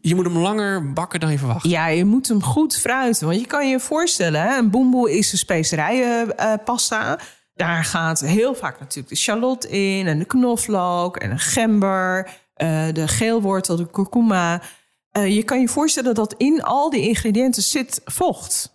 Je 0.00 0.14
moet 0.14 0.24
hem 0.24 0.38
langer 0.38 0.92
bakken 0.92 1.20
dan 1.20 1.30
je 1.30 1.38
verwacht. 1.38 1.66
ja, 1.66 1.86
je 1.86 2.04
moet 2.04 2.28
hem 2.28 2.42
goed 2.42 2.76
fruiten. 2.76 3.26
Want 3.26 3.40
je 3.40 3.46
kan 3.46 3.68
je 3.68 3.80
voorstellen, 3.80 4.42
hè, 4.42 4.58
een 4.58 4.70
boemboe 4.70 5.18
is 5.18 5.32
een 5.32 5.38
specerijenpasta. 5.38 7.18
Daar 7.60 7.84
gaat 7.84 8.20
heel 8.20 8.54
vaak 8.54 8.80
natuurlijk 8.80 9.08
de 9.08 9.16
shallot 9.16 9.64
in... 9.64 10.06
en 10.06 10.18
de 10.18 10.24
knoflook 10.24 11.16
en 11.16 11.30
een 11.30 11.38
gember... 11.38 12.30
eh, 12.54 12.86
de 12.92 13.08
geelwortel, 13.08 13.76
de 13.76 13.90
kurkuma. 13.90 14.62
Eh, 15.10 15.34
je 15.34 15.42
kan 15.42 15.60
je 15.60 15.68
voorstellen 15.68 16.14
dat 16.14 16.34
in 16.36 16.62
al 16.62 16.90
die 16.90 17.08
ingrediënten 17.08 17.62
zit 17.62 18.00
vocht. 18.04 18.72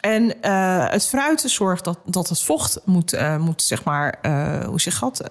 En 0.00 0.42
eh, 0.42 0.88
het 0.90 1.06
fruiten 1.06 1.50
zorgt 1.50 1.84
dat, 1.84 1.98
dat 2.04 2.28
het 2.28 2.40
vocht 2.42 2.80
moet, 2.84 3.38
moet 3.38 3.62
zeg 3.62 3.84
maar, 3.84 4.18
hoe 4.66 4.80
zeg 4.80 4.94
je 4.94 5.00
dat? 5.00 5.24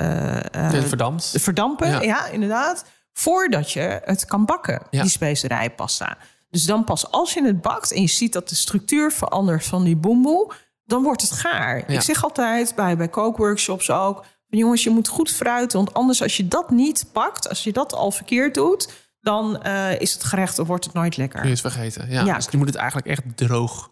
Verdampt. 0.87 1.33
verdampen, 1.39 1.89
Ja. 1.89 2.01
ja. 2.01 2.27
inderdaad. 2.27 2.85
Voordat 3.13 3.71
je 3.71 4.01
het 4.05 4.25
kan 4.25 4.45
bakken, 4.45 4.81
Ja. 4.89 5.01
die 5.01 5.11
specerijpasta. 5.11 6.17
Dus 6.49 6.63
dan 6.63 6.83
pas 6.83 7.11
als 7.11 7.33
je 7.33 7.45
het 7.45 7.61
bakt 7.61 7.91
en 7.91 8.01
je 8.01 8.07
ziet 8.07 8.33
dat 8.33 8.49
de 8.49 8.55
structuur 8.55 9.11
verandert 9.11 9.65
van 9.65 9.83
die 9.83 9.95
boemboe, 9.95 10.51
dan 10.91 11.03
wordt 11.03 11.21
het 11.21 11.31
gaar. 11.31 11.77
Ja. 11.77 11.93
Ik 11.93 12.01
zeg 12.01 12.23
altijd 12.23 12.75
bij, 12.75 12.97
bij 12.97 13.07
kookworkshops 13.07 13.91
ook, 13.91 14.25
jongens, 14.47 14.83
je 14.83 14.89
moet 14.89 15.07
goed 15.07 15.31
fruiten. 15.31 15.77
Want 15.77 15.93
anders 15.93 16.21
als 16.21 16.37
je 16.37 16.47
dat 16.47 16.69
niet 16.69 17.05
pakt, 17.13 17.49
als 17.49 17.63
je 17.63 17.71
dat 17.71 17.93
al 17.93 18.11
verkeerd 18.11 18.53
doet, 18.53 18.93
dan 19.21 19.61
eh, 19.61 19.99
is 20.01 20.13
het 20.13 20.23
gerecht, 20.23 20.55
dan 20.55 20.65
wordt 20.65 20.85
het 20.85 20.93
nooit 20.93 21.17
lekker. 21.17 21.39
Kun 21.39 21.49
je 21.49 21.55
het 21.55 21.71
vergeten. 21.71 22.09
Ja, 22.09 22.23
Ja. 22.23 22.35
Dus 22.35 22.47
je 22.51 22.57
moet 22.57 22.67
het 22.67 22.75
eigenlijk 22.75 23.07
echt 23.07 23.21
droog, 23.35 23.89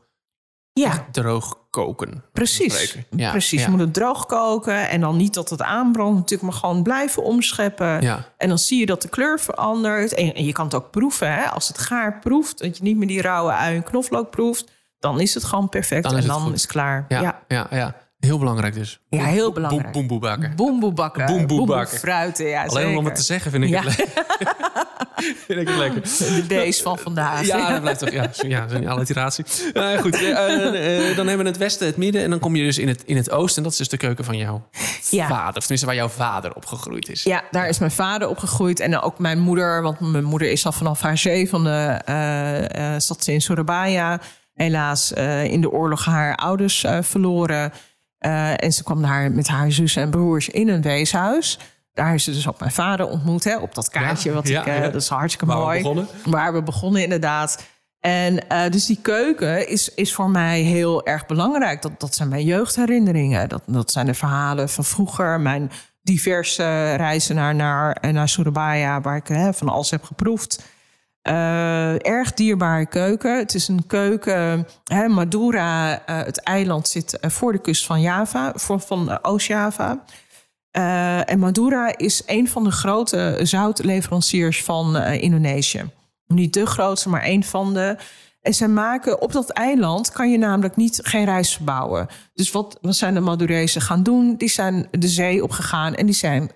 Ja, 0.74 1.06
droog 1.12 1.58
koken. 1.70 2.24
Precies. 2.34 2.98
Ja, 3.10 3.32
precies. 3.32 3.60
ja. 3.60 3.66
Je 3.66 3.72
moet 3.72 3.80
het 3.80 3.94
droog 3.94 4.26
koken 4.26 4.90
en 4.90 5.02
dan 5.02 5.18
niet 5.18 5.34
dat 5.34 5.50
het 5.50 5.62
aanbrandt, 5.62 6.16
natuurlijk, 6.18 6.52
maar 6.52 6.60
gewoon 6.60 6.84
blijven 6.84 7.24
omscheppen. 7.24 8.02
Ja. 8.02 8.26
En 8.38 8.50
dan 8.50 8.60
zie 8.60 8.80
je 8.80 8.86
dat 8.86 9.02
de 9.02 9.10
kleur 9.10 9.40
verandert. 9.40 10.14
En, 10.14 10.34
en 10.34 10.46
je 10.46 10.52
kan 10.52 10.66
het 10.66 10.74
ook 10.74 10.92
proeven. 10.92 11.34
Hè? 11.34 11.46
Als 11.46 11.68
het 11.68 11.78
gaar 11.78 12.20
proeft, 12.20 12.58
dat 12.60 12.78
je 12.78 12.84
niet 12.84 12.98
meer 12.98 13.08
die 13.08 13.22
rauwe 13.22 13.52
ui 13.52 13.76
en 13.76 13.84
knoflook 13.84 14.30
proeft, 14.30 14.72
dan 15.00 15.20
is 15.20 15.34
het 15.34 15.44
gewoon 15.44 15.70
perfect. 15.70 16.04
Dan 16.04 16.16
en 16.18 16.28
dan 16.28 16.42
goed. 16.42 16.54
is 16.54 16.62
het 16.62 16.72
klaar. 16.72 17.06
Ja, 17.08 17.22
Ja. 17.22 17.40
ja. 17.48 17.68
ja, 17.72 17.96
Heel 18.20 18.40
belangrijk 18.40 18.74
dus. 18.74 19.00
Ja, 19.10 19.24
heel 19.24 19.52
belangrijk. 19.52 19.92
Boem, 19.92 20.08
boem, 20.08 20.20
bakken. 20.20 20.56
Boemboe 20.56 20.94
bakken. 20.94 21.26
Boemboe 21.26 21.66
bakken. 21.66 21.98
fruiten, 22.00 22.46
ja 22.48 22.66
Alleen 22.66 22.98
om 22.98 23.06
het 23.06 23.16
te 23.16 23.22
zeggen 23.22 23.52
vind 23.52 23.64
ik 23.64 23.70
Ja. 23.70 23.82
het 23.84 23.98
lekker. 23.98 24.24
vind 25.48 25.60
ik 25.60 25.68
het 25.68 25.78
lekker. 25.78 26.02
De 26.48 26.80
van 26.84 26.98
vandaag. 26.98 27.46
Ja, 27.46 27.70
dat 27.70 27.82
blijft 27.82 28.00
toch. 28.00 28.10
Ja, 28.12 28.30
ja 28.48 28.68
zo'n 28.68 28.88
alliteratie. 28.88 29.46
Eh, 29.74 29.98
goed, 30.00 30.16
eh, 30.16 31.16
dan 31.16 31.28
hebben 31.28 31.38
we 31.38 31.44
het 31.52 31.58
westen, 31.58 31.88
het 31.88 31.98
midden. 31.98 32.24
En 32.24 32.30
dan 32.30 32.40
kom 32.40 32.56
je 32.56 32.64
dus 32.64 32.78
in 32.78 32.88
het, 32.88 33.04
in 33.06 33.18
het 33.18 33.32
oosten. 33.32 33.58
En 33.58 33.64
dat 33.64 33.72
is 33.72 33.78
dus 33.78 33.90
de 33.90 33.98
keuken 33.98 34.26
van 34.26 34.38
jouw 34.38 34.68
Ja. 35.10 35.28
vader. 35.28 35.48
Of 35.48 35.60
tenminste, 35.60 35.86
waar 35.86 35.96
jouw 35.96 36.08
vader 36.08 36.56
opgegroeid 36.56 37.10
is. 37.10 37.24
Ja, 37.24 37.44
daar 37.52 37.68
is 37.68 37.80
mijn 37.80 37.92
vader 37.92 38.28
opgegroeid. 38.28 38.80
En 38.80 39.00
ook 39.02 39.20
mijn 39.20 39.40
moeder. 39.40 39.82
Want 39.82 40.00
mijn 40.00 40.24
moeder 40.24 40.52
is 40.52 40.66
al 40.66 40.72
vanaf 40.72 41.02
haar 41.02 41.18
zevende... 41.18 42.02
zat 42.98 43.24
ze 43.24 43.34
in 43.34 43.42
Surabaya. 43.42 44.20
Helaas 44.62 45.14
eh, 45.14 45.44
in 45.44 45.62
de 45.62 45.72
oorlog 45.72 46.06
haar 46.06 46.36
ouders 46.36 46.84
eh, 46.84 46.98
verloren. 47.02 47.72
Eh, 48.18 48.64
en 48.64 48.74
ze 48.74 48.84
kwam 48.84 49.02
daar 49.02 49.32
met 49.32 49.48
haar 49.48 49.72
zus 49.72 49.96
en 49.96 50.10
broers 50.10 50.50
in 50.50 50.68
een 50.68 50.82
weeshuis. 50.82 51.60
Daar 51.94 52.14
is 52.14 52.24
ze 52.24 52.32
dus 52.32 52.48
ook 52.48 52.60
mijn 52.60 52.72
vader 52.72 53.08
ontmoet. 53.08 53.44
Hè, 53.44 53.58
op 53.58 53.76
dat 53.76 53.90
kaartje. 53.90 54.30
Ja, 54.30 54.36
wat 54.36 54.48
ik, 54.48 54.66
ja. 54.66 54.80
Dat 54.80 55.02
is 55.02 55.08
hartstikke 55.08 55.46
Waar 55.46 55.58
we 55.58 55.64
mooi. 55.64 55.78
begonnen. 55.78 56.08
Waar 56.26 56.54
we 56.54 56.64
begonnen, 56.64 57.04
inderdaad. 57.04 57.64
En 58.00 58.44
dus 58.72 58.86
die 58.86 59.00
keuken 59.02 59.68
is, 59.70 59.94
is 59.94 60.14
voor 60.14 60.30
mij 60.30 60.62
heel 60.62 61.06
erg 61.06 61.26
belangrijk. 61.26 61.82
Dat, 61.82 62.00
dat 62.00 62.16
zijn 62.16 62.30
mijn 62.30 62.46
jeugdherinneringen. 62.46 63.50
Dat, 63.50 63.62
dat 63.66 63.92
zijn 63.92 64.06
de 64.06 64.14
verhalen 64.14 64.70
van 64.70 64.84
vroeger. 64.84 65.40
Mijn 65.40 65.72
diverse 66.02 66.94
reizen 66.94 67.36
naar, 67.36 67.56
naar, 67.56 67.98
naar 68.12 68.30
Surabaya, 68.30 69.02
waar 69.02 69.16
ik 69.16 69.28
hè, 69.28 69.54
van 69.54 69.70
alles 69.70 69.92
heb 69.92 70.04
geproefd. 70.04 70.64
Eh, 71.22 72.06
erg 72.06 72.34
dierbare 72.34 72.86
keuken. 72.86 73.38
Het 73.38 73.54
is 73.54 73.68
een 73.68 73.88
keuken. 73.88 74.68
Hè, 74.84 75.08
Madura, 75.08 76.06
eh, 76.06 76.18
het 76.18 76.44
eiland, 76.44 76.88
zit 76.88 77.20
eh, 77.20 77.30
voor 77.30 77.52
de 77.52 77.62
kust 77.62 77.86
van 77.86 78.02
Java, 78.02 78.52
voor, 78.56 78.80
van 78.80 79.12
eh, 79.12 79.18
Oost-Java. 79.22 80.04
Eh, 80.72 81.30
en 81.30 81.40
Madura 81.40 81.98
is 81.98 82.24
een 82.26 82.48
van 82.48 82.64
de 82.64 82.72
grote 82.72 83.40
zoutleveranciers 83.42 84.64
van 84.64 84.96
eh, 84.98 85.22
Indonesië. 85.22 85.90
Niet 86.28 86.54
de 86.54 86.66
grootste, 86.66 87.10
maar 87.10 87.26
een 87.26 87.44
van 87.44 87.74
de. 87.74 87.98
En 88.42 88.54
zij 88.54 88.68
maken 88.68 89.22
op 89.22 89.32
dat 89.32 89.50
eiland 89.50 90.12
kan 90.12 90.32
je 90.32 90.38
namelijk 90.38 90.76
niet 90.76 91.00
geen 91.04 91.26
rijst 91.26 91.56
verbouwen. 91.56 92.08
Dus 92.34 92.52
wat, 92.52 92.78
wat 92.82 92.96
zijn 92.96 93.14
de 93.14 93.20
Madurezen 93.20 93.82
gaan 93.82 94.04
doen? 94.04 94.36
Die 94.36 94.50
zijn 94.50 94.88
de 94.92 95.08
zee 95.08 95.44
opgegaan 95.44 95.96
en 95.96 96.06
die 96.06 96.16
zijn 96.16 96.52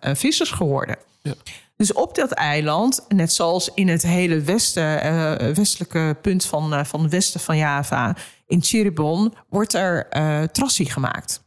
vissers 0.00 0.50
geworden. 0.50 0.96
Ja. 1.22 1.34
Dus 1.76 1.92
op 1.92 2.14
dat 2.14 2.30
eiland, 2.30 3.04
net 3.08 3.32
zoals 3.32 3.70
in 3.74 3.88
het 3.88 4.02
hele 4.02 4.40
westen, 4.40 5.06
uh, 5.06 5.54
westelijke 5.54 6.16
punt 6.22 6.44
van, 6.44 6.86
van 6.86 7.02
het 7.02 7.10
westen 7.10 7.40
van 7.40 7.56
Java, 7.56 8.16
in 8.46 8.62
Cirebon, 8.62 9.34
wordt 9.48 9.74
er 9.74 10.08
trassie 10.52 10.90
gemaakt. 10.90 11.42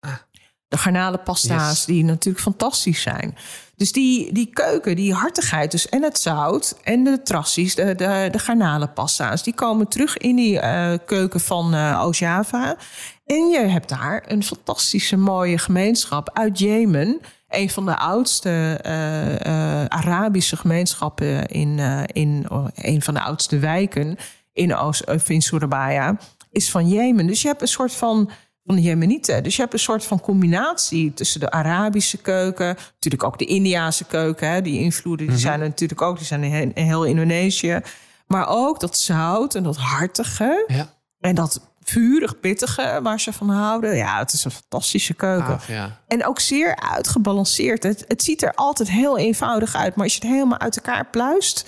Ah. 0.00 0.14
De 0.68 0.78
garnalenpasta's, 0.78 1.84
die 1.84 2.04
natuurlijk 2.04 2.44
fantastisch 2.44 3.02
zijn. 3.02 3.36
Dus 3.76 3.92
die, 3.92 4.32
die 4.32 4.46
keuken, 4.46 4.96
die 4.96 5.14
hartigheid, 5.14 5.70
dus 5.70 5.88
en 5.88 6.02
het 6.02 6.18
zout 6.18 6.76
en 6.82 7.04
de 7.04 7.22
trassies, 7.22 7.74
de, 7.74 7.94
de, 7.94 8.28
de 8.30 8.38
garnalenpasta's, 8.38 9.42
die 9.42 9.54
komen 9.54 9.88
terug 9.88 10.16
in 10.16 10.36
die 10.36 10.54
uh, 10.54 10.92
keuken 11.06 11.40
van 11.40 11.74
uh, 11.74 12.02
Oost-Java. 12.04 12.76
En 13.26 13.48
je 13.48 13.58
hebt 13.58 13.88
daar 13.88 14.24
een 14.28 14.44
fantastische 14.44 15.16
mooie 15.16 15.58
gemeenschap 15.58 16.30
uit 16.32 16.58
Jemen. 16.58 17.20
Een 17.50 17.70
van 17.70 17.84
de 17.84 17.96
oudste 17.96 18.80
uh, 18.86 19.84
Arabische 19.84 20.56
gemeenschappen 20.56 21.46
in, 21.46 21.78
in 22.12 22.46
een 22.74 23.02
van 23.02 23.14
de 23.14 23.20
oudste 23.20 23.58
wijken 23.58 24.16
in, 24.52 24.76
Oost, 24.76 25.04
in 25.26 25.42
Surabaya 25.42 26.18
is 26.50 26.70
van 26.70 26.88
Jemen. 26.88 27.26
Dus 27.26 27.42
je 27.42 27.48
hebt 27.48 27.62
een 27.62 27.68
soort 27.68 27.92
van 27.92 28.30
van 28.64 28.76
de 28.76 28.82
Jemenieten. 28.82 29.42
Dus 29.42 29.56
je 29.56 29.60
hebt 29.60 29.72
een 29.72 29.80
soort 29.80 30.04
van 30.04 30.20
combinatie 30.20 31.14
tussen 31.14 31.40
de 31.40 31.50
Arabische 31.50 32.16
keuken, 32.16 32.76
natuurlijk 32.92 33.24
ook 33.24 33.38
de 33.38 33.44
Indiase 33.44 34.04
keuken. 34.04 34.50
Hè, 34.50 34.62
die 34.62 34.80
invloeden 34.80 35.26
die 35.26 35.34
mhm. 35.34 35.44
zijn 35.44 35.60
er 35.60 35.68
natuurlijk 35.68 36.02
ook, 36.02 36.16
die 36.16 36.26
zijn 36.26 36.42
in 36.42 36.72
heel 36.74 37.04
Indonesië. 37.04 37.80
Maar 38.26 38.48
ook 38.48 38.80
dat 38.80 38.98
zout 38.98 39.54
en 39.54 39.62
dat 39.62 39.76
hartige. 39.76 40.64
Ja. 40.66 40.94
En 41.20 41.34
dat 41.34 41.69
vurig 41.90 42.40
pittige 42.40 43.00
waar 43.02 43.20
ze 43.20 43.32
van 43.32 43.48
houden. 43.48 43.96
Ja, 43.96 44.18
het 44.18 44.32
is 44.32 44.44
een 44.44 44.50
fantastische 44.50 45.14
keuken. 45.14 45.60
ja. 45.68 46.00
En 46.06 46.26
ook 46.26 46.40
zeer 46.40 46.76
uitgebalanceerd. 46.76 47.82
Het, 47.82 48.04
het 48.08 48.22
ziet 48.22 48.42
er 48.42 48.54
altijd 48.54 48.90
heel 48.90 49.18
eenvoudig 49.18 49.74
uit. 49.74 49.94
Maar 49.94 50.04
als 50.04 50.14
je 50.14 50.20
het 50.20 50.30
helemaal 50.30 50.58
uit 50.58 50.76
elkaar 50.76 51.06
pluist, 51.06 51.64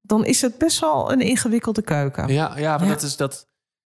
dan 0.00 0.24
is 0.24 0.40
het 0.40 0.58
best 0.58 0.80
wel 0.80 1.12
een 1.12 1.20
ingewikkelde 1.20 1.82
keuken. 1.82 2.28
Ja, 2.28 2.58
ja 2.58 2.78
maar 2.78 2.88
dat 2.88 3.02
is 3.02 3.16
dat 3.16 3.46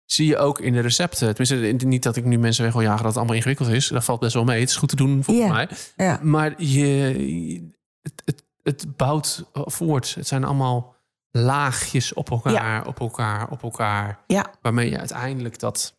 zie 0.05 0.27
je 0.27 0.37
ook 0.37 0.61
in 0.61 0.73
de 0.73 0.81
recepten. 0.81 1.35
Tenminste, 1.35 1.87
niet 1.87 2.03
dat 2.03 2.17
ik 2.17 2.25
nu 2.25 2.39
mensen 2.39 2.65
weg 2.65 2.73
wil 2.73 2.83
jagen 2.83 2.99
dat 2.99 3.07
het 3.07 3.17
allemaal 3.17 3.35
ingewikkeld 3.35 3.69
is. 3.69 3.89
Dat 3.89 4.05
valt 4.05 4.21
best 4.21 4.35
wel 4.35 4.45
mee. 4.45 4.61
Het 4.61 4.71
is 4.71 4.77
goed 4.77 4.89
te 4.89 4.97
doen 4.97 5.25
volgens 5.25 5.69
mij. 5.97 6.19
Maar 6.23 6.63
je, 6.63 7.71
het, 8.03 8.23
het, 8.25 8.43
het 8.63 8.97
bouwt 8.97 9.45
voort. 9.53 10.15
Het 10.15 10.27
zijn 10.27 10.45
allemaal 10.45 10.96
laagjes 11.37 12.15
op 12.15 12.31
elkaar, 12.31 12.87
op 12.87 13.01
elkaar, 13.01 13.51
op 13.51 13.63
elkaar. 13.63 14.19
Ja. 14.27 14.47
Waarmee 14.63 14.91
je 14.91 14.99
uiteindelijk 14.99 15.59
dat, 15.59 15.95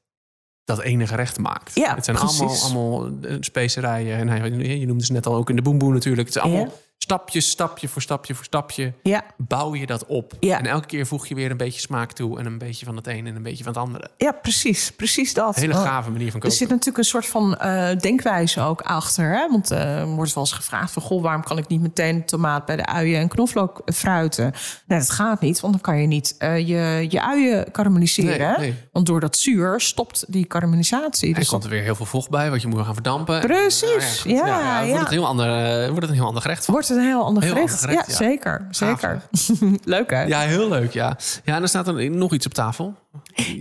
dat 0.63 0.82
ene 0.82 1.08
gerecht 1.08 1.38
maakt. 1.39 1.76
Ja, 1.76 1.95
het 1.95 2.06
zijn 2.06 2.17
allemaal, 2.17 2.56
allemaal 2.63 3.10
eh, 3.21 3.38
specerijen. 3.39 4.30
En 4.30 4.80
je 4.80 4.86
noemde 4.86 5.06
ze 5.06 5.12
net 5.12 5.26
al 5.26 5.36
ook 5.36 5.50
in 5.50 5.56
de 5.56 5.62
boemboe 5.62 5.93
natuurlijk. 5.93 6.28
Het 6.28 6.36
is 6.36 6.41
allemaal 6.41 6.73
stapje, 6.98 7.42
stapje 7.42 7.88
voor 7.88 8.02
stapje 8.02 8.36
voor 8.36 8.46
stapje 8.46 8.94
ja. 9.04 9.24
bouw 9.38 9.76
je 9.76 9.86
dat 9.86 10.06
op. 10.06 10.34
Ja. 10.40 10.60
En 10.60 10.66
elke 10.66 10.88
keer 10.88 11.06
voeg 11.08 11.28
je 11.28 11.36
weer 11.36 11.52
een 11.52 11.58
beetje 11.58 11.80
smaak 11.80 12.12
toe 12.12 12.40
en 12.40 12.46
een 12.46 12.58
beetje 12.58 12.86
van 12.86 12.96
het 12.96 13.08
een 13.08 13.28
en 13.28 13.36
een 13.36 13.44
beetje 13.44 13.64
van 13.64 13.74
het 13.74 13.82
andere. 13.82 14.10
Ja, 14.18 14.32
precies. 14.32 14.92
Precies 14.92 15.34
dat. 15.34 15.56
Een 15.56 15.62
hele 15.62 15.74
gave 15.74 16.12
manier 16.12 16.32
van 16.32 16.40
koken. 16.40 16.50
Er 16.50 16.56
zit 16.56 16.70
natuurlijk 16.70 16.98
een 16.98 17.04
soort 17.04 17.26
van 17.26 17.60
uh, 17.62 17.96
denkwijze 17.96 18.62
ook 18.62 18.82
achter. 18.82 19.32
Hè? 19.36 19.48
Want 19.50 19.72
uh, 19.72 20.00
er 20.00 20.06
wordt 20.06 20.34
wel 20.34 20.44
eens 20.44 20.54
gevraagd 20.54 20.92
van... 20.92 21.02
goh, 21.02 21.22
waarom 21.22 21.44
kan 21.44 21.58
ik 21.58 21.68
niet 21.68 21.82
meteen 21.82 22.26
tomaat 22.26 22.66
bij 22.66 22.76
de 22.76 22.86
uien 22.86 23.20
en 23.20 23.28
knoflook 23.28 23.82
fruiten? 23.86 24.54
Nee, 24.88 25.00
dat 25.00 25.10
gaat 25.10 25.42
niet, 25.42 25.60
want 25.60 25.74
dan 25.74 25.82
kan 25.82 26.02
je 26.02 26.08
niet 26.08 26.36
uh, 26.40 26.58
je, 26.58 27.06
je 27.10 27.22
uien 27.22 27.72
karamelliseren. 27.72 28.60
Nee, 28.60 28.70
nee. 28.70 28.76
Want 28.92 29.06
door 29.06 29.20
dat 29.20 29.38
zuur 29.38 29.82
stopt 29.82 30.26
die 30.28 30.46
karamellisatie. 30.46 31.34
Er 31.34 31.40
dus 31.40 31.50
komt 31.50 31.64
er 31.64 31.70
weer 31.70 31.84
heel 31.84 31.96
veel 31.96 32.06
vocht 32.06 32.30
bij, 32.30 32.50
wat 32.50 32.62
je 32.62 32.68
moet 32.68 32.86
gaan 32.86 32.94
verdampen. 32.94 33.40
Precies, 33.40 34.24
ja. 34.24 34.46
ja, 34.46 34.82
ja, 34.82 34.88
Wordt, 34.88 35.00
het 35.00 35.08
een 35.08 35.14
heel 35.14 35.28
ander, 35.28 35.86
wordt 35.88 36.02
het 36.02 36.10
een 36.10 36.16
heel 36.16 36.26
ander 36.26 36.42
gerecht. 36.42 36.66
Wordt 36.66 36.87
het 36.88 36.97
een 36.97 37.04
heel 37.04 37.26
ander, 37.26 37.43
gerecht. 37.43 37.86
ja, 37.89 38.04
zeker. 38.08 38.67
zeker. 38.69 39.21
leuk 39.84 40.10
hè? 40.10 40.21
Ja, 40.23 40.39
heel 40.39 40.69
leuk. 40.69 40.91
Ja. 40.93 41.17
ja, 41.43 41.54
en 41.54 41.60
dan 41.60 41.67
staat 41.67 41.88
er 41.88 42.12
nog 42.12 42.34
iets 42.34 42.45
op 42.45 42.54
tafel. 42.54 42.95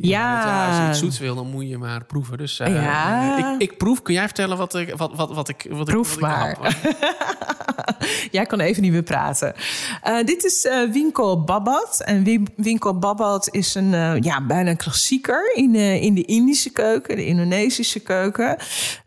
Ja. 0.00 0.66
als 0.66 0.76
je 0.76 0.88
iets 0.88 0.98
zoets 0.98 1.18
wil, 1.18 1.34
dan 1.34 1.50
moet 1.50 1.68
je 1.68 1.78
maar 1.78 2.04
proeven. 2.04 2.38
Dus 2.38 2.60
uh, 2.60 2.82
ja. 2.82 3.54
ik, 3.54 3.70
ik, 3.70 3.76
proef. 3.76 4.02
Kun 4.02 4.14
jij 4.14 4.24
vertellen 4.24 4.56
wat 4.56 4.74
ik, 4.74 4.94
wat, 4.96 5.14
wat, 5.14 5.34
wat 5.34 5.48
ik, 5.48 5.66
wat 5.70 5.86
proef 5.86 6.14
ik, 6.14 6.20
maar. 6.20 6.58
jij 8.30 8.46
kan 8.46 8.60
even 8.60 8.82
niet 8.82 8.92
meer 8.92 9.02
praten. 9.02 9.54
Uh, 10.08 10.24
dit 10.24 10.44
is 10.44 10.64
uh, 10.64 10.92
Winko 10.92 11.44
Babat. 11.44 12.02
En 12.04 12.48
Winko 12.56 12.94
Babat 12.94 13.48
is 13.50 13.74
een 13.74 14.22
ja, 14.22 14.46
bijna 14.46 14.70
een 14.70 14.76
klassieker 14.76 15.52
in, 15.54 15.74
in 15.74 16.14
de 16.14 16.24
Indische 16.24 16.70
keuken, 16.70 17.16
de 17.16 17.26
Indonesische 17.26 18.00
keuken. 18.00 18.56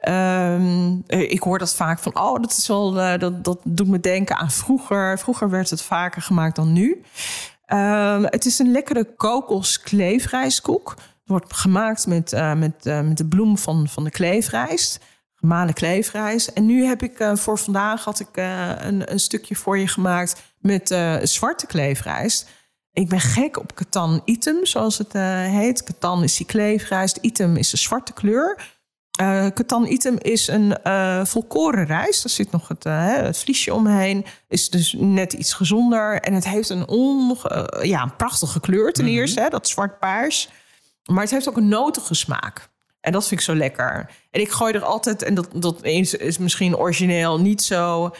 Um, 0.09 1.03
ik 1.07 1.43
hoor 1.43 1.59
dat 1.59 1.75
vaak 1.75 1.99
van, 1.99 2.19
oh, 2.19 2.41
dat 2.41 2.51
is 2.51 2.67
wel, 2.67 2.93
dat, 3.17 3.43
dat 3.43 3.59
doet 3.63 3.87
me 3.87 3.99
denken 3.99 4.35
aan 4.35 4.51
vroeger. 4.51 5.19
Vroeger 5.19 5.49
werd 5.49 5.69
het 5.69 5.81
vaker 5.81 6.21
gemaakt 6.21 6.55
dan 6.55 6.73
nu. 6.73 7.01
Um, 7.73 8.23
het 8.23 8.45
is 8.45 8.59
een 8.59 8.71
lekkere 8.71 9.15
kokoskleefrijstkoek. 9.15 10.89
Het 10.89 11.03
wordt 11.25 11.53
gemaakt 11.53 12.07
met, 12.07 12.33
uh, 12.33 12.53
met, 12.53 12.85
uh, 12.85 13.01
met 13.01 13.17
de 13.17 13.27
bloem 13.27 13.57
van, 13.57 13.87
van 13.87 14.03
de 14.03 14.09
kleefrijst. 14.09 14.99
Gemalen 15.35 15.73
kleefrijst. 15.73 16.47
En 16.47 16.65
nu 16.65 16.85
heb 16.85 17.03
ik 17.03 17.19
uh, 17.19 17.35
voor 17.35 17.57
vandaag 17.57 18.03
had 18.03 18.19
ik, 18.19 18.37
een, 18.37 19.11
een 19.11 19.19
stukje 19.19 19.55
voor 19.55 19.77
je 19.77 19.87
gemaakt 19.87 20.41
met 20.59 20.87
zwarte 21.23 21.65
kleefrijst. 21.65 22.49
Ik 22.93 23.09
ben 23.09 23.19
gek 23.19 23.59
op 23.59 23.75
katan 23.75 24.21
item, 24.25 24.65
zoals 24.65 24.97
het 24.97 25.13
heet. 25.13 25.83
Katan 25.83 26.23
is 26.23 26.37
die 26.37 26.45
kleefrijst, 26.45 27.17
item 27.21 27.55
is 27.55 27.69
de 27.69 27.77
zwarte 27.77 28.13
kleur. 28.13 28.78
Uh, 29.21 29.91
Item 29.91 30.17
is 30.17 30.47
een 30.47 30.77
uh, 30.83 31.25
volkoren 31.25 31.85
rijst. 31.85 32.23
Er 32.23 32.29
zit 32.29 32.51
nog 32.51 32.67
het, 32.67 32.85
uh, 32.85 33.15
het 33.15 33.37
vliesje 33.37 33.73
omheen. 33.73 34.25
Is 34.47 34.69
dus 34.69 34.95
net 34.97 35.33
iets 35.33 35.53
gezonder. 35.53 36.21
En 36.21 36.33
het 36.33 36.47
heeft 36.47 36.69
een, 36.69 36.87
onge, 36.87 37.79
ja, 37.81 38.03
een 38.03 38.15
prachtige 38.15 38.59
kleur 38.59 38.93
ten 38.93 39.05
mhm. 39.05 39.13
eerste. 39.13 39.41
Hè, 39.41 39.49
dat 39.49 39.67
zwart-paars. 39.67 40.49
Maar 41.05 41.21
het 41.21 41.31
heeft 41.31 41.49
ook 41.49 41.57
een 41.57 41.67
notige 41.67 42.13
smaak. 42.13 42.69
En 43.01 43.11
dat 43.11 43.27
vind 43.27 43.39
ik 43.39 43.45
zo 43.45 43.55
lekker. 43.55 44.11
En 44.31 44.41
ik 44.41 44.49
gooi 44.49 44.73
er 44.73 44.83
altijd... 44.83 45.23
En 45.23 45.33
dat, 45.33 45.47
dat 45.53 45.83
is, 45.83 46.13
is 46.13 46.37
misschien 46.37 46.77
origineel 46.77 47.39
niet 47.39 47.61
zo... 47.61 48.11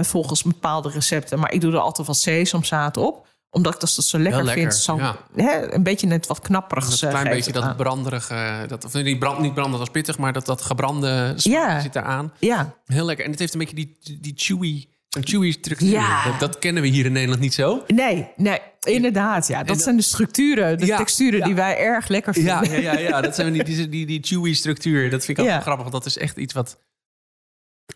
volgens 0.00 0.42
bepaalde 0.42 0.90
recepten. 0.90 1.38
Maar 1.38 1.52
ik 1.52 1.60
doe 1.60 1.72
er 1.72 1.78
altijd 1.78 2.06
wat 2.06 2.16
sesamzaad 2.16 2.96
op 2.96 3.26
omdat 3.50 3.74
ik 3.74 3.80
dat 3.80 3.90
zo 3.90 4.18
lekker, 4.18 4.48
vind. 4.48 4.74
Zo, 4.74 4.98
hè, 5.34 5.74
een 5.74 5.82
beetje 5.82 6.06
net 6.06 6.26
wat 6.26 6.40
knapperig. 6.40 7.02
Een 7.02 7.08
klein 7.08 7.28
beetje 7.28 7.52
dat 7.52 7.76
branderige. 7.76 8.64
Dat, 8.68 8.84
of 8.84 8.94
niet, 8.94 9.18
brand, 9.18 9.38
niet 9.38 9.54
brandend 9.54 9.80
als 9.80 9.90
pittig, 9.90 10.18
maar 10.18 10.32
dat, 10.32 10.46
dat 10.46 10.62
gebrande 10.62 11.32
ja. 11.36 11.80
zit 11.80 11.96
eraan. 11.96 12.32
Ja. 12.38 12.74
Heel 12.86 13.04
lekker. 13.04 13.24
En 13.24 13.30
het 13.30 13.40
heeft 13.40 13.52
een 13.52 13.58
beetje 13.58 13.74
die, 13.74 14.18
die 14.20 14.32
chewy. 14.36 14.88
Zo'n 15.08 15.26
chewy 15.26 15.52
structuur. 15.52 15.88
Ja. 15.88 16.36
Dat, 16.38 16.58
kennen 16.58 16.82
we 16.82 16.88
hier 16.88 17.04
in 17.04 17.12
Nederland 17.12 17.40
niet 17.40 17.54
zo. 17.54 17.84
Nee, 17.86 18.28
nee 18.36 18.58
inderdaad. 18.80 19.48
Ja. 19.48 19.62
Dat 19.62 19.80
zijn 19.80 19.96
de 19.96 20.02
structuren, 20.02 20.78
de 20.78 20.86
texturen 20.86 21.42
die 21.42 21.54
wij 21.54 21.78
erg 21.78 22.08
lekker 22.08 22.34
vinden. 22.34 22.70
Ja, 22.70 22.76
ja, 22.78 22.92
ja, 22.92 22.98
ja. 22.98 23.20
dat 23.20 23.34
zijn 23.34 23.52
die, 23.52 23.64
die, 23.64 23.88
die, 23.88 24.06
die 24.06 24.18
chewy 24.22 24.54
structuur. 24.54 25.10
Dat 25.10 25.24
vind 25.24 25.38
ik 25.38 25.44
ook 25.44 25.50
grappig. 25.50 25.82
Want 25.82 25.92
dat 25.92 26.06
is 26.06 26.18
echt 26.18 26.36
iets 26.36 26.54
wat 26.54 26.78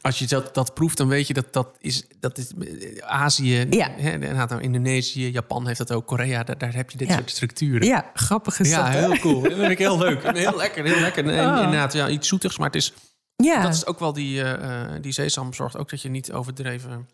als 0.00 0.18
je 0.18 0.26
dat, 0.26 0.54
dat 0.54 0.74
proeft, 0.74 0.96
dan 0.96 1.08
weet 1.08 1.26
je 1.26 1.34
dat 1.34 1.52
dat 1.52 1.68
is, 1.78 2.04
dat 2.20 2.38
is 2.38 2.52
eh, 2.52 3.06
Azië, 3.06 3.66
ja. 3.70 3.90
hè, 3.96 4.60
Indonesië, 4.60 5.30
Japan 5.30 5.66
heeft 5.66 5.78
dat 5.78 5.92
ook, 5.92 6.06
Korea, 6.06 6.42
daar, 6.42 6.58
daar 6.58 6.74
heb 6.74 6.90
je 6.90 6.98
dit 6.98 7.10
soort 7.10 7.30
structuren. 7.30 7.86
Ja, 7.86 8.10
grappig 8.14 8.60
is 8.60 8.70
ja, 8.70 8.88
heel 8.88 9.18
cool. 9.18 9.42
Dat 9.42 9.52
vind 9.52 9.70
ik 9.70 9.78
heel 9.78 9.98
leuk. 9.98 10.22
Heel 10.36 10.56
lekker, 10.56 10.84
heel 10.84 11.00
lekker. 11.00 11.28
En, 11.28 11.46
oh. 11.46 11.62
inderdaad, 11.62 11.92
ja, 11.92 12.08
iets 12.08 12.28
zoetigs, 12.28 12.58
maar 12.58 12.66
het 12.66 12.76
is... 12.76 12.92
Ja. 13.36 13.62
Dat 13.62 13.74
is 13.74 13.86
ook 13.86 13.98
wel 13.98 14.12
die, 14.12 14.42
uh, 14.42 14.82
die 15.00 15.12
sesam 15.12 15.54
zorgt 15.54 15.76
ook 15.76 15.90
dat 15.90 16.02
je 16.02 16.08
niet 16.08 16.32
overdreven 16.32 17.08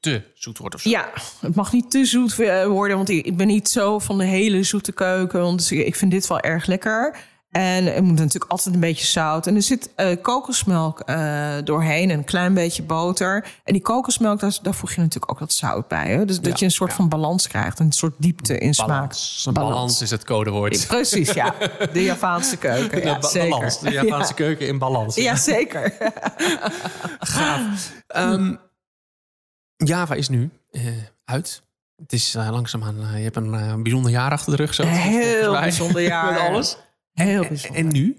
te 0.00 0.22
zoet 0.34 0.58
wordt 0.58 0.74
of 0.74 0.80
zo. 0.80 0.88
Ja, 0.88 1.10
het 1.40 1.54
mag 1.54 1.72
niet 1.72 1.90
te 1.90 2.04
zoet 2.04 2.36
worden, 2.66 2.96
want 2.96 3.08
ik 3.08 3.36
ben 3.36 3.46
niet 3.46 3.68
zo 3.68 3.98
van 3.98 4.18
de 4.18 4.24
hele 4.24 4.62
zoete 4.62 4.92
keuken. 4.92 5.40
Want 5.40 5.70
ik 5.70 5.96
vind 5.96 6.10
dit 6.10 6.26
wel 6.26 6.40
erg 6.40 6.66
lekker. 6.66 7.16
En 7.50 7.94
er 7.94 8.02
moet 8.02 8.18
natuurlijk 8.18 8.50
altijd 8.50 8.74
een 8.74 8.80
beetje 8.80 9.06
zout. 9.06 9.46
En 9.46 9.54
er 9.54 9.62
zit 9.62 9.90
uh, 9.96 10.16
kokosmelk 10.22 11.02
uh, 11.06 11.54
doorheen 11.64 12.10
en 12.10 12.18
een 12.18 12.24
klein 12.24 12.54
beetje 12.54 12.82
boter. 12.82 13.46
En 13.64 13.72
die 13.72 13.82
kokosmelk, 13.82 14.40
daar, 14.40 14.58
daar 14.62 14.74
voeg 14.74 14.92
je 14.92 15.00
natuurlijk 15.00 15.32
ook 15.32 15.38
wat 15.38 15.52
zout 15.52 15.88
bij. 15.88 16.08
Hè? 16.08 16.24
Dus 16.24 16.40
dat 16.40 16.58
je 16.58 16.64
een 16.64 16.70
soort 16.70 16.92
van 16.92 17.08
balans 17.08 17.48
krijgt. 17.48 17.78
Een 17.78 17.92
soort 17.92 18.14
diepte 18.18 18.58
in 18.58 18.74
balans. 18.76 19.40
smaak. 19.42 19.54
Balans. 19.54 19.74
balans 19.74 20.02
is 20.02 20.10
het 20.10 20.24
codewoord. 20.24 20.86
Precies, 20.86 21.32
ja. 21.32 21.54
De 21.92 22.02
Javaanse 22.02 22.56
keuken. 22.56 23.02
Ja, 23.02 23.22
zeker. 23.22 23.48
Balans. 23.48 23.80
De 23.80 23.90
Javaanse 23.90 24.34
keuken 24.34 24.66
in 24.66 24.78
balans. 24.78 25.14
Ja, 25.14 25.36
zeker. 25.36 25.94
Gaaf. 27.18 27.92
Um, 28.16 28.60
Java 29.76 30.14
is 30.14 30.28
nu 30.28 30.50
uh, 30.70 30.82
uit. 31.24 31.62
Het 31.96 32.12
is 32.12 32.32
langzaamaan, 32.32 33.16
je 33.16 33.22
hebt 33.22 33.36
een 33.36 33.82
bijzonder 33.82 34.10
jaar 34.10 34.30
achter 34.30 34.50
de 34.50 34.56
rug. 34.56 34.74
Zo, 34.74 34.82
Heel 34.84 35.52
bijzonder 35.52 36.02
jaar. 36.02 36.32
Met 36.32 36.40
alles. 36.40 36.76
Heel 37.20 37.46
bijzonder. 37.48 37.80
En 37.80 37.88
nu? 37.88 38.16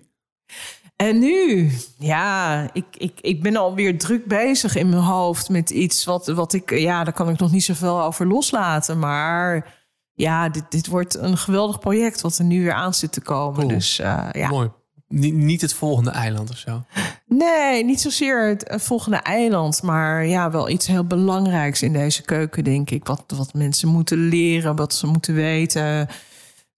En 0.95 1.19
nu, 1.19 1.71
ja, 1.97 2.69
ik, 2.73 2.85
ik, 2.97 3.19
ik 3.21 3.41
ben 3.41 3.55
alweer 3.55 3.97
druk 3.97 4.25
bezig 4.25 4.75
in 4.75 4.89
mijn 4.89 5.01
hoofd 5.01 5.49
met 5.49 5.69
iets 5.69 6.05
wat, 6.05 6.27
wat 6.27 6.53
ik, 6.53 6.79
ja, 6.79 7.03
daar 7.03 7.13
kan 7.13 7.29
ik 7.29 7.39
nog 7.39 7.51
niet 7.51 7.63
zoveel 7.63 8.01
over 8.01 8.27
loslaten. 8.27 8.99
Maar 8.99 9.73
ja, 10.13 10.49
dit, 10.49 10.63
dit 10.69 10.87
wordt 10.87 11.17
een 11.17 11.37
geweldig 11.37 11.79
project 11.79 12.21
wat 12.21 12.37
er 12.37 12.45
nu 12.45 12.63
weer 12.63 12.73
aan 12.73 12.93
zit 12.93 13.11
te 13.11 13.21
komen. 13.21 13.59
Cool. 13.59 13.67
Dus 13.67 13.99
eh, 13.99 14.27
ja. 14.31 14.49
Mooi. 14.49 14.69
Niet, 15.07 15.33
niet 15.33 15.61
het 15.61 15.73
volgende 15.73 16.11
eiland 16.11 16.49
of 16.49 16.57
zo. 16.57 16.83
Nee, 17.25 17.83
niet 17.83 18.01
zozeer 18.01 18.47
het 18.47 18.81
volgende 18.81 19.17
eiland, 19.17 19.81
maar 19.81 20.25
ja, 20.25 20.51
wel 20.51 20.69
iets 20.69 20.87
heel 20.87 21.05
belangrijks 21.05 21.81
in 21.81 21.93
deze 21.93 22.21
keuken, 22.21 22.63
denk 22.63 22.89
ik. 22.89 23.05
Wat, 23.05 23.23
wat 23.35 23.53
mensen 23.53 23.87
moeten 23.87 24.17
leren, 24.17 24.75
wat 24.75 24.93
ze 24.93 25.07
moeten 25.07 25.33
weten. 25.33 26.07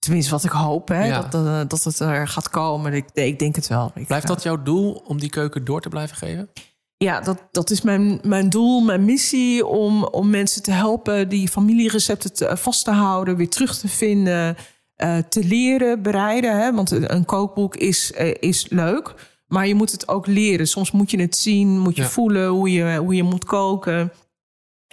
Tenminste, 0.03 0.31
wat 0.31 0.43
ik 0.43 0.51
hoop, 0.51 0.87
hè, 0.87 1.05
Ja. 1.05 1.21
dat, 1.21 1.45
eh, 1.45 1.59
dat 1.67 1.83
het 1.83 1.99
er 1.99 2.27
gaat 2.27 2.49
komen. 2.49 2.93
Ik, 2.93 3.05
ik 3.13 3.39
denk 3.39 3.55
het 3.55 3.67
wel. 3.67 3.91
Ik, 3.95 4.07
Blijft 4.07 4.25
eh, 4.29 4.31
dat 4.33 4.43
jouw 4.43 4.63
doel 4.63 5.03
om 5.07 5.19
die 5.19 5.29
keuken 5.29 5.65
door 5.65 5.81
te 5.81 5.89
blijven 5.89 6.17
geven? 6.17 6.49
Ja, 6.97 7.21
dat, 7.21 7.43
dat 7.51 7.69
is 7.69 7.81
mijn, 7.81 8.19
mijn 8.23 8.49
doel, 8.49 8.81
mijn 8.81 9.05
missie 9.05 9.65
om, 9.65 10.03
om 10.03 10.29
mensen 10.29 10.63
te 10.63 10.71
helpen 10.71 11.29
die 11.29 11.47
familierecepten 11.49 12.33
te, 12.33 12.57
vast 12.57 12.83
te 12.85 12.91
houden, 12.91 13.35
weer 13.37 13.49
terug 13.49 13.77
te 13.77 13.87
vinden, 13.87 14.55
eh, 14.95 15.17
te 15.17 15.43
leren 15.43 16.01
bereiden. 16.01 16.57
Hè? 16.61 16.73
Want 16.73 16.91
een 16.91 17.13
een 17.15 17.25
kookboek 17.25 17.75
is, 17.75 18.13
eh, 18.13 18.33
is 18.39 18.69
leuk, 18.69 19.13
maar 19.47 19.67
je 19.67 19.75
moet 19.75 19.91
het 19.91 20.07
ook 20.07 20.27
leren. 20.27 20.67
Soms 20.67 20.91
moet 20.91 21.11
je 21.11 21.21
het 21.21 21.37
zien, 21.37 21.79
moet 21.79 21.95
je 21.95 22.01
Ja. 22.01 22.07
voelen 22.07 22.47
hoe 22.47 22.71
je, 22.71 22.95
hoe 22.97 23.15
je 23.15 23.23
moet 23.23 23.45
koken. 23.45 24.11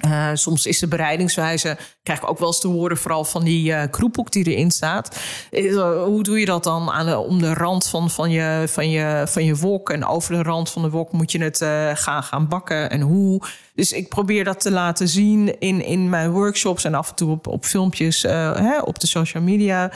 Eh, 0.00 0.30
soms 0.34 0.66
is 0.66 0.78
de 0.78 0.88
bereidingswijze, 0.88 1.76
krijg 2.02 2.22
ik 2.22 2.30
ook 2.30 2.38
wel 2.38 2.48
eens 2.48 2.60
te 2.60 2.68
horen, 2.68 2.96
vooral 2.96 3.24
van 3.24 3.44
die 3.44 3.72
eh 3.72 3.90
kroephoek 3.90 4.32
die 4.32 4.44
erin 4.44 4.70
staat. 4.70 5.20
Eh, 5.50 5.76
hoe 6.04 6.22
doe 6.22 6.40
je 6.40 6.44
dat 6.46 6.64
dan 6.64 6.90
aan 6.90 7.06
de, 7.06 7.18
om 7.18 7.38
de 7.40 7.54
rand 7.54 7.86
van, 7.86 8.10
van, 8.10 8.30
je, 8.30 8.64
van, 8.68 8.90
je, 8.90 9.22
van 9.26 9.44
je 9.44 9.56
wok? 9.56 9.90
En 9.90 10.06
over 10.06 10.34
de 10.34 10.42
rand 10.42 10.70
van 10.70 10.82
de 10.82 10.90
wok 10.90 11.12
moet 11.12 11.32
je 11.32 11.42
het 11.42 11.58
gaan, 11.98 12.22
gaan 12.22 12.48
bakken 12.48 12.90
en 12.90 13.00
hoe. 13.00 13.42
Dus 13.74 13.92
ik 13.92 14.08
probeer 14.08 14.44
dat 14.44 14.60
te 14.60 14.70
laten 14.70 15.08
zien 15.08 15.60
in, 15.60 15.84
in 15.84 16.08
mijn 16.08 16.30
workshops 16.30 16.84
en 16.84 16.94
af 16.94 17.08
en 17.08 17.14
toe 17.14 17.30
op, 17.30 17.46
op 17.46 17.64
filmpjes 17.64 18.22
hè, 18.22 18.78
op 18.80 18.98
de 19.00 19.06
social 19.06 19.42
media. 19.42 19.90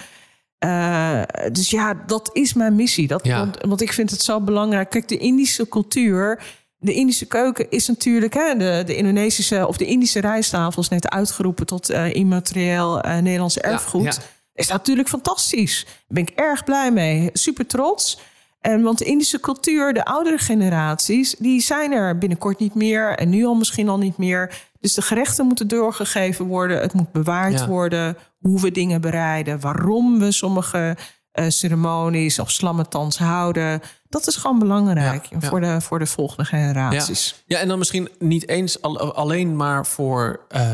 Dus 1.52 1.70
ja, 1.70 1.94
dat 2.06 2.30
is 2.32 2.54
mijn 2.54 2.74
missie. 2.74 3.06
Dat, 3.06 3.24
Ja. 3.24 3.38
want, 3.38 3.56
want 3.60 3.80
ik 3.80 3.92
vind 3.92 4.10
het 4.10 4.22
zo 4.22 4.40
belangrijk. 4.40 4.90
Kijk, 4.90 5.08
de 5.08 5.18
Indische 5.18 5.68
cultuur, 5.68 6.42
de 6.84 6.92
Indische 6.94 7.26
keuken 7.26 7.70
is 7.70 7.86
natuurlijk 7.88 8.34
hè, 8.34 8.56
de, 8.56 8.82
de 8.86 8.96
Indonesische 8.96 9.66
of 9.66 9.76
de 9.76 9.84
Indische 9.84 10.20
rijsttafel 10.20 10.82
is 10.82 10.88
net 10.88 11.08
uitgeroepen 11.08 11.66
tot 11.66 11.90
eh, 11.90 12.14
immaterieel 12.14 13.00
eh, 13.00 13.18
Nederlands 13.18 13.58
erfgoed. 13.58 14.04
ja. 14.04 14.12
Is 14.54 14.68
natuurlijk 14.68 15.08
fantastisch. 15.08 15.84
Daar 15.84 15.94
ben 16.08 16.22
ik 16.22 16.30
erg 16.30 16.64
blij 16.64 16.92
mee. 16.92 17.30
Super 17.32 17.66
trots. 17.66 18.18
En 18.60 18.82
want 18.82 18.98
de 18.98 19.04
Indische 19.04 19.40
cultuur, 19.40 19.92
de 19.92 20.04
oudere 20.04 20.38
generaties, 20.38 21.34
die 21.38 21.60
zijn 21.60 21.92
er 21.92 22.18
binnenkort 22.18 22.58
niet 22.58 22.74
meer 22.74 23.14
en 23.14 23.28
nu 23.28 23.44
al 23.44 23.54
misschien 23.54 23.88
al 23.88 23.98
niet 23.98 24.16
meer. 24.18 24.62
Dus 24.80 24.94
de 24.94 25.02
gerechten 25.02 25.46
moeten 25.46 25.68
doorgegeven 25.68 26.46
worden. 26.46 26.80
Het 26.80 26.92
moet 26.92 27.12
bewaard 27.12 27.58
Ja. 27.58 27.66
worden. 27.66 28.16
Hoe 28.40 28.60
we 28.60 28.70
dingen 28.70 29.00
bereiden. 29.00 29.60
Waarom 29.60 30.18
we 30.18 30.32
sommige 30.32 30.96
eh, 31.32 31.44
ceremonies 31.48 32.38
of 32.38 32.50
slammetans 32.50 33.18
houden. 33.18 33.80
Dat 34.14 34.26
is 34.26 34.36
gewoon 34.36 34.58
belangrijk 34.58 35.24
Ja, 35.24 35.36
ja. 35.40 35.48
Voor, 35.48 35.60
de, 35.60 35.80
voor 35.80 35.98
de 35.98 36.06
volgende 36.06 36.44
generaties. 36.44 37.42
Ja, 37.46 37.58
en 37.58 37.68
dan 37.68 37.78
misschien 37.78 38.08
niet 38.18 38.48
eens 38.48 38.82
al- 38.82 39.14
alleen 39.14 39.56
maar 39.56 39.86
voor 39.86 40.40
eh, 40.48 40.70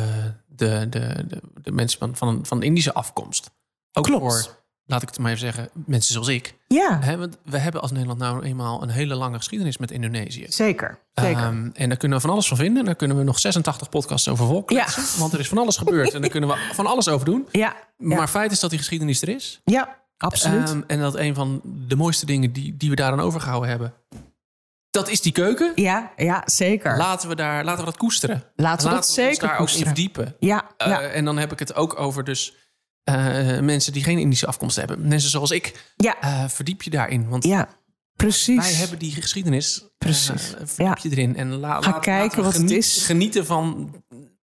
de, 0.47 0.87
de, 0.91 1.25
de, 1.29 1.41
de 1.63 1.73
mensen 1.73 1.99
van, 1.99 2.17
van, 2.17 2.41
van 2.47 2.63
Indische 2.63 2.95
afkomst. 2.95 3.51
Ook 3.93 4.05
Klopt. 4.05 4.23
voor, 4.23 4.59
laat 4.85 5.03
ik 5.03 5.09
het 5.09 5.19
maar 5.19 5.29
even 5.33 5.43
zeggen, 5.45 5.69
mensen 5.87 6.13
zoals 6.13 6.29
ik. 6.29 6.55
Ja, 6.67 6.99
Hè, 7.01 7.17
want 7.17 7.37
we 7.45 7.59
hebben 7.59 7.81
als 7.81 7.91
Nederland 7.91 8.19
nou 8.19 8.45
eenmaal 8.45 8.83
een 8.83 8.89
hele 8.89 9.15
lange 9.15 9.37
geschiedenis 9.37 9.77
met 9.77 9.91
Indonesië. 9.91 10.47
zeker. 10.49 10.99
zeker. 11.15 11.43
Ehm, 11.43 11.69
en 11.75 11.89
daar 11.89 11.99
kunnen 11.99 12.19
we 12.19 12.25
van 12.25 12.33
alles 12.33 12.49
van 12.49 12.57
vinden. 12.57 12.85
Daar 12.85 12.95
kunnen 12.95 13.17
we 13.17 13.23
nog 13.23 13.39
86 13.39 13.89
podcasts 13.89 14.29
over 14.29 14.47
volkletsen. 14.47 15.19
Want 15.21 15.33
er 15.33 15.41
is 15.41 15.49
van 15.49 15.59
alles 15.59 15.77
gebeurd. 15.77 16.15
en 16.15 16.21
daar 16.21 16.31
kunnen 16.31 16.49
we 16.49 16.57
van 16.75 16.87
alles 16.87 17.09
over 17.09 17.27
doen. 17.27 17.49
ja, 17.51 17.77
Maar 17.97 18.19
ja, 18.19 18.29
feit 18.29 18.53
is 18.53 18.61
dat 18.61 18.71
die 18.71 18.79
geschiedenis 18.79 19.23
er 19.23 19.29
is. 19.29 19.61
ja, 19.65 19.99
absoluut. 20.23 20.69
Ehm, 20.69 20.81
en 20.87 21.01
dat 21.01 21.17
een 21.17 21.35
van 21.35 21.61
de 21.65 21.97
mooiste 21.97 22.27
dingen 22.27 22.53
die, 22.53 22.77
die 22.77 22.91
we 22.91 22.97
daaraan 22.97 23.21
overgehouden 23.21 23.69
hebben... 23.71 23.95
dat 24.91 25.09
is 25.09 25.21
die 25.21 25.33
keuken. 25.33 25.73
ja, 25.75 26.13
ja, 26.17 26.43
zeker. 26.45 26.97
Laten 26.97 27.29
we, 27.29 27.35
daar, 27.35 27.65
laten 27.65 27.85
we 27.85 27.91
dat 27.91 27.97
koesteren. 28.01 28.43
Laten 28.57 28.89
we 28.89 28.95
dat 28.95 29.09
zeker 29.09 29.41
daar 29.41 29.51
ook 29.51 29.59
in 29.59 29.65
koesteren. 29.65 29.87
verdiepen. 29.87 30.37
ja, 30.41 30.71
Eh, 30.77 30.87
ja, 30.89 31.01
En 31.01 31.25
dan 31.25 31.39
heb 31.39 31.53
ik 31.53 31.59
het 31.59 31.75
ook 31.75 31.99
over 32.01 32.25
dus 32.25 32.55
eh, 33.05 33.59
mensen 33.59 33.93
die 33.93 34.03
geen 34.05 34.19
Indische 34.19 34.47
afkomst 34.47 34.77
hebben. 34.77 35.09
Mensen 35.09 35.31
zoals 35.31 35.51
ik. 35.51 35.93
ja, 35.97 36.21
Eh, 36.21 36.49
verdiep 36.49 36.83
je 36.83 36.91
daarin. 36.91 37.29
Want 37.29 37.45
ja, 37.45 37.69
precies. 38.17 38.57
wij 38.57 38.73
hebben 38.73 38.99
die 38.99 39.13
geschiedenis. 39.13 39.85
Precies, 39.99 40.43
verdiep 40.65 40.77
ja. 40.77 40.97
je 41.03 41.11
erin. 41.11 41.37
En 41.37 41.53
la, 41.53 41.81
Ga 41.81 41.91
laat- 41.91 42.01
kijken 42.01 42.23
laten 42.23 42.37
we 42.37 42.43
wat 42.43 42.71
het 42.71 42.71
is. 42.79 43.05
Genieten 43.07 43.47
van... 43.47 43.95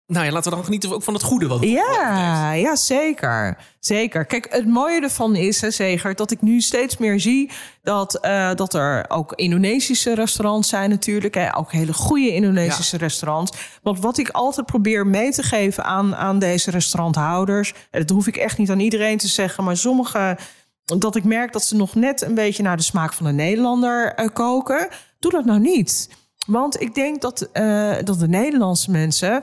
Nou 0.07 0.27
ja, 0.27 0.33
laten 0.33 0.51
we 0.51 0.57
dan 0.57 0.65
genieten 0.65 0.93
ook 0.93 1.03
van 1.03 1.15
het 1.15 1.23
goede. 1.23 1.47
Wat 1.47 1.61
het. 1.61 1.69
Ja, 1.69 2.53
ja, 2.53 2.77
zeker. 2.77 3.57
Zeker. 3.81 4.25
Kijk, 4.25 4.47
het 4.51 4.67
mooie 4.67 5.01
ervan 5.01 5.37
is, 5.37 5.61
hè, 5.61 5.71
Zeger, 5.71 6.15
dat 6.15 6.31
ik 6.31 6.43
nu 6.43 6.61
steeds 6.61 6.97
meer 6.97 7.21
zie 7.21 7.51
dat, 7.83 8.21
eh, 8.21 8.55
dat 8.55 8.75
er 8.75 9.05
ook 9.09 9.33
Indonesische 9.33 10.15
restaurants 10.15 10.69
zijn 10.69 10.91
natuurlijk. 10.91 11.35
Hè, 11.35 11.57
ook 11.57 11.73
hele 11.73 11.93
goede 11.93 12.35
Indonesische 12.35 12.97
restaurants. 12.97 13.53
Want 13.83 14.01
wat 14.01 14.19
ik 14.19 14.29
altijd 14.29 14.67
probeer 14.67 15.07
mee 15.07 15.31
te 15.31 15.43
geven 15.43 15.85
aan, 15.85 16.17
aan 16.17 16.39
deze 16.39 16.71
restauranthouders... 16.71 17.75
en 17.91 18.01
dat 18.01 18.11
hoef 18.11 18.27
ik 18.27 18.37
echt 18.37 18.59
niet 18.59 18.71
aan 18.71 18.81
iedereen 18.81 19.19
te 19.19 19.29
zeggen, 19.29 19.65
maar 19.65 19.77
sommige... 19.77 20.39
dat 20.85 21.17
ik 21.17 21.25
merk 21.25 21.53
dat 21.53 21.65
ze 21.65 21.77
nog 21.77 21.95
net 21.95 22.23
een 22.23 22.35
beetje 22.35 22.63
naar 22.63 22.77
de 22.77 22.83
smaak 22.83 23.13
van 23.13 23.27
de 23.27 23.33
Nederlander 23.33 24.15
eh, 24.15 24.29
koken. 24.33 24.89
Doe 25.19 25.31
dat 25.31 25.45
nou 25.45 25.61
niet. 25.61 26.11
Want 26.47 26.81
ik 26.81 26.95
denk 26.95 27.21
dat, 27.21 27.49
eh, 27.53 27.97
dat 28.05 28.19
de 28.19 28.29
Nederlandse 28.29 28.91
mensen 28.91 29.43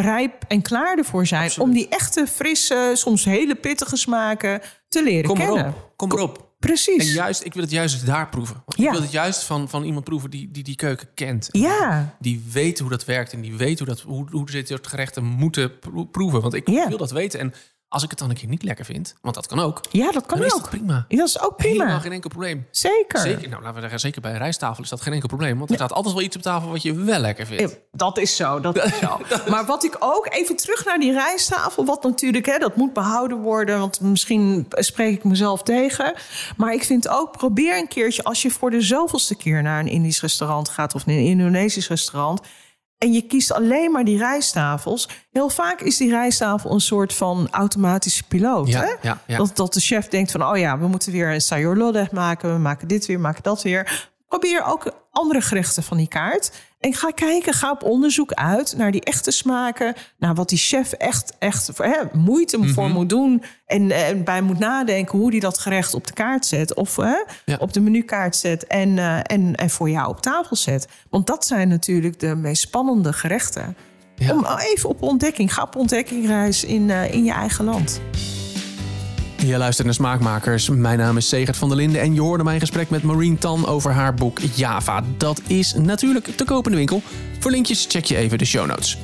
rijp 0.00 0.44
en 0.48 0.62
klaar 0.62 0.98
ervoor 0.98 1.26
zijn 1.26 1.42
Absoluut. 1.44 1.68
om 1.68 1.74
die 1.74 1.88
echte 1.88 2.26
frisse, 2.26 2.90
soms 2.94 3.24
hele 3.24 3.54
pittige 3.54 3.96
smaken 3.96 4.60
te 4.88 5.02
leren 5.02 5.24
Kom 5.28 5.38
kennen. 5.38 5.58
erop. 5.64 5.92
Kom 5.96 6.12
erop. 6.12 6.52
Precies. 6.58 7.08
En 7.08 7.12
juist, 7.14 7.44
ik 7.44 7.54
wil 7.54 7.62
het 7.62 7.70
juist 7.70 8.06
daar 8.06 8.28
proeven. 8.28 8.62
Ja. 8.66 8.84
Ik 8.86 8.90
wil 8.92 9.00
het 9.02 9.10
juist 9.12 9.42
van, 9.44 9.68
van 9.68 9.84
iemand 9.84 10.04
proeven 10.04 10.30
die, 10.30 10.50
die 10.50 10.62
die 10.62 10.76
keuken 10.76 11.08
kent. 11.14 11.48
ja, 11.52 12.14
Die 12.18 12.44
weet 12.52 12.78
hoe 12.78 12.90
dat 12.90 13.04
werkt 13.04 13.32
en 13.32 13.40
die 13.40 13.56
weet 13.56 13.78
hoe, 13.78 13.88
dat, 13.88 14.00
hoe, 14.00 14.26
hoe 14.30 14.50
ze 14.50 14.56
dit 14.56 14.68
soort 14.68 14.86
gerechten 14.86 15.24
moeten 15.24 15.78
pro- 15.78 16.04
proeven. 16.04 16.40
Want 16.40 16.54
ik 16.54 16.68
Ja. 16.68 16.88
wil 16.88 16.96
dat 16.98 17.10
weten. 17.10 17.40
En 17.40 17.54
als 17.94 18.02
ik 18.02 18.10
het 18.10 18.18
dan 18.18 18.30
een 18.30 18.36
keer 18.36 18.48
niet 18.48 18.62
lekker 18.62 18.84
vind, 18.84 19.14
want 19.20 19.34
dat 19.34 19.46
kan 19.46 19.60
ook, 19.60 19.80
ja, 19.90 20.10
dat 20.10 20.26
kan 20.26 20.38
dan 20.38 20.46
is 20.46 20.54
ook. 20.54 20.60
dat 20.60 20.70
prima. 20.70 21.04
Ja, 21.08 21.16
dat 21.16 21.28
is 21.28 21.40
ook 21.40 21.56
prima. 21.56 21.78
Helemaal 21.78 22.00
geen 22.00 22.12
enkel 22.12 22.30
probleem. 22.30 22.66
Zeker. 22.70 23.18
Zeker, 23.18 23.48
nou, 23.48 23.60
laten 23.62 23.74
we 23.74 23.80
zeggen, 23.80 24.00
zeker 24.00 24.20
bij 24.20 24.30
een 24.30 24.38
rijsttafel 24.38 24.82
is 24.82 24.88
dat 24.88 25.00
geen 25.00 25.12
enkel 25.12 25.28
probleem. 25.28 25.58
Want 25.58 25.70
er 25.70 25.76
staat 25.76 25.92
altijd 25.92 26.14
wel 26.14 26.22
iets 26.22 26.36
op 26.36 26.42
tafel 26.42 26.70
wat 26.70 26.82
je 26.82 26.94
wel 26.94 27.18
lekker 27.18 27.46
vindt. 27.46 27.72
Ja, 27.72 27.78
Dat 27.92 28.18
is 28.18 28.36
zo, 28.36 28.60
dat 28.60 28.84
is 28.84 28.98
zo. 28.98 29.20
Maar 29.50 29.66
wat 29.66 29.84
ik 29.84 29.96
ook, 29.98 30.26
even 30.30 30.56
terug 30.56 30.84
naar 30.84 30.98
die 30.98 31.12
rijsttafel... 31.12 31.84
wat 31.84 32.02
natuurlijk, 32.02 32.46
hè, 32.46 32.58
dat 32.58 32.76
moet 32.76 32.92
behouden 32.92 33.38
worden... 33.38 33.78
want 33.78 34.00
misschien 34.00 34.66
spreek 34.70 35.14
ik 35.14 35.24
mezelf 35.24 35.62
tegen. 35.62 36.14
Maar 36.56 36.72
ik 36.72 36.84
vind 36.84 37.08
ook, 37.08 37.36
probeer 37.36 37.78
een 37.78 37.88
keertje... 37.88 38.24
als 38.24 38.42
je 38.42 38.50
voor 38.50 38.70
de 38.70 38.80
zoveelste 38.80 39.34
keer 39.34 39.62
naar 39.62 39.80
een 39.80 39.88
Indisch 39.88 40.20
restaurant 40.20 40.68
gaat... 40.68 40.94
of 40.94 41.06
een 41.06 41.18
Indonesisch 41.18 41.88
restaurant... 41.88 42.40
en 43.04 43.12
je 43.12 43.22
kiest 43.22 43.52
alleen 43.52 43.90
maar 43.90 44.04
die 44.04 44.18
rijsttafels... 44.18 45.08
heel 45.32 45.48
vaak 45.48 45.80
is 45.80 45.96
die 45.96 46.10
rijsttafel 46.10 46.72
een 46.72 46.80
soort 46.80 47.14
van 47.14 47.48
automatische 47.50 48.22
piloot. 48.28 48.68
Ja, 48.68 48.80
hè? 48.80 49.08
ja, 49.08 49.18
ja. 49.26 49.36
Dat, 49.36 49.56
dat 49.56 49.74
de 49.74 49.80
chef 49.80 50.08
denkt 50.08 50.30
van, 50.30 50.44
oh 50.44 50.56
ja, 50.56 50.78
we 50.78 50.88
moeten 50.88 51.12
weer 51.12 51.32
een 51.32 51.40
sayur 51.40 51.76
lodeh 51.76 52.10
maken... 52.10 52.52
we 52.52 52.58
maken 52.58 52.88
dit 52.88 53.06
weer, 53.06 53.20
maken 53.20 53.42
dat 53.42 53.62
weer... 53.62 54.12
Probeer 54.38 54.64
ook 54.64 54.92
andere 55.10 55.40
gerechten 55.40 55.82
van 55.82 55.96
die 55.96 56.08
kaart. 56.08 56.52
En 56.80 56.94
ga 56.94 57.10
kijken, 57.10 57.52
ga 57.52 57.70
op 57.70 57.82
onderzoek 57.82 58.32
uit 58.32 58.74
naar 58.76 58.90
die 58.90 59.00
echte 59.04 59.30
smaken. 59.30 59.94
Naar 60.18 60.34
wat 60.34 60.48
die 60.48 60.58
chef 60.58 60.92
echt, 60.92 61.34
echt 61.38 61.70
hè, 61.76 62.00
moeite 62.12 62.58
Mhm. 62.58 62.68
voor 62.72 62.88
moet 62.90 63.08
doen. 63.08 63.42
En, 63.66 63.90
en 63.90 64.24
bij 64.24 64.40
moet 64.42 64.58
nadenken 64.58 65.18
hoe 65.18 65.30
die 65.30 65.40
dat 65.40 65.58
gerecht 65.58 65.94
op 65.94 66.06
de 66.06 66.12
kaart 66.12 66.46
zet. 66.46 66.74
Of 66.74 66.96
hè, 66.96 67.14
Ja. 67.44 67.56
op 67.58 67.72
de 67.72 67.80
menukaart 67.80 68.36
zet. 68.36 68.66
En, 68.66 68.98
eh, 68.98 69.18
en, 69.22 69.54
en 69.54 69.70
voor 69.70 69.90
jou 69.90 70.08
op 70.08 70.20
tafel 70.20 70.56
zet. 70.56 70.88
Want 71.10 71.26
dat 71.26 71.46
zijn 71.46 71.68
natuurlijk 71.68 72.20
de 72.20 72.34
meest 72.34 72.62
spannende 72.62 73.12
gerechten. 73.12 73.76
Ja. 74.16 74.32
Om 74.32 74.46
even 74.58 74.88
op 74.88 75.02
ontdekking. 75.02 75.54
Ga 75.54 75.62
op 75.62 75.76
ontdekkingreis 75.76 76.64
in, 76.64 76.90
eh, 76.90 77.12
in 77.12 77.24
je 77.24 77.32
eigen 77.32 77.64
land. 77.64 78.00
Je 79.46 79.58
luistert 79.58 79.86
naar 79.86 79.94
Smaakmakers. 79.94 80.68
Mijn 80.68 80.98
naam 80.98 81.16
is 81.16 81.28
Segert 81.28 81.56
van 81.56 81.68
der 81.68 81.76
Linden 81.76 82.00
en 82.00 82.14
je 82.14 82.20
hoorde 82.20 82.44
mijn 82.44 82.60
gesprek 82.60 82.90
met 82.90 83.02
Maureen 83.02 83.38
Tan 83.38 83.66
over 83.66 83.92
haar 83.92 84.14
boek 84.14 84.38
Java. 84.54 85.02
Dat 85.16 85.40
is 85.46 85.74
natuurlijk 85.74 86.36
te 86.36 86.44
koop 86.44 86.64
in 86.64 86.70
de 86.70 86.76
winkel. 86.76 87.02
Voor 87.38 87.50
linkjes 87.50 87.86
check 87.88 88.04
je 88.04 88.16
even 88.16 88.38
de 88.38 88.44
show 88.44 88.66
notes. 88.66 88.98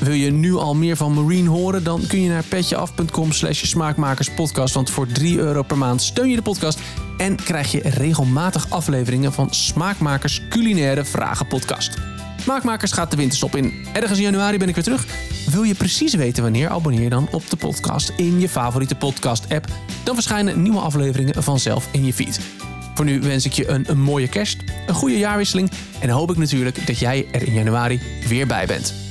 Wil 0.00 0.12
je 0.12 0.30
nu 0.30 0.54
al 0.54 0.74
meer 0.74 0.96
van 0.96 1.12
Maureen 1.12 1.46
horen? 1.46 1.84
Dan 1.84 2.06
kun 2.06 2.22
je 2.22 2.28
naar 2.28 2.44
petjeaf.com 2.44 3.32
slash 3.32 3.64
smaakmakerspodcast. 3.64 4.74
Want 4.74 4.90
voor 4.90 5.06
3 5.06 5.38
euro 5.38 5.62
per 5.62 5.78
maand 5.78 6.02
steun 6.02 6.30
je 6.30 6.36
de 6.36 6.42
podcast... 6.42 6.78
en 7.16 7.36
krijg 7.36 7.72
je 7.72 7.80
regelmatig 7.82 8.70
afleveringen 8.70 9.32
van 9.32 9.50
Smaakmakers 9.50 10.40
Culinaire 10.48 11.04
Vragen 11.04 11.46
podcast. 11.46 11.98
Smaakmakers 12.40 12.92
gaat 12.92 13.10
de 13.10 13.16
winterstop 13.16 13.56
in. 13.56 13.72
Ergens 13.92 14.18
in 14.18 14.24
januari 14.24 14.58
ben 14.58 14.68
ik 14.68 14.74
weer 14.74 14.84
terug. 14.84 15.06
Wil 15.50 15.62
je 15.62 15.74
precies 15.74 16.14
weten 16.14 16.42
wanneer? 16.42 16.68
Abonneer 16.68 17.10
dan 17.10 17.28
op 17.30 17.50
de 17.50 17.56
podcast 17.56 18.12
in 18.16 18.40
je 18.40 18.48
favoriete 18.48 18.94
podcast-app. 18.94 19.66
Dan 20.04 20.14
verschijnen 20.14 20.62
nieuwe 20.62 20.80
afleveringen 20.80 21.42
vanzelf 21.42 21.88
in 21.92 22.04
je 22.04 22.12
feed. 22.12 22.40
Voor 22.94 23.04
nu 23.04 23.20
wens 23.20 23.44
ik 23.44 23.52
je 23.52 23.68
een, 23.68 23.90
een 23.90 24.00
mooie 24.00 24.28
kerst, 24.28 24.58
een 24.86 24.94
goede 24.94 25.18
jaarwisseling... 25.18 25.70
en 26.00 26.08
hoop 26.08 26.30
ik 26.30 26.36
natuurlijk 26.36 26.86
dat 26.86 26.98
jij 26.98 27.26
er 27.32 27.42
in 27.46 27.52
januari 27.52 28.00
weer 28.28 28.46
bij 28.46 28.66
bent. 28.66 29.03